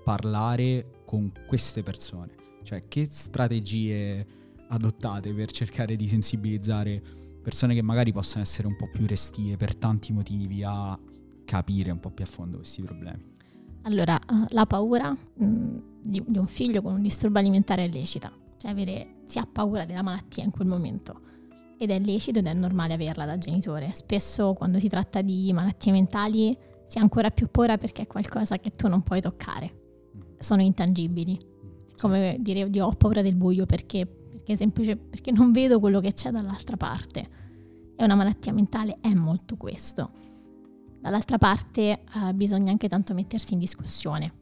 parlare 0.04 1.02
con 1.06 1.32
queste 1.48 1.84
persone? 1.84 2.34
Cioè, 2.64 2.88
che 2.88 3.08
strategie 3.10 4.26
adottate 4.70 5.34
per 5.34 5.52
cercare 5.52 5.96
di 5.96 6.08
sensibilizzare 6.08 7.02
persone 7.42 7.76
che 7.76 7.84
magari 7.84 8.12
possono 8.12 8.42
essere 8.42 8.68
un 8.68 8.76
po' 8.76 8.90
più 8.92 9.06
restie 9.06 9.56
per 9.56 9.76
tanti 9.76 10.12
motivi 10.12 10.64
a 10.64 11.00
capire 11.46 11.92
un 11.92 12.00
po' 12.00 12.10
più 12.10 12.24
a 12.24 12.28
fondo 12.28 12.58
questi 12.58 12.82
problemi? 12.82 13.34
Allora, 13.84 14.18
eh, 14.18 14.46
la 14.50 14.66
paura 14.66 15.12
mh, 15.12 15.78
di, 16.02 16.24
di 16.26 16.38
un 16.40 16.48
figlio 16.48 16.82
con 16.82 16.96
un 16.96 17.02
disturbo 17.04 17.38
alimentare 17.38 17.86
è 17.86 17.88
lecita, 17.88 18.32
cioè 18.58 18.72
avere, 18.72 19.18
si 19.28 19.38
ha 19.38 19.46
paura 19.46 19.86
della 19.86 20.02
malattia 20.02 20.44
in 20.44 20.50
quel 20.50 20.68
momento 20.68 21.22
ed 21.78 21.92
è 21.92 22.00
lecito 22.00 22.40
ed 22.40 22.48
è 22.48 22.54
normale 22.54 22.94
averla 22.94 23.26
da 23.26 23.38
genitore. 23.38 23.92
Spesso 23.92 24.54
quando 24.54 24.80
si 24.80 24.88
tratta 24.88 25.22
di 25.22 25.52
malattie 25.54 25.92
mentali 25.92 26.58
si 26.86 26.98
ha 26.98 27.02
ancora 27.02 27.32
più 27.32 27.50
paura 27.50 27.78
perché 27.78 28.04
è 28.04 28.08
qualcosa 28.08 28.58
che 28.58 28.72
tu 28.72 28.88
non 28.88 29.02
puoi 29.02 29.22
toccare, 29.22 29.82
sono 30.40 30.62
intangibili. 30.62 31.36
È 31.36 31.96
come 31.98 32.38
dire 32.40 32.64
oddio 32.64 32.86
ho 32.86 32.92
paura 32.92 33.22
del 33.22 33.36
buio 33.36 33.66
perché, 33.66 34.06
perché, 34.06 34.56
semplice, 34.56 34.96
perché 34.96 35.32
non 35.32 35.52
vedo 35.52 35.80
quello 35.80 36.00
che 36.00 36.14
c'è 36.14 36.32
dall'altra 36.32 36.78
parte. 36.78 37.44
E 37.98 38.04
una 38.04 38.16
malattia 38.16 38.54
mentale 38.54 38.98
è 39.00 39.14
molto 39.14 39.56
questo. 39.56 40.12
Dall'altra 41.00 41.38
parte 41.38 41.82
eh, 41.82 42.34
bisogna 42.34 42.72
anche 42.72 42.90
tanto 42.90 43.14
mettersi 43.14 43.54
in 43.54 43.60
discussione. 43.60 44.34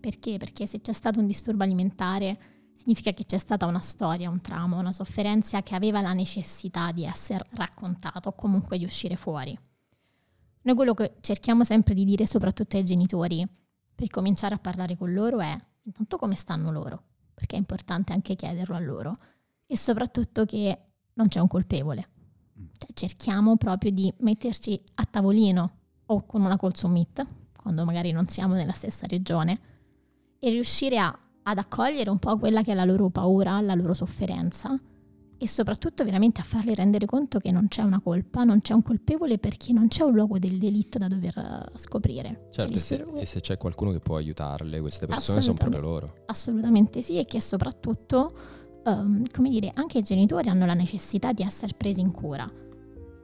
Perché? 0.00 0.38
Perché 0.38 0.66
se 0.66 0.80
c'è 0.80 0.92
stato 0.92 1.20
un 1.20 1.26
disturbo 1.26 1.62
alimentare 1.62 2.38
significa 2.80 3.12
che 3.12 3.26
c'è 3.26 3.36
stata 3.36 3.66
una 3.66 3.80
storia, 3.80 4.30
un 4.30 4.40
trauma, 4.40 4.78
una 4.78 4.92
sofferenza 4.92 5.62
che 5.62 5.74
aveva 5.74 6.00
la 6.00 6.14
necessità 6.14 6.92
di 6.92 7.04
essere 7.04 7.44
raccontata 7.50 8.30
o 8.30 8.32
comunque 8.32 8.78
di 8.78 8.84
uscire 8.84 9.16
fuori. 9.16 9.56
Noi 10.62 10.74
quello 10.74 10.94
che 10.94 11.16
cerchiamo 11.20 11.62
sempre 11.64 11.92
di 11.92 12.04
dire 12.04 12.26
soprattutto 12.26 12.76
ai 12.76 12.84
genitori 12.84 13.46
per 13.94 14.08
cominciare 14.08 14.54
a 14.54 14.58
parlare 14.58 14.96
con 14.96 15.12
loro 15.12 15.40
è 15.40 15.58
intanto 15.82 16.16
come 16.16 16.36
stanno 16.36 16.72
loro, 16.72 17.02
perché 17.34 17.56
è 17.56 17.58
importante 17.58 18.14
anche 18.14 18.34
chiederlo 18.34 18.74
a 18.74 18.80
loro, 18.80 19.12
e 19.66 19.76
soprattutto 19.76 20.46
che 20.46 20.78
non 21.14 21.28
c'è 21.28 21.38
un 21.38 21.48
colpevole. 21.48 22.08
Cioè, 22.78 22.92
cerchiamo 22.94 23.56
proprio 23.56 23.90
di 23.90 24.12
metterci 24.20 24.82
a 24.94 25.04
tavolino 25.04 25.76
o 26.06 26.24
con 26.24 26.42
una 26.42 26.56
call 26.56 26.72
summit, 26.72 27.24
quando 27.56 27.84
magari 27.84 28.10
non 28.10 28.26
siamo 28.28 28.54
nella 28.54 28.72
stessa 28.72 29.06
regione, 29.06 29.58
e 30.38 30.48
riuscire 30.48 30.98
a- 30.98 31.16
ad 31.50 31.58
accogliere 31.58 32.10
un 32.10 32.18
po' 32.18 32.38
quella 32.38 32.62
che 32.62 32.72
è 32.72 32.74
la 32.74 32.84
loro 32.84 33.08
paura, 33.08 33.60
la 33.60 33.74
loro 33.74 33.94
sofferenza 33.94 34.76
e 35.42 35.48
soprattutto 35.48 36.04
veramente 36.04 36.42
a 36.42 36.44
farli 36.44 36.74
rendere 36.74 37.06
conto 37.06 37.38
che 37.38 37.50
non 37.50 37.66
c'è 37.68 37.82
una 37.82 37.98
colpa, 37.98 38.44
non 38.44 38.60
c'è 38.60 38.74
un 38.74 38.82
colpevole 38.82 39.38
perché 39.38 39.72
non 39.72 39.88
c'è 39.88 40.02
un 40.02 40.12
luogo 40.12 40.38
del 40.38 40.58
delitto 40.58 40.98
da 40.98 41.08
dover 41.08 41.38
eh, 41.38 41.78
scoprire. 41.78 42.48
Certo, 42.50 42.74
e 42.74 42.78
se, 42.78 43.06
e 43.14 43.24
se 43.24 43.40
c'è 43.40 43.56
qualcuno 43.56 43.90
che 43.90 44.00
può 44.00 44.16
aiutarle, 44.16 44.80
queste 44.80 45.06
persone 45.06 45.40
sono 45.40 45.56
proprio 45.56 45.80
loro. 45.80 46.14
Assolutamente 46.26 47.00
sì, 47.00 47.18
e 47.18 47.24
che 47.24 47.40
soprattutto, 47.40 48.32
ehm, 48.84 49.22
come 49.32 49.48
dire, 49.48 49.70
anche 49.72 49.98
i 49.98 50.02
genitori 50.02 50.50
hanno 50.50 50.66
la 50.66 50.74
necessità 50.74 51.32
di 51.32 51.42
essere 51.42 51.72
presi 51.74 52.02
in 52.02 52.10
cura, 52.10 52.48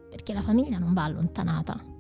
perché 0.09 0.33
la 0.33 0.41
famiglia 0.41 0.79
non 0.79 0.95
va 0.95 1.05
allontanata. 1.05 1.96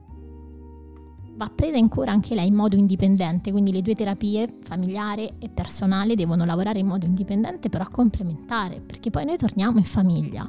Va 1.37 1.51
presa 1.55 1.76
in 1.76 1.89
cura 1.89 2.12
anche 2.12 2.34
lei 2.34 2.47
in 2.47 2.55
modo 2.55 2.76
indipendente, 2.76 3.51
quindi 3.51 3.70
le 3.70 3.82
due 3.82 3.95
terapie, 3.95 4.57
familiare 4.62 5.34
e 5.39 5.51
personale, 5.51 6.14
devono 6.14 6.47
lavorare 6.47 6.78
in 6.78 6.87
modo 6.87 7.05
indipendente, 7.05 7.68
però 7.68 7.87
complementare, 7.91 8.80
perché 8.80 9.11
poi 9.11 9.26
noi 9.26 9.37
torniamo 9.37 9.76
in 9.76 9.84
famiglia, 9.84 10.49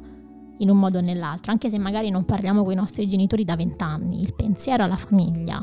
in 0.58 0.70
un 0.70 0.78
modo 0.78 0.96
o 0.96 1.00
nell'altro, 1.02 1.52
anche 1.52 1.68
se 1.68 1.76
magari 1.76 2.08
non 2.08 2.24
parliamo 2.24 2.64
con 2.64 2.72
i 2.72 2.76
nostri 2.76 3.06
genitori 3.06 3.44
da 3.44 3.54
vent'anni, 3.54 4.22
il 4.22 4.32
pensiero 4.34 4.82
alla 4.82 4.96
famiglia 4.96 5.62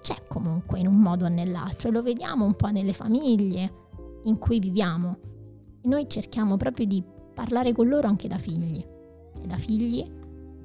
c'è 0.00 0.22
comunque 0.28 0.78
in 0.78 0.86
un 0.86 0.98
modo 0.98 1.24
o 1.24 1.28
nell'altro 1.28 1.88
e 1.88 1.92
lo 1.92 2.02
vediamo 2.02 2.44
un 2.44 2.54
po' 2.54 2.68
nelle 2.68 2.92
famiglie 2.92 3.72
in 4.24 4.38
cui 4.38 4.60
viviamo. 4.60 5.16
E 5.80 5.88
noi 5.88 6.08
cerchiamo 6.08 6.56
proprio 6.56 6.86
di 6.86 7.02
parlare 7.34 7.72
con 7.72 7.88
loro 7.88 8.06
anche 8.06 8.28
da 8.28 8.38
figli. 8.38 8.78
E 8.78 9.46
da 9.46 9.56
figli 9.56 10.04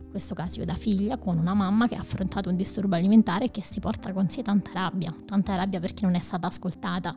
in 0.10 0.16
questo 0.16 0.34
caso 0.34 0.58
io 0.58 0.66
da 0.66 0.74
figlia, 0.74 1.18
con 1.20 1.38
una 1.38 1.54
mamma 1.54 1.88
che 1.88 1.96
ha 1.96 2.00
affrontato 2.00 2.50
un 2.50 2.56
disturbo 2.56 2.96
alimentare 2.96 3.46
e 3.46 3.52
che 3.52 3.62
si 3.64 3.80
porta 3.80 4.12
con 4.12 4.28
sé 4.28 4.42
tanta 4.42 4.72
rabbia, 4.74 5.14
tanta 5.24 5.54
rabbia 5.56 5.80
perché 5.80 6.04
non 6.04 6.16
è 6.16 6.20
stata 6.20 6.48
ascoltata, 6.48 7.16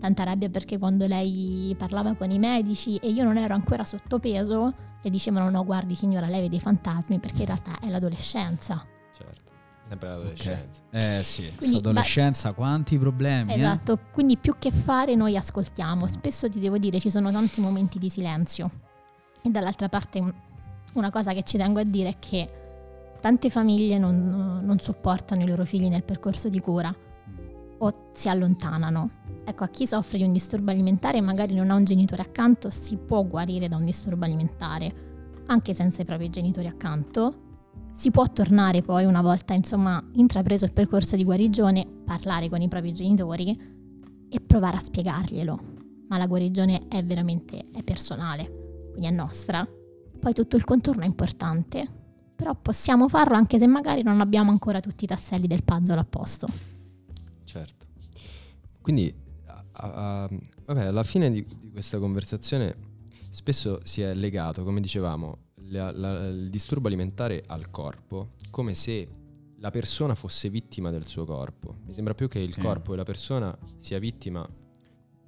tanta 0.00 0.24
rabbia 0.24 0.48
perché 0.48 0.78
quando 0.78 1.06
lei 1.06 1.74
parlava 1.76 2.14
con 2.14 2.30
i 2.30 2.38
medici 2.38 2.96
e 2.96 3.10
io 3.10 3.24
non 3.24 3.36
ero 3.36 3.52
ancora 3.52 3.84
sottopeso, 3.84 4.72
le 5.02 5.10
dicevano 5.10 5.50
no 5.50 5.64
guardi 5.66 5.94
signora 5.94 6.28
lei 6.28 6.40
vede 6.40 6.56
i 6.56 6.60
fantasmi 6.60 7.18
perché 7.18 7.40
in 7.40 7.46
realtà 7.46 7.78
è 7.78 7.90
l'adolescenza. 7.90 8.82
Certo, 9.14 9.52
sempre 9.86 10.08
l'adolescenza. 10.08 10.80
Okay. 10.88 11.18
Eh 11.18 11.22
sì, 11.22 11.52
Quindi, 11.56 11.76
adolescenza 11.76 12.52
quanti 12.54 12.98
problemi. 12.98 13.52
eh? 13.52 13.56
Esatto, 13.58 13.98
quindi 14.12 14.38
più 14.38 14.54
che 14.58 14.72
fare 14.72 15.14
noi 15.14 15.36
ascoltiamo, 15.36 16.06
spesso 16.06 16.48
ti 16.48 16.58
devo 16.58 16.78
dire 16.78 16.98
ci 17.00 17.10
sono 17.10 17.30
tanti 17.30 17.60
momenti 17.60 17.98
di 17.98 18.08
silenzio 18.08 18.70
e 19.42 19.50
dall'altra 19.50 19.90
parte 19.90 20.48
una 20.94 21.10
cosa 21.10 21.32
che 21.32 21.42
ci 21.42 21.56
tengo 21.56 21.80
a 21.80 21.84
dire 21.84 22.10
è 22.10 22.16
che 22.18 22.48
tante 23.20 23.50
famiglie 23.50 23.98
non, 23.98 24.60
non 24.62 24.78
supportano 24.78 25.42
i 25.42 25.46
loro 25.46 25.64
figli 25.64 25.88
nel 25.88 26.02
percorso 26.02 26.48
di 26.48 26.60
cura 26.60 26.94
o 27.82 28.10
si 28.12 28.28
allontanano. 28.28 29.18
Ecco, 29.44 29.64
a 29.64 29.68
chi 29.68 29.86
soffre 29.86 30.18
di 30.18 30.24
un 30.24 30.32
disturbo 30.32 30.70
alimentare 30.70 31.18
e 31.18 31.22
magari 31.22 31.54
non 31.54 31.70
ha 31.70 31.74
un 31.74 31.84
genitore 31.84 32.22
accanto, 32.22 32.70
si 32.70 32.96
può 32.96 33.24
guarire 33.24 33.68
da 33.68 33.76
un 33.76 33.84
disturbo 33.84 34.24
alimentare, 34.24 34.92
anche 35.46 35.74
senza 35.74 36.02
i 36.02 36.04
propri 36.04 36.30
genitori 36.30 36.66
accanto. 36.66 37.48
Si 37.92 38.10
può 38.10 38.24
tornare 38.26 38.82
poi, 38.82 39.04
una 39.04 39.22
volta 39.22 39.54
insomma 39.54 40.02
intrapreso 40.14 40.64
il 40.64 40.72
percorso 40.72 41.16
di 41.16 41.24
guarigione, 41.24 41.86
parlare 42.04 42.48
con 42.48 42.60
i 42.60 42.68
propri 42.68 42.92
genitori 42.92 43.58
e 44.28 44.40
provare 44.40 44.76
a 44.76 44.80
spiegarglielo. 44.80 45.60
Ma 46.08 46.18
la 46.18 46.26
guarigione 46.26 46.86
è 46.88 47.02
veramente 47.04 47.66
è 47.72 47.82
personale, 47.82 48.88
quindi 48.92 49.08
è 49.08 49.10
nostra 49.10 49.66
poi 50.20 50.32
tutto 50.32 50.56
il 50.56 50.64
contorno 50.64 51.02
è 51.02 51.06
importante, 51.06 51.84
però 52.36 52.54
possiamo 52.54 53.08
farlo 53.08 53.34
anche 53.34 53.58
se 53.58 53.66
magari 53.66 54.02
non 54.02 54.20
abbiamo 54.20 54.50
ancora 54.50 54.80
tutti 54.80 55.04
i 55.04 55.06
tasselli 55.06 55.46
del 55.46 55.64
puzzle 55.64 55.98
a 55.98 56.04
posto. 56.04 56.46
Certo. 57.44 57.86
Quindi, 58.80 59.12
a, 59.46 59.64
a, 59.72 60.28
vabbè, 60.64 60.84
alla 60.84 61.02
fine 61.02 61.30
di, 61.30 61.44
di, 61.58 61.70
questa 61.70 61.98
conversazione 61.98 62.88
spesso 63.30 63.80
si 63.84 64.02
è 64.02 64.14
legato, 64.14 64.62
come 64.62 64.80
dicevamo, 64.80 65.38
la, 65.68 65.90
la, 65.92 66.28
il 66.28 66.48
disturbo 66.50 66.88
alimentare 66.88 67.42
al 67.46 67.70
corpo, 67.70 68.32
come 68.50 68.74
se 68.74 69.08
la 69.58 69.70
persona 69.70 70.14
fosse 70.14 70.48
vittima 70.48 70.90
del 70.90 71.06
suo 71.06 71.24
corpo. 71.24 71.76
Mi 71.84 71.92
sembra 71.92 72.14
più 72.14 72.28
che 72.28 72.38
il 72.38 72.52
sì. 72.52 72.60
corpo 72.60 72.94
e 72.94 72.96
la 72.96 73.02
persona 73.02 73.56
sia 73.78 73.98
vittima 73.98 74.48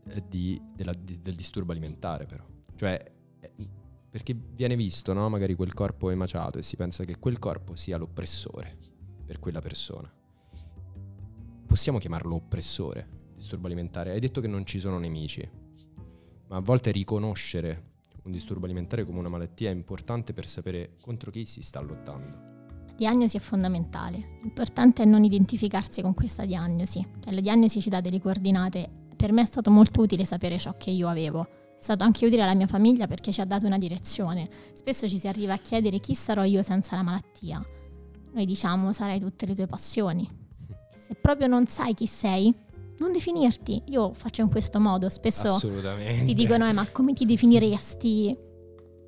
eh, 0.09 0.25
di, 0.27 0.61
della, 0.75 0.95
di, 0.95 1.21
del 1.21 1.35
disturbo 1.35 1.73
alimentare, 1.73 2.25
però. 2.27 2.45
Cioè, 2.75 3.13
perché 4.13 4.37
viene 4.37 4.77
visto, 4.77 5.15
no? 5.15 5.27
Magari 5.31 5.55
quel 5.55 5.73
corpo 5.73 6.11
emaciato 6.11 6.59
e 6.59 6.63
si 6.63 6.77
pensa 6.77 7.03
che 7.05 7.19
quel 7.19 7.39
corpo 7.39 7.75
sia 7.77 7.97
l'oppressore 7.97 8.77
per 9.25 9.39
quella 9.39 9.63
persona. 9.63 10.13
Possiamo 11.67 11.97
chiamarlo 11.97 12.35
oppressore, 12.35 13.09
disturbo 13.35 13.69
alimentare? 13.69 14.11
Hai 14.11 14.21
detto 14.21 14.43
che 14.43 14.49
non 14.49 14.67
ci 14.67 14.79
sono 14.81 14.99
nemici, 14.99 15.49
ma 16.49 16.57
a 16.57 16.61
volte 16.61 16.91
riconoscere 16.91 17.93
un 18.25 18.33
disturbo 18.33 18.67
alimentare 18.67 19.07
come 19.07 19.19
una 19.19 19.31
malattia 19.31 19.71
è 19.71 19.73
importante 19.73 20.35
per 20.35 20.47
sapere 20.47 20.97
contro 21.01 21.31
chi 21.31 21.47
si 21.47 21.63
sta 21.63 21.81
lottando. 21.81 22.51
La 22.89 22.93
diagnosi 22.95 23.39
è 23.39 23.41
fondamentale. 23.41 24.41
L'importante 24.43 25.05
è 25.05 25.07
non 25.07 25.25
identificarsi 25.25 26.03
con 26.03 26.13
questa 26.13 26.45
diagnosi. 26.45 27.05
Cioè, 27.19 27.33
la 27.33 27.41
diagnosi 27.41 27.81
ci 27.81 27.89
dà 27.89 28.03
delle 28.03 28.21
coordinate. 28.21 28.91
Per 29.17 29.33
me 29.33 29.41
è 29.41 29.47
stato 29.47 29.71
molto 29.71 30.03
utile 30.03 30.27
sapere 30.27 30.59
ciò 30.59 30.77
che 30.77 30.91
io 30.91 31.09
avevo 31.09 31.62
stato 31.83 32.05
anche 32.05 32.25
utile 32.25 32.43
alla 32.43 32.55
mia 32.55 32.69
famiglia 32.69 33.09
perché 33.09 33.33
ci 33.33 33.41
ha 33.41 33.45
dato 33.45 33.67
una 33.67 33.77
direzione. 33.77 34.49
Spesso 34.73 35.09
ci 35.09 35.19
si 35.19 35.27
arriva 35.27 35.55
a 35.55 35.59
chiedere 35.59 35.99
chi 35.99 36.15
sarò 36.15 36.45
io 36.45 36.63
senza 36.63 36.95
la 36.95 37.03
malattia. 37.03 37.61
Noi 38.33 38.47
diciamo 38.47 38.93
sarai 38.93 39.19
tutte 39.19 39.47
le 39.47 39.57
tue 39.57 39.67
passioni. 39.67 40.29
E 40.69 40.99
se 40.99 41.17
proprio 41.17 41.49
non 41.49 41.67
sai 41.67 41.93
chi 41.95 42.07
sei, 42.07 42.55
non 42.99 43.11
definirti. 43.11 43.83
Io 43.87 44.13
faccio 44.15 44.43
in 44.43 44.49
questo 44.49 44.79
modo, 44.79 45.09
spesso 45.09 45.59
ti 45.59 46.35
dicono 46.35 46.69
eh, 46.69 46.73
ma 46.73 46.87
come 46.87 47.15
ti 47.15 47.27
definiresti? 47.27 48.39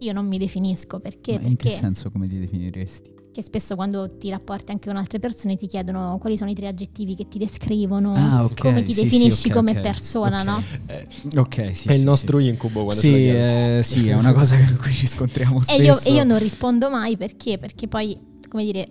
Io 0.01 0.12
non 0.12 0.27
mi 0.27 0.37
definisco 0.37 0.99
perché... 0.99 1.39
Ma 1.39 1.47
in 1.47 1.55
perché... 1.55 1.68
che 1.68 1.77
senso 1.77 2.11
come 2.11 2.27
ti 2.27 2.41
definiresti? 2.41 3.14
Che 3.35 3.43
spesso 3.43 3.74
quando 3.74 4.16
ti 4.16 4.30
rapporti 4.30 4.70
anche 4.70 4.89
con 4.89 4.97
altre 4.97 5.18
persone 5.18 5.57
ti 5.57 5.66
chiedono 5.66 6.18
quali 6.20 6.37
sono 6.37 6.51
i 6.51 6.55
tre 6.55 6.68
aggettivi 6.68 7.16
che 7.16 7.26
ti 7.26 7.39
descrivono, 7.39 8.14
ah, 8.14 8.45
okay. 8.45 8.55
come 8.57 8.82
ti 8.85 8.95
sì, 8.95 9.03
definisci 9.03 9.32
sì, 9.32 9.49
okay, 9.49 9.59
come 9.59 9.70
okay. 9.72 9.82
persona, 9.82 10.43
no? 10.45 10.62
Eh, 10.87 11.07
ok, 11.37 11.76
sì. 11.76 11.89
È 11.89 11.95
il 11.95 12.03
nostro 12.03 12.39
incubo 12.39 12.85
quando 12.85 13.01
sì, 13.01 13.28
eh, 13.28 13.80
sì, 13.82 14.09
è 14.09 14.14
una 14.14 14.32
cosa 14.32 14.57
con 14.57 14.78
cui 14.80 14.93
ci 14.93 15.09
scontriamo 15.09 15.61
spesso. 15.61 15.80
E 15.80 15.85
io, 15.85 15.99
e 16.01 16.12
io 16.12 16.22
non 16.22 16.39
rispondo 16.39 16.89
mai 16.89 17.16
perché? 17.16 17.59
Perché 17.59 17.89
poi, 17.89 18.16
come 18.49 18.64
dire, 18.64 18.89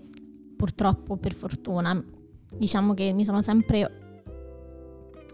purtroppo, 0.58 1.16
per 1.16 1.34
fortuna, 1.34 2.04
diciamo 2.54 2.94
che 2.94 3.14
mi 3.14 3.24
sono 3.24 3.42
sempre 3.42 4.02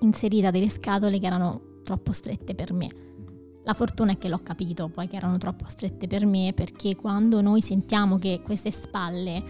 inserita 0.01 0.51
delle 0.51 0.69
scatole 0.69 1.17
che 1.19 1.25
erano 1.25 1.81
troppo 1.83 2.11
strette 2.11 2.53
per 2.53 2.73
me 2.73 3.08
la 3.69 3.75
fortuna 3.75 4.13
è 4.13 4.17
che 4.17 4.29
l'ho 4.29 4.41
capito 4.41 4.89
poi 4.89 5.07
che 5.07 5.15
erano 5.15 5.37
troppo 5.37 5.65
strette 5.67 6.07
per 6.07 6.25
me 6.25 6.53
perché 6.55 6.95
quando 6.95 7.39
noi 7.39 7.61
sentiamo 7.61 8.17
che 8.17 8.41
queste 8.43 8.71
spalle 8.71 9.43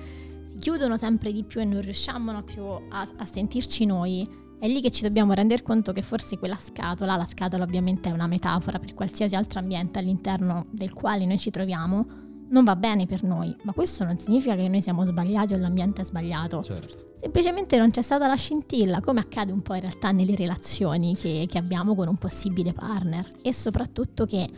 si 0.45 0.57
chiudono 0.57 0.97
sempre 0.97 1.31
di 1.31 1.45
più 1.45 1.61
e 1.61 1.63
non 1.63 1.79
riusciamo 1.79 2.43
più 2.43 2.63
a, 2.63 3.07
a 3.15 3.23
sentirci 3.23 3.85
noi, 3.85 4.27
è 4.59 4.67
lì 4.67 4.81
che 4.81 4.91
ci 4.91 5.03
dobbiamo 5.03 5.31
rendere 5.31 5.63
conto 5.63 5.93
che 5.93 6.01
forse 6.01 6.37
quella 6.37 6.57
scatola, 6.57 7.15
la 7.15 7.23
scatola 7.23 7.63
ovviamente 7.63 8.09
è 8.09 8.11
una 8.11 8.27
metafora 8.27 8.77
per 8.77 8.93
qualsiasi 8.93 9.37
altro 9.37 9.59
ambiente 9.59 9.99
all'interno 9.99 10.65
del 10.69 10.91
quale 10.91 11.25
noi 11.25 11.39
ci 11.39 11.49
troviamo, 11.49 12.05
non 12.49 12.63
va 12.63 12.75
bene 12.75 13.05
per 13.05 13.23
noi, 13.23 13.55
ma 13.63 13.73
questo 13.73 14.03
non 14.03 14.17
significa 14.17 14.55
che 14.55 14.67
noi 14.67 14.81
siamo 14.81 15.05
sbagliati 15.05 15.53
o 15.53 15.57
l'ambiente 15.57 16.01
è 16.01 16.05
sbagliato. 16.05 16.63
Certo. 16.63 17.11
Semplicemente 17.15 17.77
non 17.77 17.91
c'è 17.91 18.01
stata 18.01 18.27
la 18.27 18.35
scintilla, 18.35 19.01
come 19.01 19.19
accade 19.19 19.51
un 19.51 19.61
po' 19.61 19.75
in 19.75 19.81
realtà 19.81 20.11
nelle 20.11 20.35
relazioni 20.35 21.15
che, 21.15 21.45
che 21.47 21.57
abbiamo 21.57 21.95
con 21.95 22.07
un 22.07 22.17
possibile 22.17 22.73
partner 22.73 23.27
e 23.41 23.53
soprattutto 23.53 24.25
che 24.25 24.49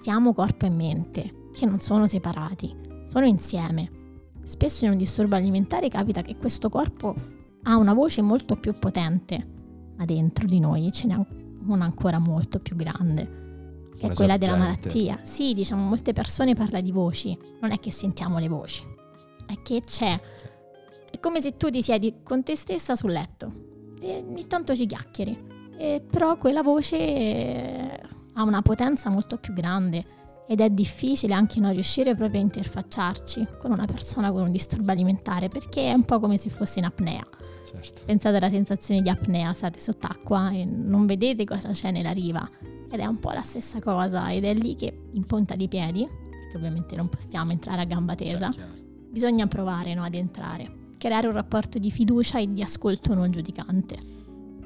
siamo 0.00 0.32
corpo 0.32 0.66
e 0.66 0.70
mente, 0.70 1.48
che 1.52 1.66
non 1.66 1.80
sono 1.80 2.06
separati, 2.06 2.74
sono 3.06 3.26
insieme. 3.26 3.90
Spesso 4.42 4.84
in 4.84 4.92
un 4.92 4.96
disturbo 4.96 5.36
alimentare 5.36 5.88
capita 5.88 6.22
che 6.22 6.36
questo 6.36 6.68
corpo 6.68 7.14
ha 7.64 7.76
una 7.76 7.94
voce 7.94 8.22
molto 8.22 8.56
più 8.56 8.76
potente, 8.78 9.48
ma 9.96 10.04
dentro 10.04 10.46
di 10.46 10.60
noi 10.60 10.90
ce 10.92 11.06
n'è 11.06 11.26
una 11.66 11.84
ancora 11.84 12.18
molto 12.18 12.58
più 12.58 12.74
grande 12.74 13.41
che 14.06 14.12
è 14.12 14.14
quella 14.14 14.36
della 14.36 14.56
malattia. 14.56 15.20
Sì, 15.22 15.54
diciamo, 15.54 15.82
molte 15.86 16.12
persone 16.12 16.54
parlano 16.54 16.84
di 16.84 16.92
voci, 16.92 17.36
non 17.60 17.70
è 17.70 17.78
che 17.78 17.92
sentiamo 17.92 18.38
le 18.38 18.48
voci, 18.48 18.82
è 19.46 19.60
che 19.62 19.82
c'è. 19.84 20.20
È 21.10 21.20
come 21.20 21.40
se 21.40 21.56
tu 21.56 21.70
ti 21.70 21.82
siedi 21.82 22.16
con 22.22 22.42
te 22.42 22.56
stessa 22.56 22.96
sul 22.96 23.12
letto 23.12 23.52
e 24.00 24.24
ogni 24.26 24.46
tanto 24.46 24.74
ci 24.74 24.86
chiacchieri, 24.86 25.50
e 25.76 26.02
però 26.08 26.36
quella 26.36 26.62
voce 26.62 26.96
eh, 26.96 28.00
ha 28.34 28.42
una 28.42 28.62
potenza 28.62 29.10
molto 29.10 29.36
più 29.36 29.52
grande 29.52 30.20
ed 30.48 30.60
è 30.60 30.68
difficile 30.68 31.34
anche 31.34 31.60
non 31.60 31.72
riuscire 31.72 32.16
proprio 32.16 32.40
a 32.40 32.42
interfacciarci 32.42 33.46
con 33.58 33.70
una 33.70 33.84
persona 33.84 34.32
con 34.32 34.42
un 34.42 34.50
disturbo 34.50 34.90
alimentare 34.90 35.48
perché 35.48 35.90
è 35.90 35.92
un 35.92 36.04
po' 36.04 36.18
come 36.18 36.36
se 36.36 36.50
fosse 36.50 36.80
in 36.80 36.86
apnea. 36.86 37.24
Certo. 37.64 38.02
Pensate 38.04 38.36
alla 38.36 38.50
sensazione 38.50 39.00
di 39.00 39.08
apnea, 39.08 39.52
state 39.52 39.78
sott'acqua 39.78 40.50
e 40.50 40.64
non 40.64 41.06
vedete 41.06 41.44
cosa 41.44 41.70
c'è 41.70 41.90
nella 41.90 42.10
riva 42.10 42.46
ed 42.92 43.00
è 43.00 43.06
un 43.06 43.18
po' 43.18 43.30
la 43.30 43.40
stessa 43.40 43.80
cosa 43.80 44.30
ed 44.30 44.44
è 44.44 44.52
lì 44.52 44.74
che 44.74 44.94
in 45.12 45.24
punta 45.24 45.56
di 45.56 45.66
piedi, 45.66 46.06
perché 46.06 46.56
ovviamente 46.58 46.94
non 46.94 47.08
possiamo 47.08 47.50
entrare 47.50 47.80
a 47.80 47.84
gamba 47.84 48.14
tesa, 48.14 48.50
certo. 48.50 48.82
bisogna 49.08 49.46
provare 49.46 49.94
no, 49.94 50.02
ad 50.02 50.14
entrare, 50.14 50.90
creare 50.98 51.26
un 51.26 51.32
rapporto 51.32 51.78
di 51.78 51.90
fiducia 51.90 52.38
e 52.38 52.52
di 52.52 52.62
ascolto 52.62 53.14
non 53.14 53.30
giudicante. 53.30 53.96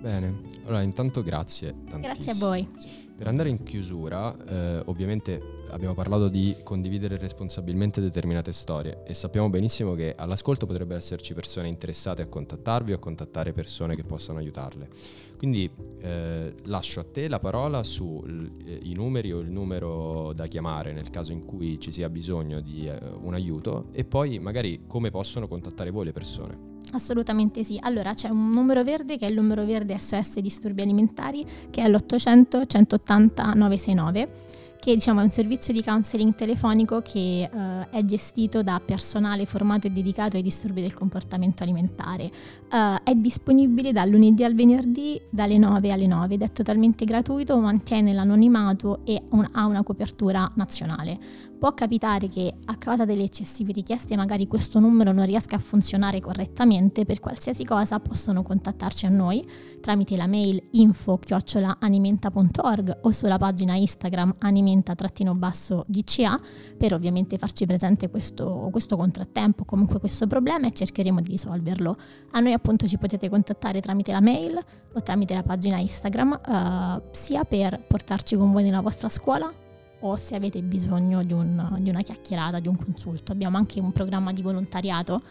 Bene, 0.00 0.40
allora 0.64 0.82
intanto 0.82 1.22
grazie. 1.22 1.72
Grazie 2.00 2.32
a 2.32 2.34
voi. 2.34 2.68
Per 3.16 3.28
andare 3.28 3.48
in 3.48 3.62
chiusura, 3.62 4.36
eh, 4.44 4.82
ovviamente 4.86 5.55
abbiamo 5.70 5.94
parlato 5.94 6.28
di 6.28 6.56
condividere 6.62 7.16
responsabilmente 7.16 8.00
determinate 8.00 8.52
storie 8.52 9.02
e 9.04 9.14
sappiamo 9.14 9.48
benissimo 9.48 9.94
che 9.94 10.14
all'ascolto 10.16 10.66
potrebbero 10.66 10.98
esserci 10.98 11.34
persone 11.34 11.68
interessate 11.68 12.22
a 12.22 12.26
contattarvi 12.26 12.92
o 12.92 12.96
a 12.96 12.98
contattare 12.98 13.52
persone 13.52 13.94
che 13.96 14.04
possano 14.04 14.38
aiutarle. 14.38 14.88
Quindi 15.36 15.70
eh, 16.00 16.54
lascio 16.64 17.00
a 17.00 17.04
te 17.04 17.28
la 17.28 17.38
parola 17.38 17.84
sui 17.84 18.50
eh, 18.64 18.94
numeri 18.94 19.32
o 19.32 19.40
il 19.40 19.50
numero 19.50 20.32
da 20.32 20.46
chiamare 20.46 20.92
nel 20.92 21.10
caso 21.10 21.32
in 21.32 21.44
cui 21.44 21.78
ci 21.78 21.92
sia 21.92 22.08
bisogno 22.08 22.60
di 22.60 22.86
eh, 22.86 22.98
un 23.20 23.34
aiuto 23.34 23.88
e 23.92 24.04
poi 24.04 24.38
magari 24.38 24.84
come 24.86 25.10
possono 25.10 25.46
contattare 25.46 25.90
voi 25.90 26.06
le 26.06 26.12
persone. 26.12 26.74
Assolutamente 26.92 27.64
sì. 27.64 27.78
Allora 27.80 28.14
c'è 28.14 28.28
un 28.28 28.50
numero 28.50 28.82
verde 28.84 29.18
che 29.18 29.26
è 29.26 29.28
il 29.28 29.34
numero 29.34 29.64
verde 29.64 29.98
SOS 29.98 30.38
Disturbi 30.40 30.82
Alimentari 30.82 31.44
che 31.68 31.82
è 31.82 31.88
l'800 31.88 32.66
180 32.66 33.52
969 33.54 34.64
che 34.78 34.94
diciamo, 34.94 35.20
è 35.20 35.22
un 35.22 35.30
servizio 35.30 35.72
di 35.72 35.82
counseling 35.82 36.34
telefonico 36.34 37.02
che 37.02 37.48
uh, 37.50 37.86
è 37.90 38.02
gestito 38.04 38.62
da 38.62 38.80
personale 38.84 39.46
formato 39.46 39.86
e 39.86 39.90
dedicato 39.90 40.36
ai 40.36 40.42
disturbi 40.42 40.80
del 40.80 40.94
comportamento 40.94 41.62
alimentare. 41.62 42.30
Uh, 42.70 43.02
è 43.02 43.14
disponibile 43.14 43.92
dal 43.92 44.08
lunedì 44.08 44.44
al 44.44 44.54
venerdì 44.54 45.20
dalle 45.30 45.58
9 45.58 45.92
alle 45.92 46.06
9 46.06 46.34
ed 46.34 46.42
è 46.42 46.52
totalmente 46.52 47.04
gratuito, 47.04 47.58
mantiene 47.58 48.12
l'anonimato 48.12 49.00
e 49.04 49.20
un, 49.32 49.48
ha 49.52 49.66
una 49.66 49.82
copertura 49.82 50.50
nazionale. 50.54 51.18
Può 51.58 51.74
capitare 51.74 52.28
che 52.28 52.54
a 52.66 52.76
causa 52.76 53.04
delle 53.04 53.24
eccessive 53.24 53.72
richieste 53.72 54.14
magari 54.16 54.46
questo 54.46 54.78
numero 54.78 55.10
non 55.12 55.26
riesca 55.26 55.56
a 55.56 55.58
funzionare 55.58 56.20
correttamente, 56.20 57.04
per 57.04 57.18
qualsiasi 57.20 57.64
cosa 57.64 57.98
possono 58.00 58.42
contattarci 58.42 59.06
a 59.06 59.08
noi 59.08 59.44
tramite 59.80 60.16
la 60.16 60.26
mail 60.26 60.60
info-animenta.org 60.72 62.98
o 63.02 63.12
sulla 63.12 63.38
pagina 63.38 63.74
Instagram 63.74 64.34
animenta-dca 64.38 66.40
per 66.76 66.92
ovviamente 66.92 67.38
farci 67.38 67.66
presente 67.66 68.10
questo, 68.10 68.68
questo 68.70 68.96
contrattempo, 68.96 69.64
comunque 69.64 70.00
questo 70.00 70.26
problema 70.26 70.66
e 70.66 70.72
cercheremo 70.72 71.20
di 71.20 71.30
risolverlo. 71.30 71.94
A 72.32 72.40
noi 72.40 72.52
appunto 72.52 72.86
ci 72.86 72.98
potete 72.98 73.28
contattare 73.28 73.80
tramite 73.80 74.10
la 74.12 74.20
mail 74.20 74.58
o 74.92 75.02
tramite 75.02 75.34
la 75.34 75.42
pagina 75.42 75.78
Instagram, 75.78 76.40
uh, 76.46 77.02
sia 77.12 77.44
per 77.44 77.82
portarci 77.86 78.36
con 78.36 78.52
voi 78.52 78.64
nella 78.64 78.80
vostra 78.80 79.08
scuola 79.08 79.64
o 80.06 80.16
se 80.16 80.34
avete 80.34 80.62
bisogno 80.62 81.22
di, 81.22 81.32
un, 81.32 81.78
di 81.80 81.90
una 81.90 82.02
chiacchierata, 82.02 82.60
di 82.60 82.68
un 82.68 82.76
consulto. 82.76 83.32
Abbiamo 83.32 83.56
anche 83.56 83.80
un 83.80 83.92
programma 83.92 84.32
di 84.32 84.42
volontariato 84.42 85.22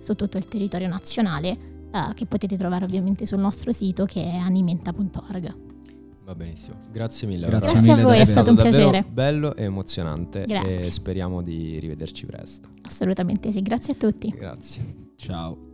su 0.00 0.14
tutto 0.14 0.38
il 0.38 0.46
territorio 0.46 0.88
nazionale 0.88 1.58
uh, 1.92 2.12
che 2.14 2.26
potete 2.26 2.56
trovare 2.56 2.84
ovviamente 2.84 3.26
sul 3.26 3.38
nostro 3.38 3.72
sito 3.72 4.04
che 4.04 4.22
è 4.22 4.36
animenta.org. 4.36 5.54
Va 6.24 6.34
benissimo, 6.34 6.76
grazie 6.90 7.26
mille. 7.26 7.46
Grazie, 7.46 7.72
Grazie 7.72 7.90
mille, 7.90 8.02
a 8.02 8.06
voi, 8.06 8.18
è 8.18 8.24
stato 8.24 8.50
un 8.50 8.56
davvero 8.56 8.90
piacere. 8.90 9.04
bello 9.10 9.56
e 9.56 9.64
emozionante 9.64 10.44
Grazie. 10.46 10.76
e 10.76 10.90
speriamo 10.90 11.42
di 11.42 11.78
rivederci 11.80 12.26
presto. 12.26 12.68
Assolutamente 12.82 13.50
sì, 13.50 13.60
grazie 13.60 13.94
a 13.94 13.96
tutti. 13.96 14.28
Grazie. 14.28 15.10
Ciao. 15.16 15.71